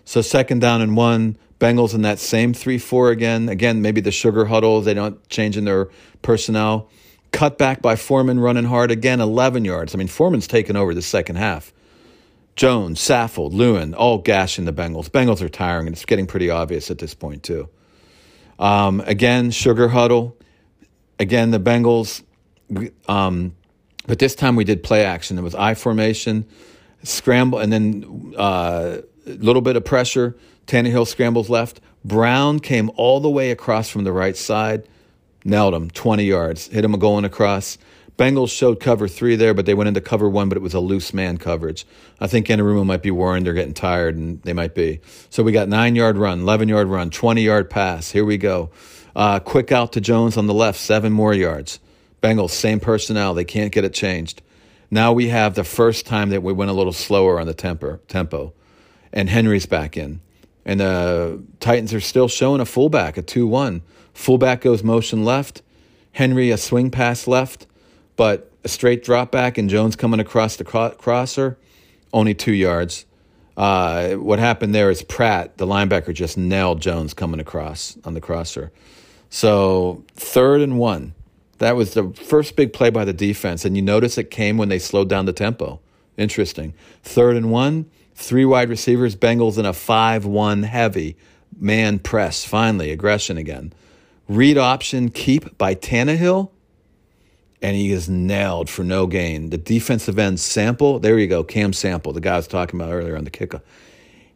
So 0.05 0.21
second 0.21 0.59
down 0.59 0.81
and 0.81 0.97
one. 0.97 1.37
Bengals 1.59 1.95
in 1.95 2.03
that 2.03 2.19
same 2.19 2.53
three 2.53 2.77
four 2.77 3.09
again. 3.09 3.49
Again, 3.49 3.81
maybe 3.81 3.99
the 3.99 4.11
sugar 4.11 4.45
huddle. 4.45 4.79
They 4.81 4.93
don't 4.93 5.27
change 5.27 5.57
in 5.57 5.65
their 5.65 5.89
personnel. 6.21 6.87
Cut 7.31 7.57
back 7.57 7.81
by 7.81 7.95
Foreman 7.95 8.39
running 8.39 8.65
hard 8.65 8.91
again, 8.91 9.19
11 9.19 9.65
yards. 9.65 9.93
I 9.93 9.97
mean, 9.97 10.07
Foreman's 10.07 10.47
taken 10.47 10.75
over 10.75 10.93
the 10.93 11.01
second 11.01 11.37
half. 11.37 11.73
Jones, 12.55 12.99
Saffold, 12.99 13.53
Lewan, 13.53 13.93
all 13.97 14.19
gashing 14.19 14.65
the 14.65 14.73
Bengals. 14.73 15.09
Bengals 15.09 15.41
are 15.41 15.49
tiring, 15.49 15.87
and 15.87 15.95
it's 15.95 16.05
getting 16.05 16.25
pretty 16.25 16.49
obvious 16.49 16.89
at 16.89 16.99
this 16.99 17.13
point, 17.13 17.43
too. 17.43 17.67
Um, 18.59 19.01
again, 19.01 19.51
Sugar 19.51 19.89
Huddle. 19.89 20.36
Again, 21.19 21.51
the 21.51 21.59
Bengals. 21.59 22.23
Um, 23.07 23.55
but 24.07 24.19
this 24.19 24.35
time 24.35 24.55
we 24.55 24.63
did 24.63 24.83
play 24.83 25.03
action. 25.03 25.37
It 25.37 25.41
was 25.41 25.55
I 25.55 25.73
formation, 25.73 26.45
scramble, 27.03 27.59
and 27.59 27.71
then 27.71 28.33
a 28.35 28.39
uh, 28.39 29.01
little 29.25 29.61
bit 29.61 29.75
of 29.75 29.85
pressure. 29.85 30.37
Tannehill 30.65 31.07
scrambles 31.07 31.49
left. 31.49 31.81
Brown 32.03 32.59
came 32.59 32.89
all 32.95 33.19
the 33.19 33.29
way 33.29 33.51
across 33.51 33.89
from 33.89 34.05
the 34.05 34.13
right 34.13 34.35
side, 34.35 34.87
nailed 35.43 35.73
him 35.73 35.89
20 35.89 36.23
yards, 36.23 36.67
hit 36.67 36.85
him 36.85 36.93
a 36.93 36.97
going 36.97 37.25
across. 37.25 37.77
Bengals 38.17 38.49
showed 38.49 38.79
cover 38.79 39.07
three 39.07 39.35
there, 39.35 39.53
but 39.53 39.65
they 39.65 39.75
went 39.75 39.87
into 39.87 40.01
cover 40.01 40.27
one, 40.27 40.49
but 40.49 40.57
it 40.57 40.61
was 40.61 40.73
a 40.73 40.79
loose 40.79 41.13
man 41.13 41.37
coverage. 41.37 41.85
I 42.19 42.25
think 42.27 42.47
Anarumo 42.47 42.85
might 42.85 43.03
be 43.03 43.11
worried 43.11 43.45
they're 43.45 43.53
getting 43.53 43.75
tired, 43.75 44.15
and 44.15 44.41
they 44.41 44.53
might 44.53 44.73
be. 44.73 45.01
So 45.29 45.43
we 45.43 45.51
got 45.51 45.69
nine 45.69 45.95
yard 45.95 46.17
run, 46.17 46.41
11 46.41 46.67
yard 46.67 46.87
run, 46.87 47.11
20 47.11 47.41
yard 47.43 47.69
pass. 47.69 48.09
Here 48.11 48.25
we 48.25 48.37
go. 48.37 48.71
Uh, 49.17 49.39
quick 49.39 49.71
out 49.71 49.93
to 49.93 49.99
Jones 49.99 50.37
on 50.37 50.45
the 50.45 50.53
left, 50.53 50.79
seven 50.79 51.11
more 51.11 51.33
yards. 51.33 51.79
Bengals, 52.21 52.51
same 52.51 52.79
personnel. 52.79 53.33
They 53.33 53.45
can't 53.45 53.71
get 53.71 53.83
it 53.83 53.91
changed. 53.91 54.43
Now 54.91 55.11
we 55.11 55.29
have 55.29 55.55
the 55.55 55.63
first 55.63 56.05
time 56.05 56.29
that 56.29 56.43
we 56.43 56.53
went 56.53 56.69
a 56.69 56.73
little 56.75 56.93
slower 56.93 57.39
on 57.39 57.47
the 57.47 57.55
temper, 57.55 57.99
tempo, 58.07 58.53
and 59.11 59.27
Henry's 59.27 59.65
back 59.65 59.97
in. 59.97 60.21
And 60.65 60.79
the 60.79 61.43
Titans 61.59 61.95
are 61.95 61.99
still 61.99 62.27
showing 62.27 62.61
a 62.61 62.65
fullback, 62.65 63.17
a 63.17 63.23
2 63.23 63.47
1. 63.47 63.81
Fullback 64.13 64.61
goes 64.61 64.83
motion 64.83 65.25
left. 65.25 65.63
Henry, 66.11 66.51
a 66.51 66.57
swing 66.57 66.91
pass 66.91 67.25
left. 67.25 67.65
But 68.17 68.51
a 68.63 68.67
straight 68.67 69.03
drop 69.03 69.31
back 69.31 69.57
and 69.57 69.67
Jones 69.67 69.95
coming 69.95 70.19
across 70.19 70.57
the 70.57 70.63
crosser, 70.63 71.57
only 72.13 72.35
two 72.35 72.53
yards. 72.53 73.07
Uh, 73.55 74.13
what 74.13 74.37
happened 74.37 74.75
there 74.75 74.91
is 74.91 75.01
Pratt, 75.01 75.57
the 75.57 75.65
linebacker, 75.65 76.13
just 76.13 76.37
nailed 76.37 76.81
Jones 76.81 77.15
coming 77.15 77.39
across 77.39 77.97
on 78.05 78.13
the 78.13 78.21
crosser. 78.21 78.71
So 79.29 80.03
third 80.15 80.61
and 80.61 80.77
one. 80.77 81.13
That 81.59 81.75
was 81.75 81.95
the 81.95 82.09
first 82.11 82.55
big 82.55 82.71
play 82.71 82.91
by 82.91 83.03
the 83.03 83.13
defense, 83.13 83.65
and 83.65 83.75
you 83.75 83.81
notice 83.81 84.17
it 84.17 84.29
came 84.29 84.57
when 84.57 84.69
they 84.69 84.77
slowed 84.77 85.09
down 85.09 85.25
the 85.25 85.33
tempo. 85.33 85.79
Interesting. 86.15 86.73
Third 87.03 87.35
and 87.35 87.51
one, 87.51 87.89
three 88.13 88.45
wide 88.45 88.69
receivers, 88.69 89.15
Bengals 89.15 89.57
in 89.57 89.65
a 89.65 89.73
5 89.73 90.25
1 90.25 90.63
heavy 90.63 91.17
man 91.59 91.97
press. 91.97 92.45
Finally, 92.45 92.91
aggression 92.91 93.37
again. 93.37 93.73
Read 94.27 94.57
option 94.57 95.09
keep 95.09 95.57
by 95.57 95.73
Tannehill 95.73 96.51
and 97.61 97.75
he 97.75 97.91
is 97.91 98.07
nailed 98.07 98.69
for 98.69 98.83
no 98.83 99.07
gain. 99.07 99.49
The 99.49 99.57
defensive 99.57 100.19
end 100.19 100.39
sample, 100.39 100.99
there 100.99 101.17
you 101.17 101.27
go, 101.27 101.43
Cam 101.43 101.73
Sample, 101.73 102.13
the 102.13 102.21
guy 102.21 102.33
I 102.33 102.37
was 102.37 102.47
talking 102.47 102.79
about 102.79 102.93
earlier 102.93 103.17
on 103.17 103.23
the 103.23 103.29
kicker. 103.29 103.61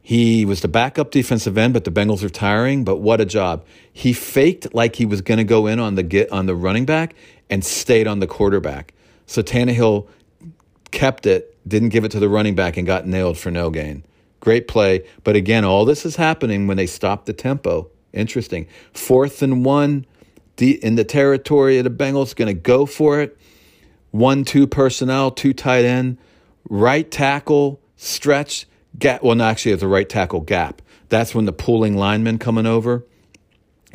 He 0.02 0.46
was 0.46 0.62
the 0.62 0.68
backup 0.68 1.12
defensive 1.12 1.58
end, 1.58 1.74
but 1.74 1.84
the 1.84 1.92
Bengals 1.92 2.24
are 2.24 2.30
tiring. 2.30 2.84
But 2.84 2.98
what 2.98 3.22
a 3.22 3.26
job! 3.26 3.66
He 3.92 4.14
faked 4.14 4.74
like 4.74 4.96
he 4.96 5.06
was 5.06 5.22
going 5.22 5.38
to 5.38 5.44
go 5.44 5.68
in 5.68 5.80
on 5.80 5.96
the 5.96 6.04
get 6.04 6.32
on 6.32 6.48
the 6.48 6.56
running 6.56 6.86
back 6.86 7.16
and 7.50 7.64
stayed 7.64 8.08
on 8.08 8.20
the 8.20 8.28
quarterback. 8.28 8.94
So 9.28 9.42
Tannehill 9.42 10.08
kept 10.92 11.26
it, 11.26 11.58
didn't 11.68 11.90
give 11.90 12.04
it 12.04 12.12
to 12.12 12.20
the 12.20 12.30
running 12.30 12.56
back, 12.56 12.78
and 12.78 12.88
got 12.88 13.06
nailed 13.06 13.38
for 13.38 13.52
no 13.52 13.70
gain. 13.70 14.04
Great 14.40 14.68
play, 14.68 15.06
but 15.24 15.36
again, 15.36 15.64
all 15.64 15.86
this 15.86 16.06
is 16.06 16.16
happening 16.16 16.66
when 16.66 16.78
they 16.78 16.88
stop 16.88 17.26
the 17.26 17.34
tempo. 17.34 17.90
Interesting. 18.12 18.68
Fourth 18.92 19.42
and 19.42 19.64
one 19.64 20.06
in 20.58 20.96
the 20.96 21.04
territory 21.04 21.78
of 21.78 21.84
the 21.84 21.90
Bengals, 21.90 22.36
going 22.36 22.48
to 22.48 22.54
go 22.54 22.86
for 22.86 23.20
it. 23.22 23.38
One, 24.12 24.44
two 24.44 24.68
personnel, 24.68 25.32
two 25.32 25.54
tight 25.54 25.86
end, 25.86 26.18
right 26.70 27.10
tackle, 27.10 27.80
stretch, 27.96 28.68
gap. 28.98 29.24
Well, 29.24 29.36
no, 29.36 29.46
actually, 29.46 29.74
it's 29.74 29.84
a 29.84 29.88
right 29.88 30.08
tackle 30.08 30.42
gap. 30.42 30.82
That's 31.10 31.36
when 31.36 31.46
the 31.46 31.54
pulling 31.54 31.98
lineman 31.98 32.38
coming 32.38 32.66
over. 32.66 33.06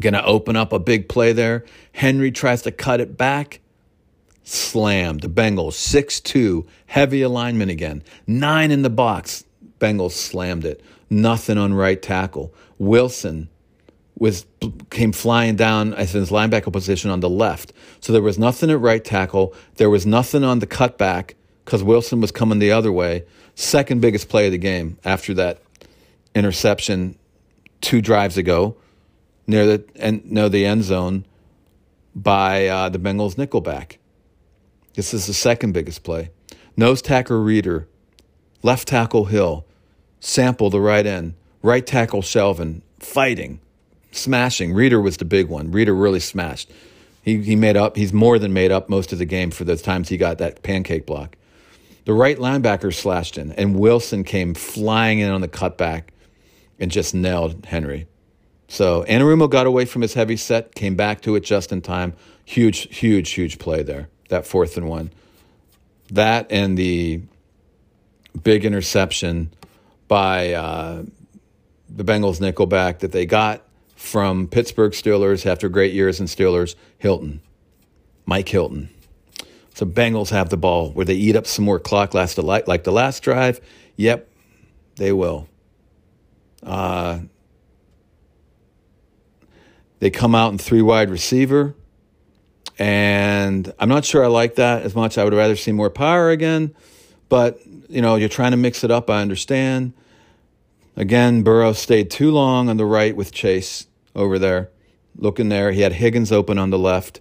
To 0.03 0.25
open 0.25 0.57
up 0.57 0.75
a 0.75 0.79
big 0.79 1.09
play 1.09 1.33
there. 1.33 1.65
Henry 1.93 2.31
tries 2.31 2.61
to 2.63 2.71
cut 2.71 3.01
it 3.01 3.17
back. 3.17 3.61
Slammed. 4.45 5.23
The 5.23 5.29
Bengals, 5.29 5.73
6 5.73 6.21
2, 6.21 6.67
heavy 6.87 7.23
alignment 7.23 7.71
again. 7.71 8.03
Nine 8.27 8.71
in 8.71 8.83
the 8.83 8.91
box. 8.91 9.45
Bengals 9.81 10.13
slammed 10.13 10.67
it. 10.67 10.83
Nothing 11.09 11.57
on 11.57 11.73
right 11.73 12.01
tackle. 12.01 12.55
Wilson 12.79 13.49
was 14.19 14.47
came 14.91 15.13
flying 15.13 15.57
down 15.57 15.93
as 15.95 16.13
his 16.13 16.31
linebacker 16.31 16.73
position 16.73 17.11
on 17.11 17.21
the 17.21 17.29
left. 17.29 17.73
So 18.01 18.13
there 18.13 18.23
was 18.23 18.39
nothing 18.39 18.71
at 18.71 18.81
right 18.81 19.05
tackle. 19.05 19.55
There 19.77 19.91
was 19.91 20.07
nothing 20.07 20.43
on 20.45 20.59
the 20.59 20.67
cutback 20.67 21.35
because 21.65 21.83
Wilson 21.83 22.21
was 22.21 22.33
coming 22.33 22.59
the 22.59 22.73
other 22.73 22.93
way. 22.93 23.25
Second 23.57 24.03
biggest 24.03 24.29
play 24.29 24.47
of 24.47 24.53
the 24.53 24.59
game 24.59 24.99
after 25.03 25.33
that 25.35 25.63
interception 26.35 27.19
two 27.81 28.03
drives 28.03 28.37
ago 28.37 28.77
near 29.47 29.67
the 29.67 29.85
and 29.97 30.31
no 30.31 30.49
the 30.49 30.67
end 30.67 30.85
zone 30.85 31.25
by 32.15 32.67
uh, 32.67 32.91
the 32.91 32.99
Bengals 32.99 33.37
nickelback. 33.37 33.97
This 34.95 35.15
is 35.15 35.27
the 35.27 35.35
second 35.35 35.73
biggest 35.73 36.03
play. 36.05 36.31
Nose 36.77 37.01
tackle 37.01 37.43
Reader, 37.43 37.89
left 38.63 38.89
tackle 38.89 39.25
Hill, 39.25 39.65
sample 40.21 40.69
the 40.69 40.81
right 40.81 41.07
end, 41.07 41.35
right 41.63 41.87
tackle 41.87 42.21
Shelvin 42.21 42.83
fighting 42.99 43.61
smashing. 44.13 44.75
Reader 44.75 45.01
was 45.01 45.17
the 45.17 45.25
big 45.25 45.49
one. 45.49 45.71
Reader 45.73 45.95
really 45.95 46.21
smashed. 46.21 46.71
He, 47.23 47.43
he 47.43 47.57
made 47.57 47.77
up, 47.77 47.97
he's 47.97 48.13
more 48.13 48.39
than 48.39 48.53
made 48.53 48.71
up 48.71 48.91
most 48.91 49.13
of 49.13 49.19
the 49.19 49.25
game 49.25 49.51
for 49.51 49.65
those 49.65 49.83
times 49.83 50.11
he 50.11 50.19
got 50.19 50.37
that 50.39 50.63
pancake 50.63 51.07
block. 51.07 51.37
The 52.07 52.15
right 52.15 52.39
linebacker 52.39 52.95
slashed 52.95 53.37
in, 53.37 53.51
and 53.53 53.77
Wilson 53.77 54.23
came 54.23 54.55
flying 54.55 55.19
in 55.19 55.29
on 55.29 55.41
the 55.41 55.49
cutback 55.49 56.05
and 56.79 56.89
just 56.91 57.15
nailed 57.15 57.67
Henry. 57.67 58.07
So 58.69 59.05
Anarumo 59.09 59.51
got 59.51 59.67
away 59.67 59.87
from 59.87 60.03
his 60.03 60.15
heavy 60.15 60.37
set, 60.37 60.75
came 60.77 60.95
back 60.95 61.21
to 61.23 61.35
it 61.35 61.41
just 61.41 61.73
in 61.73 61.83
time. 61.83 62.15
Huge, 62.45 62.97
huge, 62.97 63.31
huge 63.31 63.59
play 63.59 63.83
there. 63.83 64.09
That 64.29 64.47
fourth 64.47 64.77
and 64.77 64.89
one. 64.89 65.11
That 66.13 66.47
and 66.51 66.79
the 66.79 67.23
big 68.41 68.65
interception 68.65 69.53
by 70.07 70.53
uh, 70.53 71.03
the 71.89 72.05
Bengals 72.05 72.39
nickelback 72.39 73.01
that 73.01 73.11
they 73.11 73.27
got 73.27 73.63
from 73.97 74.47
Pittsburgh 74.47 74.93
Steelers 74.93 75.45
after 75.45 75.69
great 75.69 75.93
years 75.93 76.21
in 76.21 76.27
Steelers, 76.27 76.77
Hilton, 76.99 77.41
Mike 78.27 78.49
Hilton. 78.49 78.91
So 79.77 79.85
Bengals 79.85 80.31
have 80.31 80.49
the 80.49 80.57
ball. 80.57 80.91
Where 80.93 81.05
they 81.05 81.15
eat 81.15 81.37
up 81.37 81.47
some 81.47 81.67
more 81.67 81.79
clock 81.79 82.15
last 82.15 82.39
like, 82.39 82.67
like 82.67 82.85
the 82.85 82.93
last 82.93 83.23
drive? 83.23 83.61
Yep, 83.97 84.27
they 84.95 85.13
will. 85.13 85.51
Uh, 86.63 87.19
they 89.99 90.09
come 90.09 90.35
out 90.35 90.51
in 90.51 90.57
three 90.57 90.81
wide 90.81 91.11
receiver. 91.11 91.75
And 92.79 93.71
I'm 93.79 93.91
not 93.91 94.07
sure 94.07 94.25
I 94.25 94.29
like 94.29 94.55
that 94.55 94.81
as 94.81 94.95
much. 94.95 95.19
I 95.19 95.25
would 95.25 95.35
rather 95.35 95.57
see 95.57 95.73
more 95.73 95.91
power 95.91 96.31
again. 96.31 96.75
But, 97.29 97.61
you 97.91 98.01
know, 98.01 98.17
you're 98.17 98.31
trying 98.31 98.53
to 98.53 98.57
mix 98.57 98.83
it 98.83 98.91
up. 98.91 99.11
I 99.11 99.21
understand. 99.21 99.93
Again, 100.97 101.43
Burrow 101.43 101.75
stayed 101.75 102.11
too 102.11 102.31
long 102.31 102.71
on 102.71 102.79
the 102.79 102.87
right 102.87 103.15
with 103.15 103.31
Chase 103.31 103.89
over 104.15 104.39
there, 104.39 104.71
looking 105.19 105.51
there. 105.51 105.73
He 105.73 105.83
had 105.83 105.93
Higgins 105.93 106.33
open 106.33 106.57
on 106.57 106.71
the 106.71 106.79
left. 106.79 107.21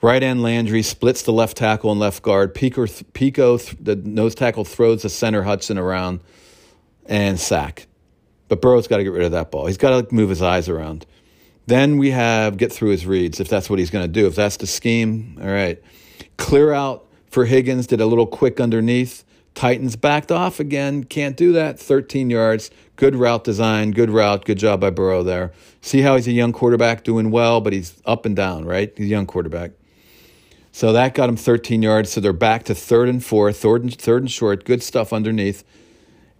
Right 0.00 0.22
end 0.22 0.42
Landry 0.42 0.82
splits 0.82 1.22
the 1.22 1.32
left 1.32 1.56
tackle 1.56 1.90
and 1.90 1.98
left 1.98 2.22
guard. 2.22 2.54
Pico, 2.54 2.86
Pico 3.14 3.56
the 3.58 3.96
nose 3.96 4.34
tackle 4.34 4.64
throws 4.64 5.02
the 5.02 5.08
center 5.08 5.42
Hudson 5.42 5.76
around 5.76 6.20
and 7.06 7.38
sack. 7.38 7.86
But 8.46 8.62
Burrow's 8.62 8.86
got 8.86 8.98
to 8.98 9.04
get 9.04 9.12
rid 9.12 9.24
of 9.24 9.32
that 9.32 9.50
ball. 9.50 9.66
He's 9.66 9.76
got 9.76 10.08
to 10.08 10.14
move 10.14 10.30
his 10.30 10.40
eyes 10.40 10.68
around. 10.68 11.04
Then 11.66 11.98
we 11.98 12.12
have 12.12 12.56
get 12.56 12.72
through 12.72 12.90
his 12.90 13.06
reads 13.06 13.40
if 13.40 13.48
that's 13.48 13.68
what 13.68 13.78
he's 13.78 13.90
going 13.90 14.04
to 14.04 14.12
do. 14.12 14.26
If 14.26 14.36
that's 14.36 14.56
the 14.56 14.66
scheme, 14.66 15.36
all 15.40 15.48
right. 15.48 15.82
Clear 16.38 16.72
out 16.72 17.06
for 17.30 17.44
Higgins, 17.44 17.86
did 17.86 18.00
a 18.00 18.06
little 18.06 18.26
quick 18.26 18.60
underneath. 18.60 19.24
Titans 19.54 19.96
backed 19.96 20.30
off 20.30 20.60
again. 20.60 21.02
Can't 21.02 21.36
do 21.36 21.52
that. 21.52 21.80
13 21.80 22.30
yards. 22.30 22.70
Good 22.94 23.16
route 23.16 23.42
design. 23.42 23.90
Good 23.90 24.08
route. 24.08 24.44
Good 24.44 24.58
job 24.58 24.80
by 24.80 24.90
Burrow 24.90 25.24
there. 25.24 25.52
See 25.80 26.00
how 26.00 26.14
he's 26.14 26.28
a 26.28 26.32
young 26.32 26.52
quarterback 26.52 27.02
doing 27.02 27.30
well, 27.32 27.60
but 27.60 27.72
he's 27.72 28.00
up 28.06 28.24
and 28.24 28.36
down, 28.36 28.64
right? 28.64 28.92
He's 28.96 29.06
a 29.06 29.10
young 29.10 29.26
quarterback. 29.26 29.72
So 30.72 30.92
that 30.92 31.14
got 31.14 31.28
him 31.28 31.36
13 31.36 31.82
yards. 31.82 32.12
So 32.12 32.20
they're 32.20 32.32
back 32.32 32.64
to 32.64 32.74
third 32.74 33.08
and 33.08 33.24
four, 33.24 33.52
third 33.52 33.82
and, 33.82 33.94
third 33.94 34.22
and 34.22 34.30
short. 34.30 34.64
Good 34.64 34.82
stuff 34.82 35.12
underneath. 35.12 35.64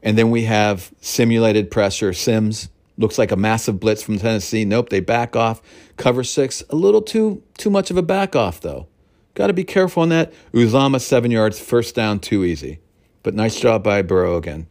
And 0.02 0.16
then 0.16 0.30
we 0.30 0.44
have 0.44 0.92
simulated 1.00 1.70
pressure. 1.70 2.12
Sims 2.12 2.68
Looks 2.98 3.16
like 3.16 3.30
a 3.30 3.36
massive 3.36 3.78
blitz 3.78 4.02
from 4.02 4.18
Tennessee. 4.18 4.64
Nope, 4.64 4.88
they 4.88 4.98
back 4.98 5.36
off. 5.36 5.62
Cover 5.96 6.24
six, 6.24 6.64
a 6.68 6.74
little 6.74 7.00
too 7.00 7.42
too 7.56 7.70
much 7.70 7.92
of 7.92 7.96
a 7.96 8.02
back 8.02 8.34
off 8.34 8.60
though. 8.60 8.88
Got 9.34 9.46
to 9.46 9.52
be 9.52 9.62
careful 9.62 10.02
on 10.02 10.08
that. 10.08 10.32
Uzomah 10.52 11.00
seven 11.00 11.30
yards, 11.30 11.60
first 11.60 11.94
down, 11.94 12.18
too 12.18 12.44
easy. 12.44 12.80
But 13.22 13.34
nice 13.34 13.58
job 13.58 13.84
by 13.84 14.02
Burrow 14.02 14.36
again. 14.36 14.66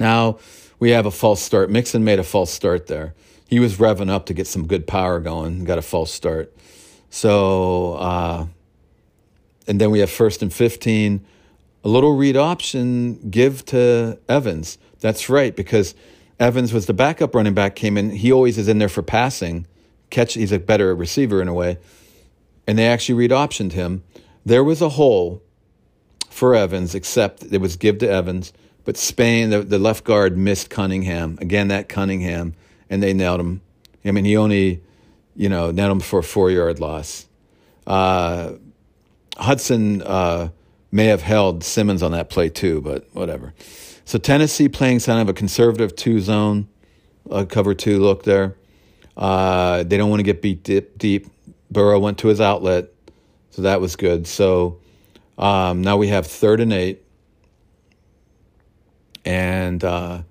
Now 0.00 0.38
we 0.80 0.90
have 0.90 1.06
a 1.06 1.12
false 1.12 1.40
start. 1.40 1.70
Mixon 1.70 2.02
made 2.02 2.18
a 2.18 2.24
false 2.24 2.52
start 2.52 2.88
there. 2.88 3.14
He 3.46 3.60
was 3.60 3.76
revving 3.76 4.10
up 4.10 4.26
to 4.26 4.34
get 4.34 4.48
some 4.48 4.66
good 4.66 4.88
power 4.88 5.20
going. 5.20 5.64
Got 5.64 5.78
a 5.78 5.82
false 5.82 6.12
start. 6.12 6.52
So, 7.08 7.94
uh, 7.94 8.46
and 9.68 9.80
then 9.80 9.90
we 9.90 10.00
have 10.00 10.10
first 10.10 10.42
and 10.42 10.52
15. 10.52 11.24
A 11.84 11.88
little 11.88 12.16
read 12.16 12.36
option, 12.36 13.30
give 13.30 13.64
to 13.66 14.18
Evans. 14.28 14.78
That's 15.00 15.28
right, 15.28 15.54
because 15.54 15.94
Evans 16.40 16.72
was 16.72 16.86
the 16.86 16.94
backup 16.94 17.34
running 17.34 17.54
back, 17.54 17.76
came 17.76 17.96
in. 17.96 18.10
He 18.10 18.32
always 18.32 18.58
is 18.58 18.66
in 18.66 18.78
there 18.78 18.88
for 18.88 19.02
passing. 19.02 19.66
Catch, 20.10 20.34
he's 20.34 20.52
a 20.52 20.58
better 20.58 20.94
receiver 20.94 21.40
in 21.42 21.48
a 21.48 21.54
way. 21.54 21.78
And 22.66 22.78
they 22.78 22.86
actually 22.86 23.14
read 23.14 23.30
optioned 23.30 23.72
him. 23.72 24.02
There 24.44 24.64
was 24.64 24.80
a 24.80 24.88
hole 24.88 25.42
for 26.30 26.54
Evans, 26.54 26.94
except 26.94 27.44
it 27.44 27.60
was 27.60 27.76
give 27.76 27.98
to 27.98 28.10
Evans. 28.10 28.52
But 28.84 28.96
Spain, 28.96 29.50
the, 29.50 29.60
the 29.60 29.78
left 29.78 30.04
guard, 30.04 30.36
missed 30.36 30.70
Cunningham. 30.70 31.38
Again, 31.40 31.68
that 31.68 31.88
Cunningham, 31.88 32.54
and 32.88 33.02
they 33.02 33.12
nailed 33.12 33.40
him. 33.40 33.60
I 34.04 34.12
mean, 34.12 34.24
he 34.24 34.36
only, 34.36 34.82
you 35.36 35.48
know, 35.48 35.70
nailed 35.70 35.92
him 35.92 36.00
for 36.00 36.20
a 36.20 36.22
four 36.22 36.50
yard 36.50 36.80
loss. 36.80 37.26
Uh, 37.86 38.52
Hudson 39.38 40.02
uh, 40.02 40.48
may 40.90 41.06
have 41.06 41.22
held 41.22 41.64
Simmons 41.64 42.02
on 42.02 42.12
that 42.12 42.30
play 42.30 42.48
too, 42.48 42.80
but 42.80 43.08
whatever. 43.12 43.54
So 44.04 44.18
Tennessee 44.18 44.68
playing 44.68 45.00
kind 45.00 45.20
of 45.20 45.28
a 45.28 45.34
conservative 45.34 45.94
two 45.94 46.20
zone, 46.20 46.68
uh, 47.30 47.44
cover 47.44 47.74
two 47.74 48.00
look 48.00 48.24
there. 48.24 48.56
Uh, 49.16 49.82
they 49.82 49.96
don't 49.96 50.10
want 50.10 50.20
to 50.20 50.24
get 50.24 50.40
beat 50.40 50.62
deep, 50.62 50.96
deep. 50.96 51.28
Burrow 51.70 51.98
went 51.98 52.18
to 52.18 52.28
his 52.28 52.40
outlet, 52.40 52.88
so 53.50 53.62
that 53.62 53.80
was 53.80 53.96
good. 53.96 54.26
So 54.26 54.80
um, 55.36 55.82
now 55.82 55.96
we 55.96 56.08
have 56.08 56.26
third 56.26 56.60
and 56.60 56.72
eight. 56.72 57.04
And 59.24 59.84
uh, 59.84 60.22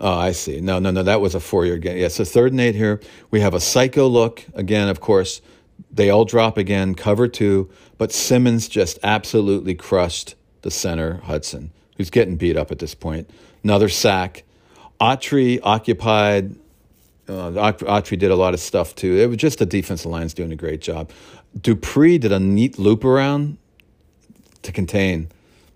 oh, 0.00 0.18
I 0.18 0.32
see. 0.32 0.60
No, 0.62 0.78
no, 0.78 0.90
no. 0.90 1.02
That 1.02 1.20
was 1.20 1.34
a 1.34 1.40
four-year 1.40 1.76
game. 1.76 1.98
Yeah. 1.98 2.08
So 2.08 2.24
third 2.24 2.52
and 2.52 2.60
eight 2.60 2.74
here. 2.74 3.00
We 3.30 3.40
have 3.40 3.52
a 3.52 3.60
psycho 3.60 4.06
look 4.06 4.46
again. 4.54 4.88
Of 4.88 5.00
course, 5.00 5.42
they 5.90 6.10
all 6.10 6.24
drop 6.24 6.56
again. 6.56 6.94
Cover 6.94 7.28
two, 7.28 7.70
but 7.98 8.12
Simmons 8.12 8.68
just 8.68 8.98
absolutely 9.02 9.74
crushed 9.74 10.34
the 10.62 10.70
center 10.70 11.16
Hudson 11.24 11.72
who's 11.96 12.10
getting 12.10 12.36
beat 12.36 12.56
up 12.56 12.70
at 12.70 12.78
this 12.78 12.94
point. 12.94 13.30
Another 13.62 13.88
sack. 13.88 14.44
Autry 15.00 15.60
occupied. 15.62 16.56
Uh, 17.28 17.50
Autry 17.52 18.18
did 18.18 18.30
a 18.30 18.36
lot 18.36 18.54
of 18.54 18.60
stuff 18.60 18.94
too. 18.94 19.16
It 19.18 19.26
was 19.28 19.36
just 19.36 19.58
the 19.58 19.66
defensive 19.66 20.10
line's 20.10 20.34
doing 20.34 20.52
a 20.52 20.56
great 20.56 20.80
job. 20.80 21.10
Dupree 21.60 22.18
did 22.18 22.32
a 22.32 22.40
neat 22.40 22.78
loop 22.78 23.04
around 23.04 23.58
to 24.62 24.72
contain 24.72 25.28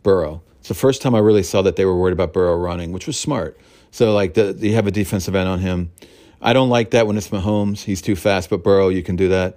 Burrow. 0.02 0.42
It's 0.58 0.68
the 0.68 0.74
first 0.74 1.02
time 1.02 1.14
I 1.14 1.18
really 1.18 1.42
saw 1.42 1.62
that 1.62 1.76
they 1.76 1.84
were 1.84 1.96
worried 1.96 2.12
about 2.12 2.32
Burrow 2.32 2.56
running, 2.56 2.92
which 2.92 3.06
was 3.06 3.18
smart. 3.18 3.58
So 3.90 4.12
like 4.12 4.34
the, 4.34 4.56
you 4.58 4.74
have 4.74 4.86
a 4.86 4.90
defensive 4.90 5.34
end 5.34 5.48
on 5.48 5.60
him. 5.60 5.92
I 6.40 6.52
don't 6.52 6.68
like 6.68 6.90
that 6.90 7.06
when 7.06 7.16
it's 7.16 7.28
Mahomes. 7.28 7.84
He's 7.84 8.02
too 8.02 8.16
fast, 8.16 8.50
but 8.50 8.62
Burrow, 8.62 8.88
you 8.88 9.02
can 9.02 9.16
do 9.16 9.28
that. 9.28 9.56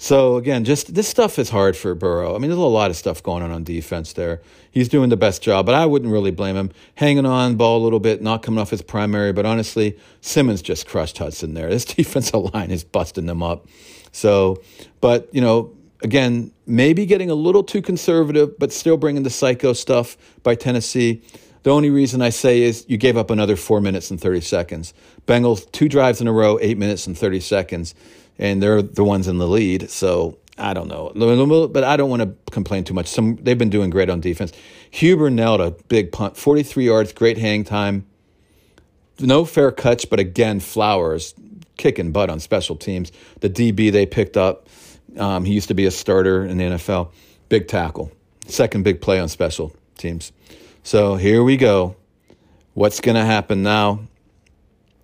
So 0.00 0.36
again, 0.36 0.64
just 0.64 0.94
this 0.94 1.08
stuff 1.08 1.40
is 1.40 1.50
hard 1.50 1.76
for 1.76 1.92
Burrow. 1.96 2.36
I 2.36 2.38
mean, 2.38 2.50
there's 2.50 2.56
a 2.56 2.62
lot 2.62 2.90
of 2.90 2.96
stuff 2.96 3.20
going 3.20 3.42
on 3.42 3.50
on 3.50 3.64
defense 3.64 4.12
there. 4.12 4.40
He's 4.70 4.88
doing 4.88 5.10
the 5.10 5.16
best 5.16 5.42
job, 5.42 5.66
but 5.66 5.74
I 5.74 5.86
wouldn't 5.86 6.12
really 6.12 6.30
blame 6.30 6.54
him. 6.54 6.70
Hanging 6.94 7.26
on 7.26 7.56
ball 7.56 7.82
a 7.82 7.82
little 7.82 7.98
bit, 7.98 8.22
not 8.22 8.44
coming 8.44 8.60
off 8.60 8.70
his 8.70 8.80
primary, 8.80 9.32
but 9.32 9.44
honestly, 9.44 9.98
Simmons 10.20 10.62
just 10.62 10.86
crushed 10.86 11.18
Hudson 11.18 11.54
there. 11.54 11.68
This 11.68 11.84
defensive 11.96 12.54
line 12.54 12.70
is 12.70 12.84
busting 12.84 13.26
them 13.26 13.42
up. 13.42 13.66
So, 14.12 14.62
but 15.00 15.28
you 15.34 15.40
know, 15.40 15.74
again, 16.04 16.52
maybe 16.64 17.04
getting 17.04 17.28
a 17.28 17.34
little 17.34 17.64
too 17.64 17.82
conservative, 17.82 18.56
but 18.56 18.72
still 18.72 18.96
bringing 18.96 19.24
the 19.24 19.30
psycho 19.30 19.72
stuff 19.72 20.16
by 20.44 20.54
Tennessee. 20.54 21.22
The 21.64 21.70
only 21.70 21.90
reason 21.90 22.22
I 22.22 22.30
say 22.30 22.62
is 22.62 22.84
you 22.88 22.98
gave 22.98 23.16
up 23.16 23.30
another 23.30 23.56
four 23.56 23.80
minutes 23.80 24.12
and 24.12 24.20
30 24.20 24.42
seconds. 24.42 24.94
Bengals, 25.26 25.70
two 25.72 25.88
drives 25.88 26.20
in 26.20 26.28
a 26.28 26.32
row, 26.32 26.56
eight 26.62 26.78
minutes 26.78 27.08
and 27.08 27.18
30 27.18 27.40
seconds 27.40 27.96
and 28.38 28.62
they're 28.62 28.82
the 28.82 29.04
ones 29.04 29.28
in 29.28 29.38
the 29.38 29.48
lead. 29.48 29.90
So 29.90 30.38
I 30.56 30.74
don't 30.74 30.88
know, 30.88 31.68
but 31.68 31.84
I 31.84 31.96
don't 31.96 32.10
want 32.10 32.22
to 32.22 32.52
complain 32.52 32.84
too 32.84 32.94
much. 32.94 33.06
Some 33.06 33.36
they've 33.36 33.58
been 33.58 33.70
doing 33.70 33.90
great 33.90 34.10
on 34.10 34.20
defense. 34.20 34.52
Huber 34.90 35.30
nailed 35.30 35.60
a 35.60 35.70
big 35.88 36.12
punt, 36.12 36.36
43 36.36 36.84
yards, 36.84 37.12
great 37.12 37.38
hang 37.38 37.64
time. 37.64 38.06
No 39.20 39.44
fair 39.44 39.72
catch, 39.72 40.08
but 40.10 40.20
again, 40.20 40.60
Flowers 40.60 41.34
kicking 41.76 42.12
butt 42.12 42.30
on 42.30 42.40
special 42.40 42.76
teams. 42.76 43.12
The 43.40 43.50
DB 43.50 43.90
they 43.92 44.06
picked 44.06 44.36
up, 44.36 44.68
um, 45.16 45.44
he 45.44 45.54
used 45.54 45.68
to 45.68 45.74
be 45.74 45.86
a 45.86 45.90
starter 45.90 46.44
in 46.44 46.58
the 46.58 46.64
NFL. 46.64 47.10
Big 47.48 47.68
tackle, 47.68 48.12
second 48.46 48.82
big 48.82 49.00
play 49.00 49.18
on 49.18 49.28
special 49.28 49.74
teams. 49.96 50.32
So 50.82 51.16
here 51.16 51.42
we 51.42 51.56
go. 51.56 51.96
What's 52.74 53.00
going 53.00 53.16
to 53.16 53.24
happen 53.24 53.62
now? 53.62 54.00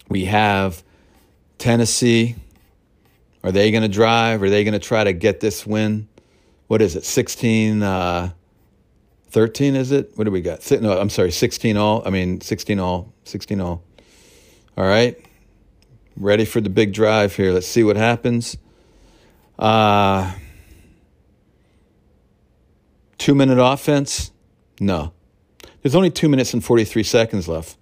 We 0.09 0.27
have 0.27 0.83
Tennessee 1.59 2.37
are 3.45 3.53
they 3.53 3.71
going 3.71 3.83
to 3.83 3.91
drive? 3.91 4.43
Are 4.43 4.49
they 4.49 4.65
going 4.65 4.73
to 4.73 4.79
try 4.79 5.05
to 5.05 5.13
get 5.13 5.39
this 5.39 5.67
win? 5.67 6.09
What 6.67 6.81
is 6.81 6.97
it? 6.97 7.05
16, 7.05 7.83
uh, 7.83 8.33
13, 9.29 9.77
is 9.77 9.93
it? 9.93 10.13
What 10.15 10.25
do 10.25 10.31
we 10.31 10.41
got? 10.41 10.69
No, 10.81 10.99
I'm 10.99 11.11
sorry, 11.11 11.31
16 11.31 11.77
all. 11.77 12.03
I 12.07 12.11
mean, 12.11 12.41
16 12.41 12.81
all. 12.81 13.13
16 13.25 13.61
all. 13.61 13.83
All 14.79 14.87
right. 14.87 15.23
Ready 16.17 16.47
for 16.47 16.63
the 16.63 16.71
big 16.71 16.95
drive 16.95 17.37
here. 17.37 17.53
Let's 17.53 17.67
see 17.67 17.85
what 17.85 17.97
happens. 17.97 18.57
Uh, 19.59 20.33
two 23.19 23.35
minute 23.35 23.63
offense? 23.63 24.33
No. 24.81 25.13
There's 25.83 25.95
only 25.95 26.11
two 26.11 26.31
minutes 26.31 26.55
and 26.55 26.65
43 26.65 27.03
seconds 27.03 27.47
left. 27.47 27.77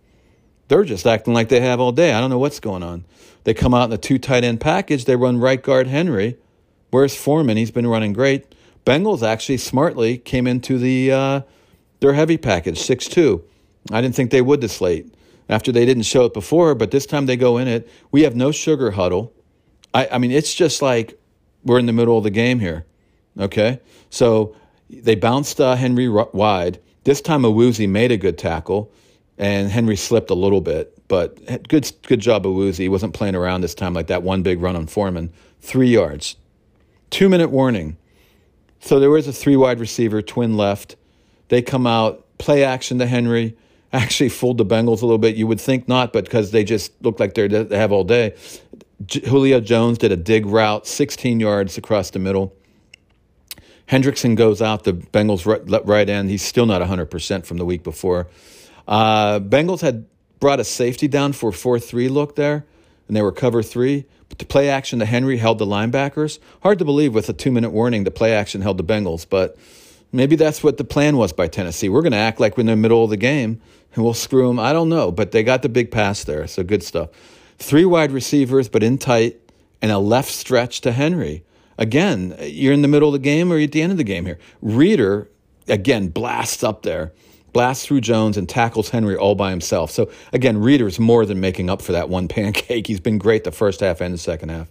They're 0.66 0.82
just 0.82 1.06
acting 1.06 1.34
like 1.34 1.50
they 1.50 1.60
have 1.60 1.78
all 1.78 1.92
day. 1.92 2.12
I 2.12 2.20
don't 2.20 2.30
know 2.30 2.38
what's 2.38 2.58
going 2.58 2.82
on. 2.82 3.04
They 3.44 3.54
come 3.54 3.74
out 3.74 3.84
in 3.84 3.90
the 3.90 3.98
two 3.98 4.18
tight 4.18 4.44
end 4.44 4.60
package. 4.60 5.04
They 5.04 5.16
run 5.16 5.38
right 5.38 5.62
guard 5.62 5.86
Henry. 5.86 6.36
Where's 6.90 7.16
Foreman? 7.16 7.56
He's 7.56 7.70
been 7.70 7.86
running 7.86 8.12
great. 8.12 8.54
Bengals 8.84 9.22
actually 9.22 9.58
smartly 9.58 10.18
came 10.18 10.46
into 10.46 10.78
the 10.78 11.12
uh, 11.12 11.40
their 12.00 12.12
heavy 12.12 12.36
package 12.36 12.78
six 12.80 13.08
two. 13.08 13.44
I 13.90 14.00
didn't 14.00 14.14
think 14.14 14.30
they 14.30 14.42
would 14.42 14.60
this 14.60 14.80
late. 14.80 15.12
after 15.48 15.70
they 15.72 15.84
didn't 15.84 16.04
show 16.04 16.24
it 16.24 16.34
before, 16.34 16.74
but 16.74 16.90
this 16.90 17.06
time 17.06 17.26
they 17.26 17.36
go 17.36 17.58
in 17.58 17.68
it. 17.68 17.88
We 18.10 18.22
have 18.22 18.34
no 18.34 18.50
sugar 18.52 18.92
huddle. 18.92 19.32
I, 19.94 20.08
I 20.12 20.18
mean, 20.18 20.30
it's 20.30 20.54
just 20.54 20.82
like 20.82 21.18
we're 21.64 21.78
in 21.78 21.86
the 21.86 21.92
middle 21.92 22.16
of 22.16 22.24
the 22.24 22.30
game 22.30 22.58
here. 22.58 22.86
Okay, 23.38 23.80
so 24.10 24.56
they 24.90 25.14
bounced 25.14 25.60
uh, 25.60 25.76
Henry 25.76 26.08
wide. 26.08 26.80
This 27.04 27.20
time, 27.20 27.42
Awuzie 27.42 27.88
made 27.88 28.12
a 28.12 28.16
good 28.16 28.38
tackle, 28.38 28.92
and 29.38 29.70
Henry 29.70 29.96
slipped 29.96 30.30
a 30.30 30.34
little 30.34 30.60
bit, 30.60 30.96
but 31.12 31.68
good 31.68 31.92
good 32.06 32.20
job, 32.20 32.44
Awuzie. 32.44 32.78
He 32.78 32.88
wasn't 32.88 33.12
playing 33.12 33.34
around 33.34 33.60
this 33.60 33.74
time 33.74 33.92
like 33.92 34.06
that 34.06 34.22
one 34.22 34.42
big 34.42 34.62
run 34.62 34.76
on 34.76 34.86
Foreman. 34.86 35.30
Three 35.60 35.90
yards. 35.90 36.36
Two 37.10 37.28
minute 37.28 37.50
warning. 37.50 37.98
So 38.80 38.98
there 38.98 39.10
was 39.10 39.28
a 39.28 39.32
three 39.34 39.54
wide 39.54 39.78
receiver, 39.78 40.22
twin 40.22 40.56
left. 40.56 40.96
They 41.48 41.60
come 41.60 41.86
out, 41.86 42.26
play 42.38 42.64
action 42.64 42.98
to 42.98 43.06
Henry. 43.06 43.58
Actually 43.92 44.30
fooled 44.30 44.56
the 44.56 44.64
Bengals 44.64 45.02
a 45.02 45.04
little 45.04 45.18
bit. 45.18 45.36
You 45.36 45.46
would 45.46 45.60
think 45.60 45.86
not, 45.86 46.14
but 46.14 46.24
because 46.24 46.50
they 46.50 46.64
just 46.64 46.92
look 47.02 47.20
like 47.20 47.34
they 47.34 47.46
have 47.76 47.92
all 47.92 48.04
day. 48.04 48.34
Julio 49.26 49.60
Jones 49.60 49.98
did 49.98 50.12
a 50.12 50.16
dig 50.16 50.46
route, 50.46 50.86
16 50.86 51.40
yards 51.40 51.76
across 51.76 52.08
the 52.08 52.20
middle. 52.20 52.56
Hendrickson 53.86 54.34
goes 54.34 54.62
out 54.62 54.84
the 54.84 54.94
Bengals 54.94 55.44
right, 55.44 55.86
right 55.86 56.08
end. 56.08 56.30
He's 56.30 56.40
still 56.40 56.64
not 56.64 56.80
100% 56.80 57.44
from 57.44 57.58
the 57.58 57.66
week 57.66 57.82
before. 57.82 58.28
Uh, 58.88 59.40
Bengals 59.40 59.82
had 59.82 60.06
brought 60.42 60.58
a 60.58 60.64
safety 60.64 61.06
down 61.06 61.32
for 61.32 61.52
4 61.52 61.78
3 61.78 62.08
look 62.08 62.34
there, 62.34 62.66
and 63.06 63.16
they 63.16 63.22
were 63.22 63.30
cover 63.30 63.62
three. 63.62 64.06
But 64.28 64.40
the 64.40 64.44
play 64.44 64.68
action 64.68 64.98
to 64.98 65.04
Henry 65.04 65.36
held 65.36 65.60
the 65.60 65.64
linebackers. 65.64 66.40
Hard 66.64 66.80
to 66.80 66.84
believe 66.84 67.14
with 67.14 67.28
a 67.28 67.32
two 67.32 67.52
minute 67.52 67.70
warning, 67.70 68.02
the 68.02 68.10
play 68.10 68.34
action 68.34 68.60
held 68.60 68.76
the 68.76 68.82
Bengals, 68.82 69.24
but 69.28 69.56
maybe 70.10 70.34
that's 70.34 70.64
what 70.64 70.78
the 70.78 70.84
plan 70.84 71.16
was 71.16 71.32
by 71.32 71.46
Tennessee. 71.46 71.88
We're 71.88 72.02
going 72.02 72.10
to 72.10 72.18
act 72.18 72.40
like 72.40 72.56
we're 72.56 72.62
in 72.62 72.66
the 72.66 72.74
middle 72.74 73.04
of 73.04 73.10
the 73.10 73.16
game 73.16 73.60
and 73.94 74.02
we'll 74.02 74.14
screw 74.14 74.48
them. 74.48 74.58
I 74.58 74.72
don't 74.72 74.88
know, 74.88 75.12
but 75.12 75.30
they 75.30 75.44
got 75.44 75.62
the 75.62 75.68
big 75.68 75.92
pass 75.92 76.24
there, 76.24 76.48
so 76.48 76.64
good 76.64 76.82
stuff. 76.82 77.10
Three 77.60 77.84
wide 77.84 78.10
receivers, 78.10 78.68
but 78.68 78.82
in 78.82 78.98
tight, 78.98 79.38
and 79.80 79.92
a 79.92 79.98
left 79.98 80.32
stretch 80.32 80.80
to 80.80 80.90
Henry. 80.90 81.44
Again, 81.78 82.34
you're 82.40 82.72
in 82.72 82.82
the 82.82 82.88
middle 82.88 83.10
of 83.10 83.12
the 83.12 83.20
game 83.20 83.52
or 83.52 83.60
at 83.60 83.70
the 83.70 83.80
end 83.80 83.92
of 83.92 83.98
the 83.98 84.02
game 84.02 84.26
here. 84.26 84.40
Reader, 84.60 85.30
again, 85.68 86.08
blasts 86.08 86.64
up 86.64 86.82
there, 86.82 87.12
blasts 87.52 87.86
through 87.86 88.00
Jones 88.00 88.36
and 88.36 88.48
tackles 88.48 88.90
Henry 88.90 89.16
all 89.16 89.34
by 89.34 89.50
himself. 89.50 89.90
So 89.90 90.10
again, 90.32 90.58
Reader's 90.58 90.98
more 90.98 91.26
than 91.26 91.40
making 91.40 91.70
up 91.70 91.82
for 91.82 91.92
that 91.92 92.08
one 92.08 92.28
pancake. 92.28 92.86
He's 92.86 93.00
been 93.00 93.18
great 93.18 93.44
the 93.44 93.52
first 93.52 93.80
half 93.80 94.00
and 94.00 94.14
the 94.14 94.18
second 94.18 94.50
half. 94.50 94.68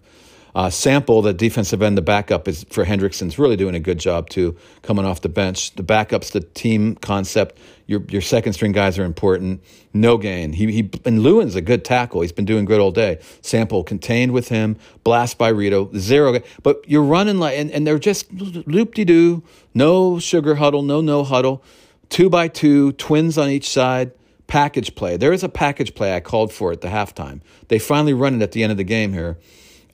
Uh, 0.54 0.70
Sample, 0.70 1.22
the 1.22 1.34
defensive 1.34 1.82
end, 1.82 1.98
the 1.98 2.02
backup 2.02 2.48
is 2.48 2.66
for 2.70 2.84
Hendrickson's 2.84 3.40
really 3.40 3.56
doing 3.56 3.76
a 3.76 3.80
good 3.80 4.00
job 4.00 4.30
too, 4.30 4.58
coming 4.82 5.06
off 5.06 5.22
the 5.22 5.30
bench. 5.30 5.74
The 5.76 5.84
backup's 5.84 6.32
the 6.32 6.42
team 6.42 6.96
concept. 6.96 7.58
Your 7.88 8.04
your 8.10 8.22
second 8.22 8.54
string 8.54 8.72
guys 8.74 9.00
are 9.00 9.06
important. 9.06 9.62
No 9.94 10.18
gain. 10.18 10.54
He 10.54 10.72
he 10.72 10.80
and 11.06 11.20
Lewan's 11.20 11.56
a 11.56 11.62
good 11.62 11.86
tackle. 11.86 12.22
He's 12.22 12.32
been 12.32 12.46
doing 12.46 12.66
good 12.66 12.80
all 12.80 12.92
day. 12.92 13.20
Sample 13.42 13.84
contained 13.84 14.34
with 14.34 14.50
him. 14.50 14.78
Blast 15.04 15.38
by 15.38 15.50
Rito. 15.50 15.90
Zero. 15.98 16.40
But 16.64 16.84
you're 16.88 17.04
running 17.04 17.40
like 17.40 17.58
and, 17.58 17.72
and 17.72 17.88
they're 17.88 18.00
just 18.00 18.32
loop 18.34 18.94
de 18.94 19.06
doo. 19.06 19.44
No 19.74 20.20
sugar 20.20 20.56
huddle. 20.56 20.84
No 20.84 21.02
no 21.02 21.24
huddle. 21.24 21.64
Two 22.12 22.30
by 22.30 22.47
two. 22.47 22.91
Twins 22.91 23.39
on 23.39 23.49
each 23.49 23.68
side 23.68 24.12
package 24.45 24.93
play. 24.93 25.18
There 25.18 25.34
is 25.34 25.43
a 25.43 25.49
package 25.49 25.95
play 25.95 26.14
I 26.14 26.20
called 26.20 26.53
for 26.53 26.72
at 26.72 26.82
the 26.82 26.89
halftime. 26.89 27.41
They 27.70 27.80
finally 27.80 28.14
run 28.14 28.36
it 28.36 28.43
at 28.43 28.51
the 28.51 28.62
end 28.62 28.72
of 28.72 28.78
the 28.78 28.84
game 28.84 29.14
here 29.14 29.39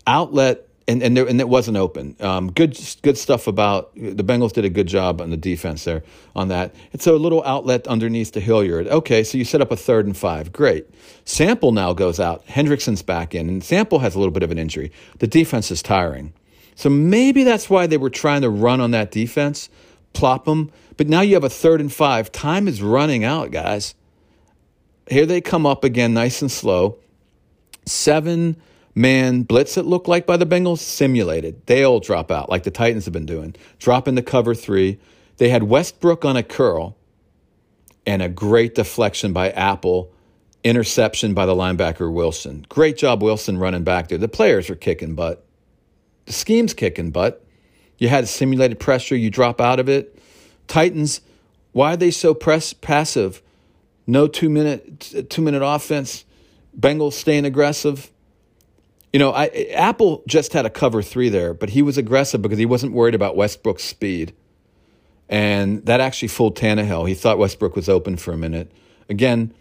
outlet 0.08 0.68
and 0.88 1.04
and, 1.04 1.18
there, 1.18 1.28
and 1.28 1.40
it 1.40 1.50
wasn't 1.50 1.78
open. 1.78 2.16
Um, 2.22 2.52
good 2.52 2.80
good 3.04 3.18
stuff 3.18 3.46
about 3.46 3.94
the 3.94 4.24
Bengals 4.24 4.54
did 4.54 4.64
a 4.66 4.70
good 4.70 4.88
job 4.88 5.22
on 5.22 5.30
the 5.30 5.38
defense 5.38 5.84
there 5.84 6.04
on 6.36 6.48
that. 6.48 6.74
It's 6.94 7.06
a 7.06 7.12
little 7.12 7.44
outlet 7.44 7.86
underneath 7.88 8.32
the 8.32 8.40
Hilliard. 8.40 8.88
Okay, 8.88 9.24
so 9.24 9.38
you 9.38 9.44
set 9.44 9.62
up 9.62 9.72
a 9.72 9.76
third 9.76 10.06
and 10.06 10.16
five. 10.16 10.52
Great. 10.54 10.88
Sample 11.26 11.74
now 11.74 11.94
goes 11.94 12.20
out. 12.20 12.48
Hendrickson's 12.48 13.04
back 13.04 13.36
in, 13.36 13.50
and 13.50 13.64
Sample 13.64 14.00
has 14.00 14.16
a 14.16 14.20
little 14.20 14.32
bit 14.32 14.44
of 14.44 14.50
an 14.50 14.58
injury. 14.58 14.92
The 15.20 15.28
defense 15.28 15.70
is 15.72 15.84
tiring, 15.84 16.34
so 16.76 16.90
maybe 16.90 17.44
that's 17.44 17.70
why 17.70 17.86
they 17.86 17.98
were 17.98 18.10
trying 18.10 18.42
to 18.44 18.50
run 18.50 18.80
on 18.80 18.92
that 18.92 19.12
defense, 19.12 19.70
plop 20.18 20.46
them. 20.46 20.72
But 20.98 21.08
now 21.08 21.22
you 21.22 21.36
have 21.36 21.44
a 21.44 21.50
third 21.50 21.80
and 21.80 21.94
five. 21.94 22.32
Time 22.32 22.68
is 22.68 22.82
running 22.82 23.24
out, 23.24 23.52
guys. 23.52 23.94
Here 25.10 25.26
they 25.26 25.42
come 25.42 25.66
up 25.66 25.84
again, 25.84 26.14
nice 26.14 26.42
and 26.42 26.52
slow. 26.52 26.98
Seven 27.86 28.58
man 28.94 29.44
blitz 29.44 29.78
it 29.78 29.86
looked 29.86 30.08
like 30.08 30.26
by 30.26 30.38
the 30.38 30.46
Bengals 30.46 30.80
simulated. 30.80 31.66
They 31.68 31.84
all 31.84 32.00
drop 32.00 32.32
out 32.32 32.50
like 32.50 32.64
the 32.64 32.72
Titans 32.72 33.06
have 33.06 33.14
been 33.14 33.26
doing. 33.26 33.56
Drop 33.80 34.08
into 34.08 34.22
cover 34.22 34.56
three. 34.56 35.00
They 35.38 35.50
had 35.50 35.64
Westbrook 35.64 36.26
on 36.26 36.36
a 36.36 36.44
curl 36.44 36.98
and 38.06 38.22
a 38.22 38.30
great 38.30 38.74
deflection 38.74 39.34
by 39.34 39.52
Apple, 39.52 40.12
interception 40.64 41.34
by 41.34 41.46
the 41.46 41.54
linebacker 41.54 42.12
Wilson. 42.12 42.66
Great 42.70 42.98
job, 42.98 43.22
Wilson, 43.22 43.58
running 43.58 43.84
back 43.84 44.08
there. 44.08 44.18
The 44.18 44.28
players 44.28 44.70
are 44.70 44.76
kicking 44.76 45.14
butt. 45.14 45.46
The 46.26 46.34
scheme's 46.34 46.74
kicking 46.74 47.12
butt. 47.12 47.47
You 47.98 48.10
had 48.10 48.24
a 48.24 48.28
simulated 48.28 48.80
pressure, 48.80 49.16
you 49.16 49.30
drop 49.30 49.60
out 49.60 49.80
of 49.80 49.90
it. 49.90 50.18
Titans, 50.68 51.22
why 51.72 51.94
are 51.94 51.98
they 51.98 52.12
so 52.12 52.34
press 52.34 52.74
passive? 52.74 53.42
No 54.06 54.28
two 54.28 54.50
minute 54.50 55.30
two 55.30 55.42
minute 55.42 55.64
offense. 55.64 56.26
Bengals 56.80 57.14
staying 57.14 57.46
aggressive. 57.46 58.12
You 59.12 59.20
know, 59.20 59.32
I, 59.32 59.48
Apple 59.74 60.24
just 60.28 60.54
had 60.54 60.66
a 60.66 60.70
cover 60.70 61.02
three 61.02 61.30
there, 61.30 61.54
but 61.54 61.70
he 61.70 61.82
was 61.82 61.98
aggressive 61.98 62.42
because 62.42 62.60
he 62.60 62.66
wasn't 62.66 62.94
worried 62.94 63.16
about 63.16 63.36
Westbrook's 63.36 63.84
speed. 63.84 64.34
And 65.30 65.86
that 65.86 66.00
actually 66.00 66.28
fooled 66.30 66.56
Tannehill. 66.56 67.08
He 67.08 67.16
thought 67.16 67.38
Westbrook 67.38 67.76
was 67.76 67.90
open 67.90 68.18
for 68.18 68.32
a 68.32 68.38
minute. 68.38 68.72
Again, 69.10 69.54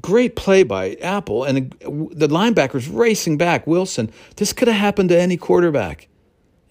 great 0.00 0.36
play 0.36 0.62
by 0.62 0.94
Apple. 0.94 1.44
And 1.44 1.70
the, 1.70 2.08
the 2.14 2.28
linebackers 2.28 2.88
racing 2.92 3.38
back. 3.38 3.66
Wilson, 3.66 4.10
this 4.36 4.52
could 4.52 4.68
have 4.68 4.76
happened 4.76 5.08
to 5.10 5.20
any 5.20 5.36
quarterback. 5.36 6.08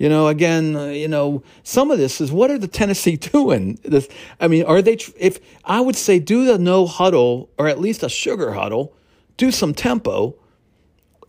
You 0.02 0.10
know, 0.10 0.30
again, 0.30 0.76
uh, 0.76 0.86
you 0.86 1.08
know, 1.08 1.44
some 1.62 1.92
of 1.92 2.00
this 2.00 2.20
is 2.22 2.32
what 2.32 2.50
are 2.50 2.58
the 2.58 2.68
Tennessee 2.68 3.18
doing? 3.34 3.78
This, 3.84 4.10
I 4.40 4.48
mean, 4.48 4.64
are 4.64 4.82
they? 4.82 4.98
If 5.16 5.38
I 5.64 5.80
would 5.80 5.96
say, 5.96 6.18
do 6.18 6.44
the 6.44 6.58
no 6.58 6.88
huddle 6.88 7.52
or 7.60 7.68
at 7.68 7.80
least 7.80 8.02
a 8.02 8.10
sugar 8.10 8.54
huddle, 8.54 8.96
do 9.38 9.52
some 9.52 9.76
tempo, 9.76 10.34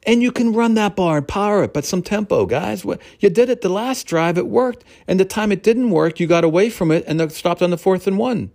and 0.04 0.22
you 0.22 0.32
can 0.32 0.54
run 0.54 0.72
that 0.76 0.96
bar 0.96 1.18
and 1.18 1.28
power 1.28 1.64
it, 1.64 1.74
but 1.74 1.84
some 1.84 2.00
tempo, 2.00 2.46
guys. 2.46 2.82
You 3.20 3.28
did 3.28 3.50
it 3.50 3.60
the 3.60 3.68
last 3.68 4.06
drive, 4.06 4.38
it 4.38 4.46
worked. 4.46 4.84
And 5.06 5.20
the 5.20 5.26
time 5.26 5.52
it 5.52 5.62
didn't 5.62 5.90
work, 5.90 6.18
you 6.18 6.26
got 6.26 6.42
away 6.42 6.70
from 6.70 6.90
it 6.90 7.04
and 7.06 7.30
stopped 7.30 7.60
on 7.60 7.68
the 7.68 7.76
fourth 7.76 8.06
and 8.06 8.16
one. 8.16 8.52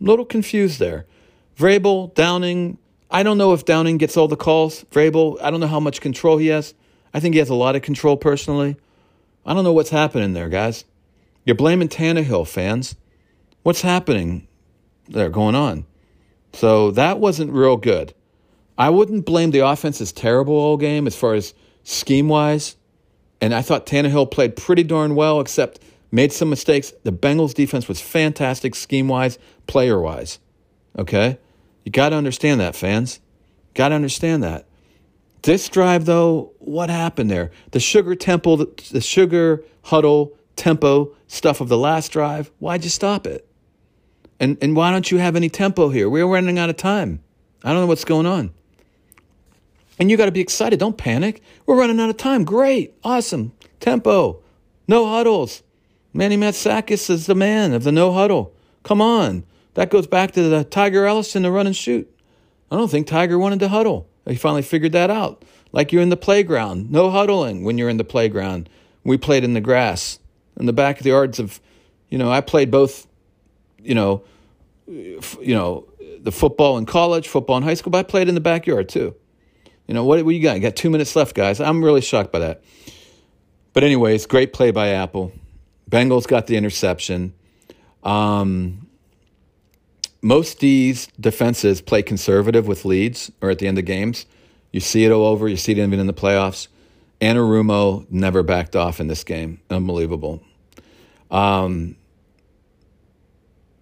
A 0.00 0.04
little 0.04 0.24
confused 0.24 0.78
there. 0.78 1.04
Vrabel, 1.58 2.14
Downing. 2.14 2.78
I 3.10 3.22
don't 3.22 3.36
know 3.36 3.52
if 3.52 3.66
Downing 3.66 3.98
gets 3.98 4.16
all 4.16 4.28
the 4.28 4.36
calls. 4.36 4.84
Vrabel, 4.84 5.38
I 5.42 5.50
don't 5.50 5.60
know 5.60 5.66
how 5.66 5.78
much 5.78 6.00
control 6.00 6.38
he 6.38 6.46
has. 6.46 6.72
I 7.12 7.20
think 7.20 7.34
he 7.34 7.38
has 7.38 7.50
a 7.50 7.54
lot 7.54 7.76
of 7.76 7.82
control 7.82 8.16
personally. 8.16 8.76
I 9.46 9.54
don't 9.54 9.62
know 9.62 9.72
what's 9.72 9.90
happening 9.90 10.32
there, 10.32 10.48
guys. 10.48 10.84
You're 11.44 11.54
blaming 11.54 11.88
Tannehill, 11.88 12.48
fans. 12.48 12.96
What's 13.62 13.82
happening 13.82 14.48
there 15.08 15.30
going 15.30 15.54
on? 15.54 15.86
So 16.52 16.90
that 16.90 17.20
wasn't 17.20 17.52
real 17.52 17.76
good. 17.76 18.12
I 18.76 18.90
wouldn't 18.90 19.24
blame 19.24 19.52
the 19.52 19.60
offense 19.60 20.00
as 20.00 20.12
terrible 20.12 20.54
all 20.54 20.76
game 20.76 21.06
as 21.06 21.14
far 21.14 21.34
as 21.34 21.54
scheme 21.84 22.28
wise. 22.28 22.76
And 23.40 23.54
I 23.54 23.62
thought 23.62 23.86
Tannehill 23.86 24.30
played 24.30 24.56
pretty 24.56 24.82
darn 24.82 25.14
well, 25.14 25.40
except 25.40 25.78
made 26.10 26.32
some 26.32 26.50
mistakes. 26.50 26.92
The 27.04 27.12
Bengals 27.12 27.54
defense 27.54 27.86
was 27.86 28.00
fantastic 28.00 28.74
scheme 28.74 29.06
wise, 29.06 29.38
player 29.68 30.00
wise. 30.00 30.40
Okay? 30.98 31.38
You 31.84 31.92
got 31.92 32.08
to 32.08 32.16
understand 32.16 32.60
that, 32.60 32.74
fans. 32.74 33.20
Got 33.74 33.90
to 33.90 33.94
understand 33.94 34.42
that. 34.42 34.66
This 35.46 35.68
drive, 35.68 36.06
though, 36.06 36.54
what 36.58 36.90
happened 36.90 37.30
there? 37.30 37.52
The 37.70 37.78
sugar 37.78 38.16
temple, 38.16 38.66
the 38.90 39.00
sugar 39.00 39.62
huddle 39.84 40.36
tempo 40.56 41.14
stuff 41.28 41.60
of 41.60 41.68
the 41.68 41.78
last 41.78 42.10
drive, 42.10 42.50
why'd 42.58 42.82
you 42.82 42.90
stop 42.90 43.28
it? 43.28 43.46
And, 44.40 44.58
and 44.60 44.74
why 44.74 44.90
don't 44.90 45.08
you 45.08 45.18
have 45.18 45.36
any 45.36 45.48
tempo 45.48 45.88
here? 45.90 46.10
We're 46.10 46.26
running 46.26 46.58
out 46.58 46.68
of 46.68 46.76
time. 46.76 47.22
I 47.62 47.68
don't 47.68 47.82
know 47.82 47.86
what's 47.86 48.04
going 48.04 48.26
on. 48.26 48.54
And 50.00 50.10
you 50.10 50.16
got 50.16 50.26
to 50.26 50.32
be 50.32 50.40
excited. 50.40 50.80
Don't 50.80 50.98
panic. 50.98 51.40
We're 51.64 51.78
running 51.78 52.00
out 52.00 52.10
of 52.10 52.16
time. 52.16 52.42
Great. 52.42 52.94
Awesome. 53.04 53.52
Tempo. 53.78 54.42
No 54.88 55.06
huddles. 55.06 55.62
Manny 56.12 56.36
Matsakis 56.36 57.08
is 57.08 57.26
the 57.26 57.36
man 57.36 57.72
of 57.72 57.84
the 57.84 57.92
no 57.92 58.12
huddle. 58.12 58.52
Come 58.82 59.00
on. 59.00 59.44
That 59.74 59.90
goes 59.90 60.08
back 60.08 60.32
to 60.32 60.42
the 60.42 60.64
Tiger 60.64 61.06
Ellison, 61.06 61.44
the 61.44 61.52
run 61.52 61.68
and 61.68 61.76
shoot. 61.76 62.12
I 62.68 62.76
don't 62.76 62.90
think 62.90 63.06
Tiger 63.06 63.38
wanted 63.38 63.60
to 63.60 63.68
huddle. 63.68 64.08
He 64.26 64.36
finally 64.36 64.62
figured 64.62 64.92
that 64.92 65.10
out. 65.10 65.44
Like 65.72 65.92
you're 65.92 66.02
in 66.02 66.08
the 66.08 66.16
playground. 66.16 66.90
No 66.90 67.10
huddling 67.10 67.64
when 67.64 67.78
you're 67.78 67.88
in 67.88 67.96
the 67.96 68.04
playground. 68.04 68.68
We 69.04 69.18
played 69.18 69.44
in 69.44 69.54
the 69.54 69.60
grass. 69.60 70.18
In 70.58 70.66
the 70.66 70.72
back 70.72 70.98
of 70.98 71.02
the 71.04 71.10
yards 71.10 71.38
of, 71.38 71.60
you 72.08 72.18
know, 72.18 72.30
I 72.30 72.40
played 72.40 72.70
both, 72.70 73.06
you 73.82 73.94
know, 73.94 74.24
you 74.86 75.54
know, 75.54 75.86
the 76.20 76.32
football 76.32 76.78
in 76.78 76.86
college, 76.86 77.28
football 77.28 77.56
in 77.56 77.62
high 77.62 77.74
school, 77.74 77.90
but 77.90 77.98
I 77.98 78.02
played 78.02 78.28
in 78.28 78.34
the 78.34 78.40
backyard 78.40 78.88
too. 78.88 79.14
You 79.86 79.94
know, 79.94 80.04
what, 80.04 80.24
what 80.24 80.34
you 80.34 80.42
got? 80.42 80.56
You 80.56 80.62
got 80.62 80.74
two 80.74 80.90
minutes 80.90 81.14
left, 81.14 81.34
guys. 81.34 81.60
I'm 81.60 81.84
really 81.84 82.00
shocked 82.00 82.32
by 82.32 82.40
that. 82.40 82.62
But, 83.72 83.84
anyways, 83.84 84.26
great 84.26 84.52
play 84.52 84.70
by 84.72 84.88
Apple. 84.88 85.32
Bengals 85.88 86.26
got 86.26 86.48
the 86.48 86.56
interception. 86.56 87.34
Um, 88.02 88.85
most 90.22 90.58
D's 90.58 91.08
defenses 91.20 91.80
play 91.80 92.02
conservative 92.02 92.66
with 92.66 92.84
leads 92.84 93.30
or 93.40 93.50
at 93.50 93.58
the 93.58 93.66
end 93.66 93.78
of 93.78 93.84
games. 93.84 94.26
You 94.72 94.80
see 94.80 95.04
it 95.04 95.12
all 95.12 95.26
over. 95.26 95.48
You 95.48 95.56
see 95.56 95.72
it 95.72 95.78
even 95.78 95.98
in 95.98 96.06
the 96.06 96.12
playoffs. 96.12 96.68
Anarumo 97.20 98.06
never 98.10 98.42
backed 98.42 98.76
off 98.76 99.00
in 99.00 99.06
this 99.06 99.24
game. 99.24 99.60
Unbelievable. 99.70 100.42
Um, 101.30 101.96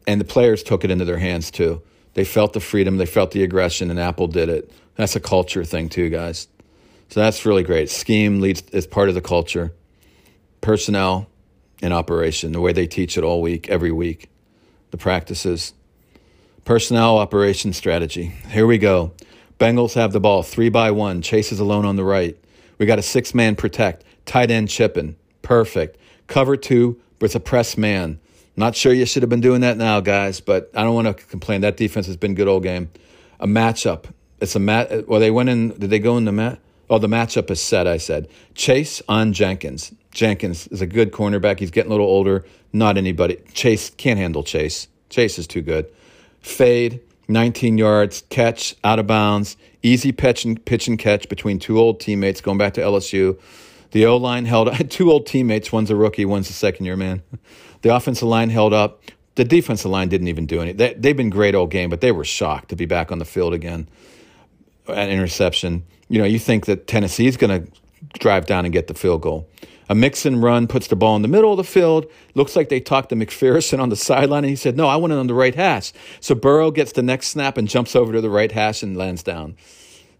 and 0.07 0.20
the 0.20 0.24
players 0.24 0.62
took 0.62 0.85
it 0.85 0.91
into 0.91 1.05
their 1.05 1.18
hands 1.18 1.51
too. 1.51 1.82
They 2.14 2.24
felt 2.24 2.53
the 2.53 2.61
freedom, 2.61 2.97
they 2.97 3.07
felt 3.07 3.32
the 3.32 3.43
aggression, 3.43 3.91
and 3.91 3.99
Apple 3.99 4.28
did 4.28 4.49
it. 4.49 4.70
That's 4.95 5.16
a 5.16 5.20
culture 5.20 5.64
thing 5.64 5.89
too, 5.89 6.09
guys. 6.11 6.47
So 7.09 7.20
that's 7.20 7.45
really 7.45 7.64
great. 7.64 7.91
Scheme 7.91 8.41
leads 8.41 8.62
is 8.70 8.87
part 8.87 9.09
of 9.09 9.14
the 9.14 9.20
culture. 9.20 9.72
Personnel 10.61 11.28
and 11.82 11.93
operation, 11.93 12.53
the 12.53 12.61
way 12.61 12.72
they 12.72 12.87
teach 12.87 13.18
it 13.18 13.24
all 13.24 13.43
week, 13.43 13.68
every 13.68 13.91
week. 13.91 14.28
The 14.91 14.97
practices. 14.97 15.74
Personnel 16.65 17.19
operation 17.19 17.75
strategy. 17.75 18.33
Here 18.49 18.67
we 18.67 18.79
go. 18.79 19.12
Bengals 19.59 19.93
have 19.95 20.12
the 20.12 20.21
ball 20.21 20.43
three 20.43 20.71
by 20.71 20.91
one. 20.93 21.21
Chase 21.21 21.53
is 21.53 21.61
alone 21.61 21.85
on 21.85 21.97
the 21.97 22.05
right. 22.05 22.39
We 22.79 22.87
got 22.87 22.99
a 22.99 23.03
six 23.03 23.35
man 23.35 23.55
protect. 23.55 24.03
Tight 24.25 24.51
end 24.51 24.71
chipping. 24.71 25.17
Perfect. 25.43 25.99
Cover 26.27 26.57
two, 26.57 26.99
but 27.19 27.27
it's 27.27 27.35
a 27.35 27.41
press 27.41 27.77
man. 27.77 28.19
Not 28.57 28.77
sure 28.77 28.95
you 28.95 29.05
should 29.05 29.23
have 29.23 29.29
been 29.29 29.43
doing 29.43 29.61
that 29.61 29.77
now, 29.77 30.01
guys, 30.01 30.41
but 30.41 30.71
I 30.75 30.85
don't 30.85 30.95
want 30.95 31.07
to 31.07 31.12
complain. 31.27 31.61
That 31.61 31.77
defense 31.77 32.07
has 32.07 32.17
been 32.17 32.35
good 32.35 32.49
all 32.49 32.61
game. 32.61 32.91
A 33.41 33.47
matchup. 33.47 34.07
It's 34.41 34.57
a 34.57 34.59
mat. 34.61 35.07
Well, 35.07 35.21
they 35.21 35.31
went 35.31 35.51
in. 35.51 35.69
Did 35.79 35.91
they 35.91 35.99
go 35.99 36.17
in 36.17 36.25
the 36.25 36.33
mat? 36.33 36.61
Oh, 36.89 36.99
the 36.99 37.09
matchup 37.09 37.51
is 37.51 37.61
set. 37.61 37.87
I 37.87 37.99
said 37.99 38.27
Chase 38.55 39.03
on 39.07 39.35
Jenkins. 39.35 39.93
Jenkins 40.12 40.67
is 40.69 40.81
a 40.81 40.87
good 40.87 41.12
cornerback. 41.12 41.59
He's 41.59 41.71
getting 41.71 41.91
a 41.91 41.95
little 41.95 42.07
older. 42.07 42.47
Not 42.73 42.97
anybody. 42.97 43.37
Chase 43.53 43.91
can't 43.91 44.19
handle 44.19 44.43
Chase. 44.43 44.89
Chase 45.11 45.39
is 45.39 45.47
too 45.47 45.61
good. 45.61 45.91
Fade, 46.45 47.01
19 47.29 47.79
yards, 47.79 48.23
catch 48.29 48.77
out 48.85 48.99
of 48.99 49.07
bounds, 49.07 49.57
easy 49.83 50.13
pitch 50.13 50.45
and 50.45 50.63
pitch 50.63 50.87
and 50.87 50.99
catch 50.99 51.27
between 51.31 51.59
two 51.59 51.79
old 51.79 52.01
teammates 52.01 52.43
going 52.43 52.59
back 52.59 52.75
to 52.75 52.83
LSU. 52.83 53.41
The 53.93 54.05
O 54.05 54.19
line 54.19 54.45
held 54.45 54.69
two 54.91 55.11
old 55.11 55.27
teammates. 55.27 55.73
One's 55.73 55.91
a 55.91 55.97
rookie, 55.97 56.27
one's 56.27 56.51
a 56.51 56.53
second 56.53 56.85
year 56.85 56.97
man. 56.97 57.23
The 57.81 57.95
offensive 57.95 58.29
line 58.29 58.51
held 58.51 58.75
up. 58.75 59.03
The 59.37 59.45
defensive 59.45 59.91
line 59.91 60.11
didn't 60.11 60.29
even 60.29 60.45
do 60.45 60.61
anything. 60.61 60.77
They, 60.77 60.93
they've 60.93 61.17
been 61.17 61.31
great 61.31 61.55
all 61.55 61.67
game, 61.67 61.89
but 61.89 62.03
they 62.03 62.13
were 62.13 62.25
shocked 62.25 62.69
to 62.69 62.77
be 62.77 62.85
back 62.85 63.11
on 63.11 63.19
the 63.19 63.25
field 63.25 63.55
again. 63.55 63.89
An 64.87 65.09
interception. 65.09 65.83
You 66.11 66.19
know, 66.19 66.27
you 66.27 66.39
think 66.39 66.67
that 66.67 66.87
Tennessee's 66.87 67.39
going 67.39 67.65
to 67.65 67.73
drive 68.19 68.45
down 68.45 68.67
and 68.67 68.73
get 68.73 68.87
the 68.87 68.95
field 68.95 69.23
goal. 69.23 69.49
A 69.89 69.95
Mixon 69.95 70.41
run 70.41 70.66
puts 70.66 70.87
the 70.87 70.97
ball 70.97 71.16
in 71.16 71.22
the 71.22 71.28
middle 71.28 71.51
of 71.51 71.57
the 71.59 71.64
field. 71.64 72.07
Looks 72.35 72.57
like 72.57 72.68
they 72.68 72.80
talked 72.80 73.11
to 73.11 73.16
McPherson 73.16 73.80
on 73.80 73.91
the 73.91 73.97
sideline, 73.97 74.45
and 74.45 74.51
he 74.51 74.57
said, 74.57 74.76
No, 74.76 74.89
I 74.89 74.97
want 74.97 75.12
it 75.12 75.16
on 75.16 75.26
the 75.26 75.35
right 75.35 75.55
hash. 75.55 75.93
So 76.20 76.35
Burrow 76.35 76.70
gets 76.70 76.93
the 76.93 77.03
next 77.03 77.28
snap 77.28 77.59
and 77.59 77.68
jumps 77.68 77.95
over 77.95 78.12
to 78.12 78.20
the 78.20 78.30
right 78.30 78.51
hash 78.51 78.82
and 78.82 78.97
lands 78.97 79.22
down. 79.22 79.57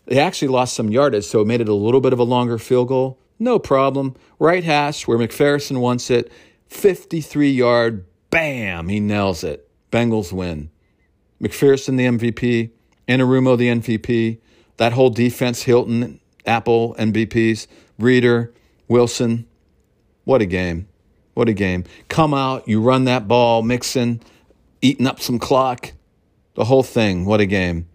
They 0.07 0.19
actually 0.19 0.49
lost 0.49 0.75
some 0.75 0.91
yardage, 0.91 1.25
so 1.25 1.41
it 1.41 1.47
made 1.47 1.63
it 1.63 1.69
a 1.69 1.75
little 1.75 2.01
bit 2.01 2.13
of 2.13 2.19
a 2.19 2.25
longer 2.25 2.59
field 2.59 2.89
goal. 2.89 3.19
No 3.39 3.59
problem. 3.59 4.15
Right 4.39 4.65
hash 4.65 5.07
where 5.07 5.19
McPherson 5.19 5.81
wants 5.81 6.11
it. 6.11 6.31
53 6.69 7.51
yard, 7.51 8.05
bam, 8.31 8.89
he 8.89 9.01
nails 9.01 9.45
it. 9.45 9.69
Bengals 9.91 10.33
win. 10.33 10.71
McPherson, 11.41 11.97
the 11.97 12.07
MVP. 12.07 12.71
Anarumo, 13.09 13.57
the 13.57 13.69
MVP. 13.69 14.39
That 14.77 14.93
whole 14.93 15.11
defense, 15.11 15.63
Hilton, 15.63 16.21
Apple, 16.47 16.95
MVPs. 16.99 17.67
Reader, 17.99 18.53
Wilson. 18.89 19.47
What 20.25 20.43
a 20.43 20.47
game. 20.47 20.89
What 21.35 21.49
a 21.49 21.53
game. 21.53 21.85
Come 22.09 22.33
out, 22.33 22.69
you 22.69 22.81
run 22.81 23.05
that 23.05 23.27
ball, 23.27 23.63
Mixon, 23.63 24.21
eating 24.81 25.07
up 25.07 25.21
some 25.21 25.39
clock. 25.39 25.93
The 26.55 26.65
whole 26.65 26.85
thing. 26.85 27.25
What 27.25 27.41
a 27.41 27.47
game. 27.47 27.89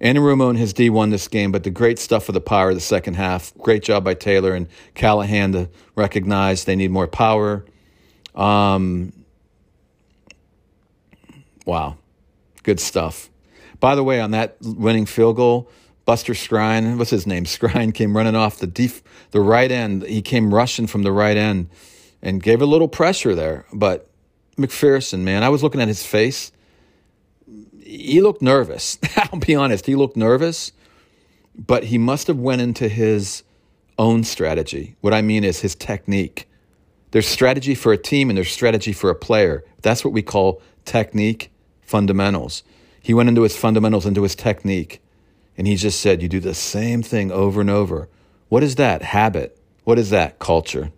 Anarumo 0.00 0.48
and 0.48 0.58
his 0.58 0.72
D 0.72 0.88
won 0.88 1.10
this 1.10 1.28
game, 1.28 1.52
but 1.52 1.62
the 1.62 1.70
great 1.70 1.98
stuff 1.98 2.24
for 2.24 2.32
the 2.32 2.40
power 2.40 2.70
of 2.70 2.74
the 2.74 2.80
second 2.80 3.14
half. 3.14 3.52
Great 3.58 3.82
job 3.82 4.02
by 4.02 4.14
Taylor 4.14 4.54
and 4.54 4.66
Callahan 4.94 5.52
to 5.52 5.68
recognize 5.94 6.64
they 6.64 6.74
need 6.74 6.90
more 6.90 7.06
power. 7.06 7.66
Um, 8.34 9.12
wow, 11.66 11.98
good 12.62 12.80
stuff. 12.80 13.28
By 13.78 13.94
the 13.94 14.02
way, 14.02 14.20
on 14.20 14.30
that 14.30 14.56
winning 14.62 15.04
field 15.04 15.36
goal, 15.36 15.70
Buster 16.04 16.32
Skrine, 16.32 16.98
what's 16.98 17.10
his 17.10 17.26
name? 17.26 17.44
Skrine 17.46 17.94
came 17.94 18.16
running 18.16 18.36
off 18.36 18.58
the 18.58 18.66
def- 18.66 19.02
the 19.30 19.40
right 19.40 19.70
end. 19.70 20.02
He 20.04 20.22
came 20.22 20.54
rushing 20.54 20.86
from 20.86 21.02
the 21.02 21.12
right 21.12 21.36
end 21.36 21.68
and 22.22 22.42
gave 22.42 22.60
a 22.60 22.66
little 22.66 22.88
pressure 22.88 23.34
there. 23.34 23.66
But 23.72 24.10
McPherson, 24.56 25.20
man, 25.20 25.42
I 25.42 25.48
was 25.48 25.62
looking 25.62 25.80
at 25.80 25.88
his 25.88 26.04
face 26.04 26.52
he 27.90 28.20
looked 28.20 28.40
nervous. 28.40 28.98
I'll 29.16 29.40
be 29.40 29.54
honest, 29.54 29.86
he 29.86 29.96
looked 29.96 30.16
nervous, 30.16 30.72
but 31.56 31.84
he 31.84 31.98
must 31.98 32.28
have 32.28 32.38
went 32.38 32.62
into 32.62 32.88
his 32.88 33.42
own 33.98 34.24
strategy. 34.24 34.96
What 35.00 35.12
I 35.12 35.22
mean 35.22 35.44
is 35.44 35.60
his 35.60 35.74
technique. 35.74 36.48
There's 37.10 37.26
strategy 37.26 37.74
for 37.74 37.92
a 37.92 37.98
team 37.98 38.30
and 38.30 38.36
there's 38.36 38.52
strategy 38.52 38.92
for 38.92 39.10
a 39.10 39.14
player. 39.14 39.64
That's 39.82 40.04
what 40.04 40.14
we 40.14 40.22
call 40.22 40.62
technique 40.84 41.50
fundamentals. 41.82 42.62
He 43.02 43.12
went 43.12 43.28
into 43.28 43.42
his 43.42 43.56
fundamentals, 43.56 44.06
into 44.06 44.22
his 44.22 44.36
technique, 44.36 45.02
and 45.56 45.66
he 45.66 45.76
just 45.76 46.00
said, 46.00 46.22
You 46.22 46.28
do 46.28 46.40
the 46.40 46.54
same 46.54 47.02
thing 47.02 47.30
over 47.30 47.60
and 47.60 47.70
over. 47.70 48.08
What 48.48 48.62
is 48.62 48.76
that? 48.76 49.02
Habit. 49.02 49.58
What 49.84 49.98
is 49.98 50.10
that? 50.10 50.38
Culture 50.38 50.92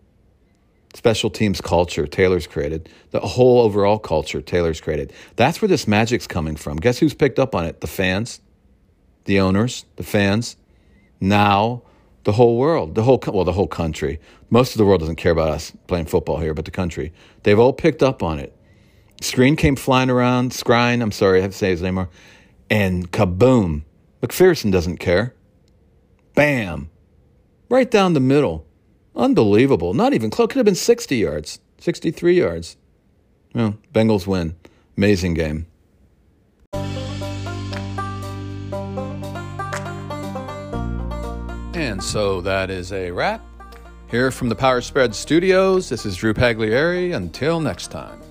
special 0.94 1.30
teams 1.30 1.60
culture 1.60 2.06
Taylor's 2.06 2.46
created, 2.46 2.88
the 3.10 3.20
whole 3.20 3.60
overall 3.60 3.98
culture 3.98 4.40
Taylor's 4.40 4.80
created. 4.80 5.12
That's 5.36 5.62
where 5.62 5.68
this 5.68 5.88
magic's 5.88 6.26
coming 6.26 6.56
from. 6.56 6.76
Guess 6.76 6.98
who's 6.98 7.14
picked 7.14 7.38
up 7.38 7.54
on 7.54 7.64
it? 7.64 7.80
The 7.80 7.86
fans, 7.86 8.40
the 9.24 9.40
owners, 9.40 9.84
the 9.96 10.02
fans. 10.02 10.56
Now, 11.20 11.82
the 12.24 12.32
whole 12.32 12.58
world, 12.58 12.94
the 12.94 13.02
whole 13.02 13.20
well, 13.28 13.44
the 13.44 13.52
whole 13.52 13.66
country. 13.66 14.20
Most 14.50 14.72
of 14.72 14.78
the 14.78 14.84
world 14.84 15.00
doesn't 15.00 15.16
care 15.16 15.32
about 15.32 15.48
us 15.48 15.72
playing 15.86 16.06
football 16.06 16.38
here, 16.38 16.54
but 16.54 16.64
the 16.64 16.70
country. 16.70 17.12
They've 17.42 17.58
all 17.58 17.72
picked 17.72 18.02
up 18.02 18.22
on 18.22 18.38
it. 18.38 18.54
Screen 19.20 19.56
came 19.56 19.76
flying 19.76 20.10
around. 20.10 20.52
Skrine, 20.52 21.00
I'm 21.00 21.12
sorry, 21.12 21.38
I 21.38 21.42
have 21.42 21.52
to 21.52 21.56
say 21.56 21.70
his 21.70 21.82
name. 21.82 22.06
And 22.68 23.10
kaboom! 23.10 23.82
McPherson 24.22 24.70
doesn't 24.70 24.98
care. 24.98 25.34
Bam! 26.34 26.90
Right 27.68 27.90
down 27.90 28.14
the 28.14 28.20
middle. 28.20 28.64
Unbelievable. 29.16 29.94
Not 29.94 30.14
even 30.14 30.30
close. 30.30 30.48
Could 30.48 30.58
have 30.58 30.64
been 30.64 30.74
60 30.74 31.16
yards, 31.16 31.58
63 31.78 32.38
yards. 32.38 32.76
Well, 33.54 33.76
Bengals 33.92 34.26
win. 34.26 34.54
Amazing 34.96 35.34
game. 35.34 35.66
And 41.74 42.02
so 42.02 42.40
that 42.42 42.70
is 42.70 42.92
a 42.92 43.10
wrap. 43.10 43.44
Here 44.08 44.30
from 44.30 44.48
the 44.48 44.54
Power 44.54 44.80
Spread 44.80 45.14
Studios, 45.14 45.88
this 45.88 46.06
is 46.06 46.16
Drew 46.16 46.32
Pagliari. 46.32 47.14
Until 47.14 47.60
next 47.60 47.90
time. 47.90 48.21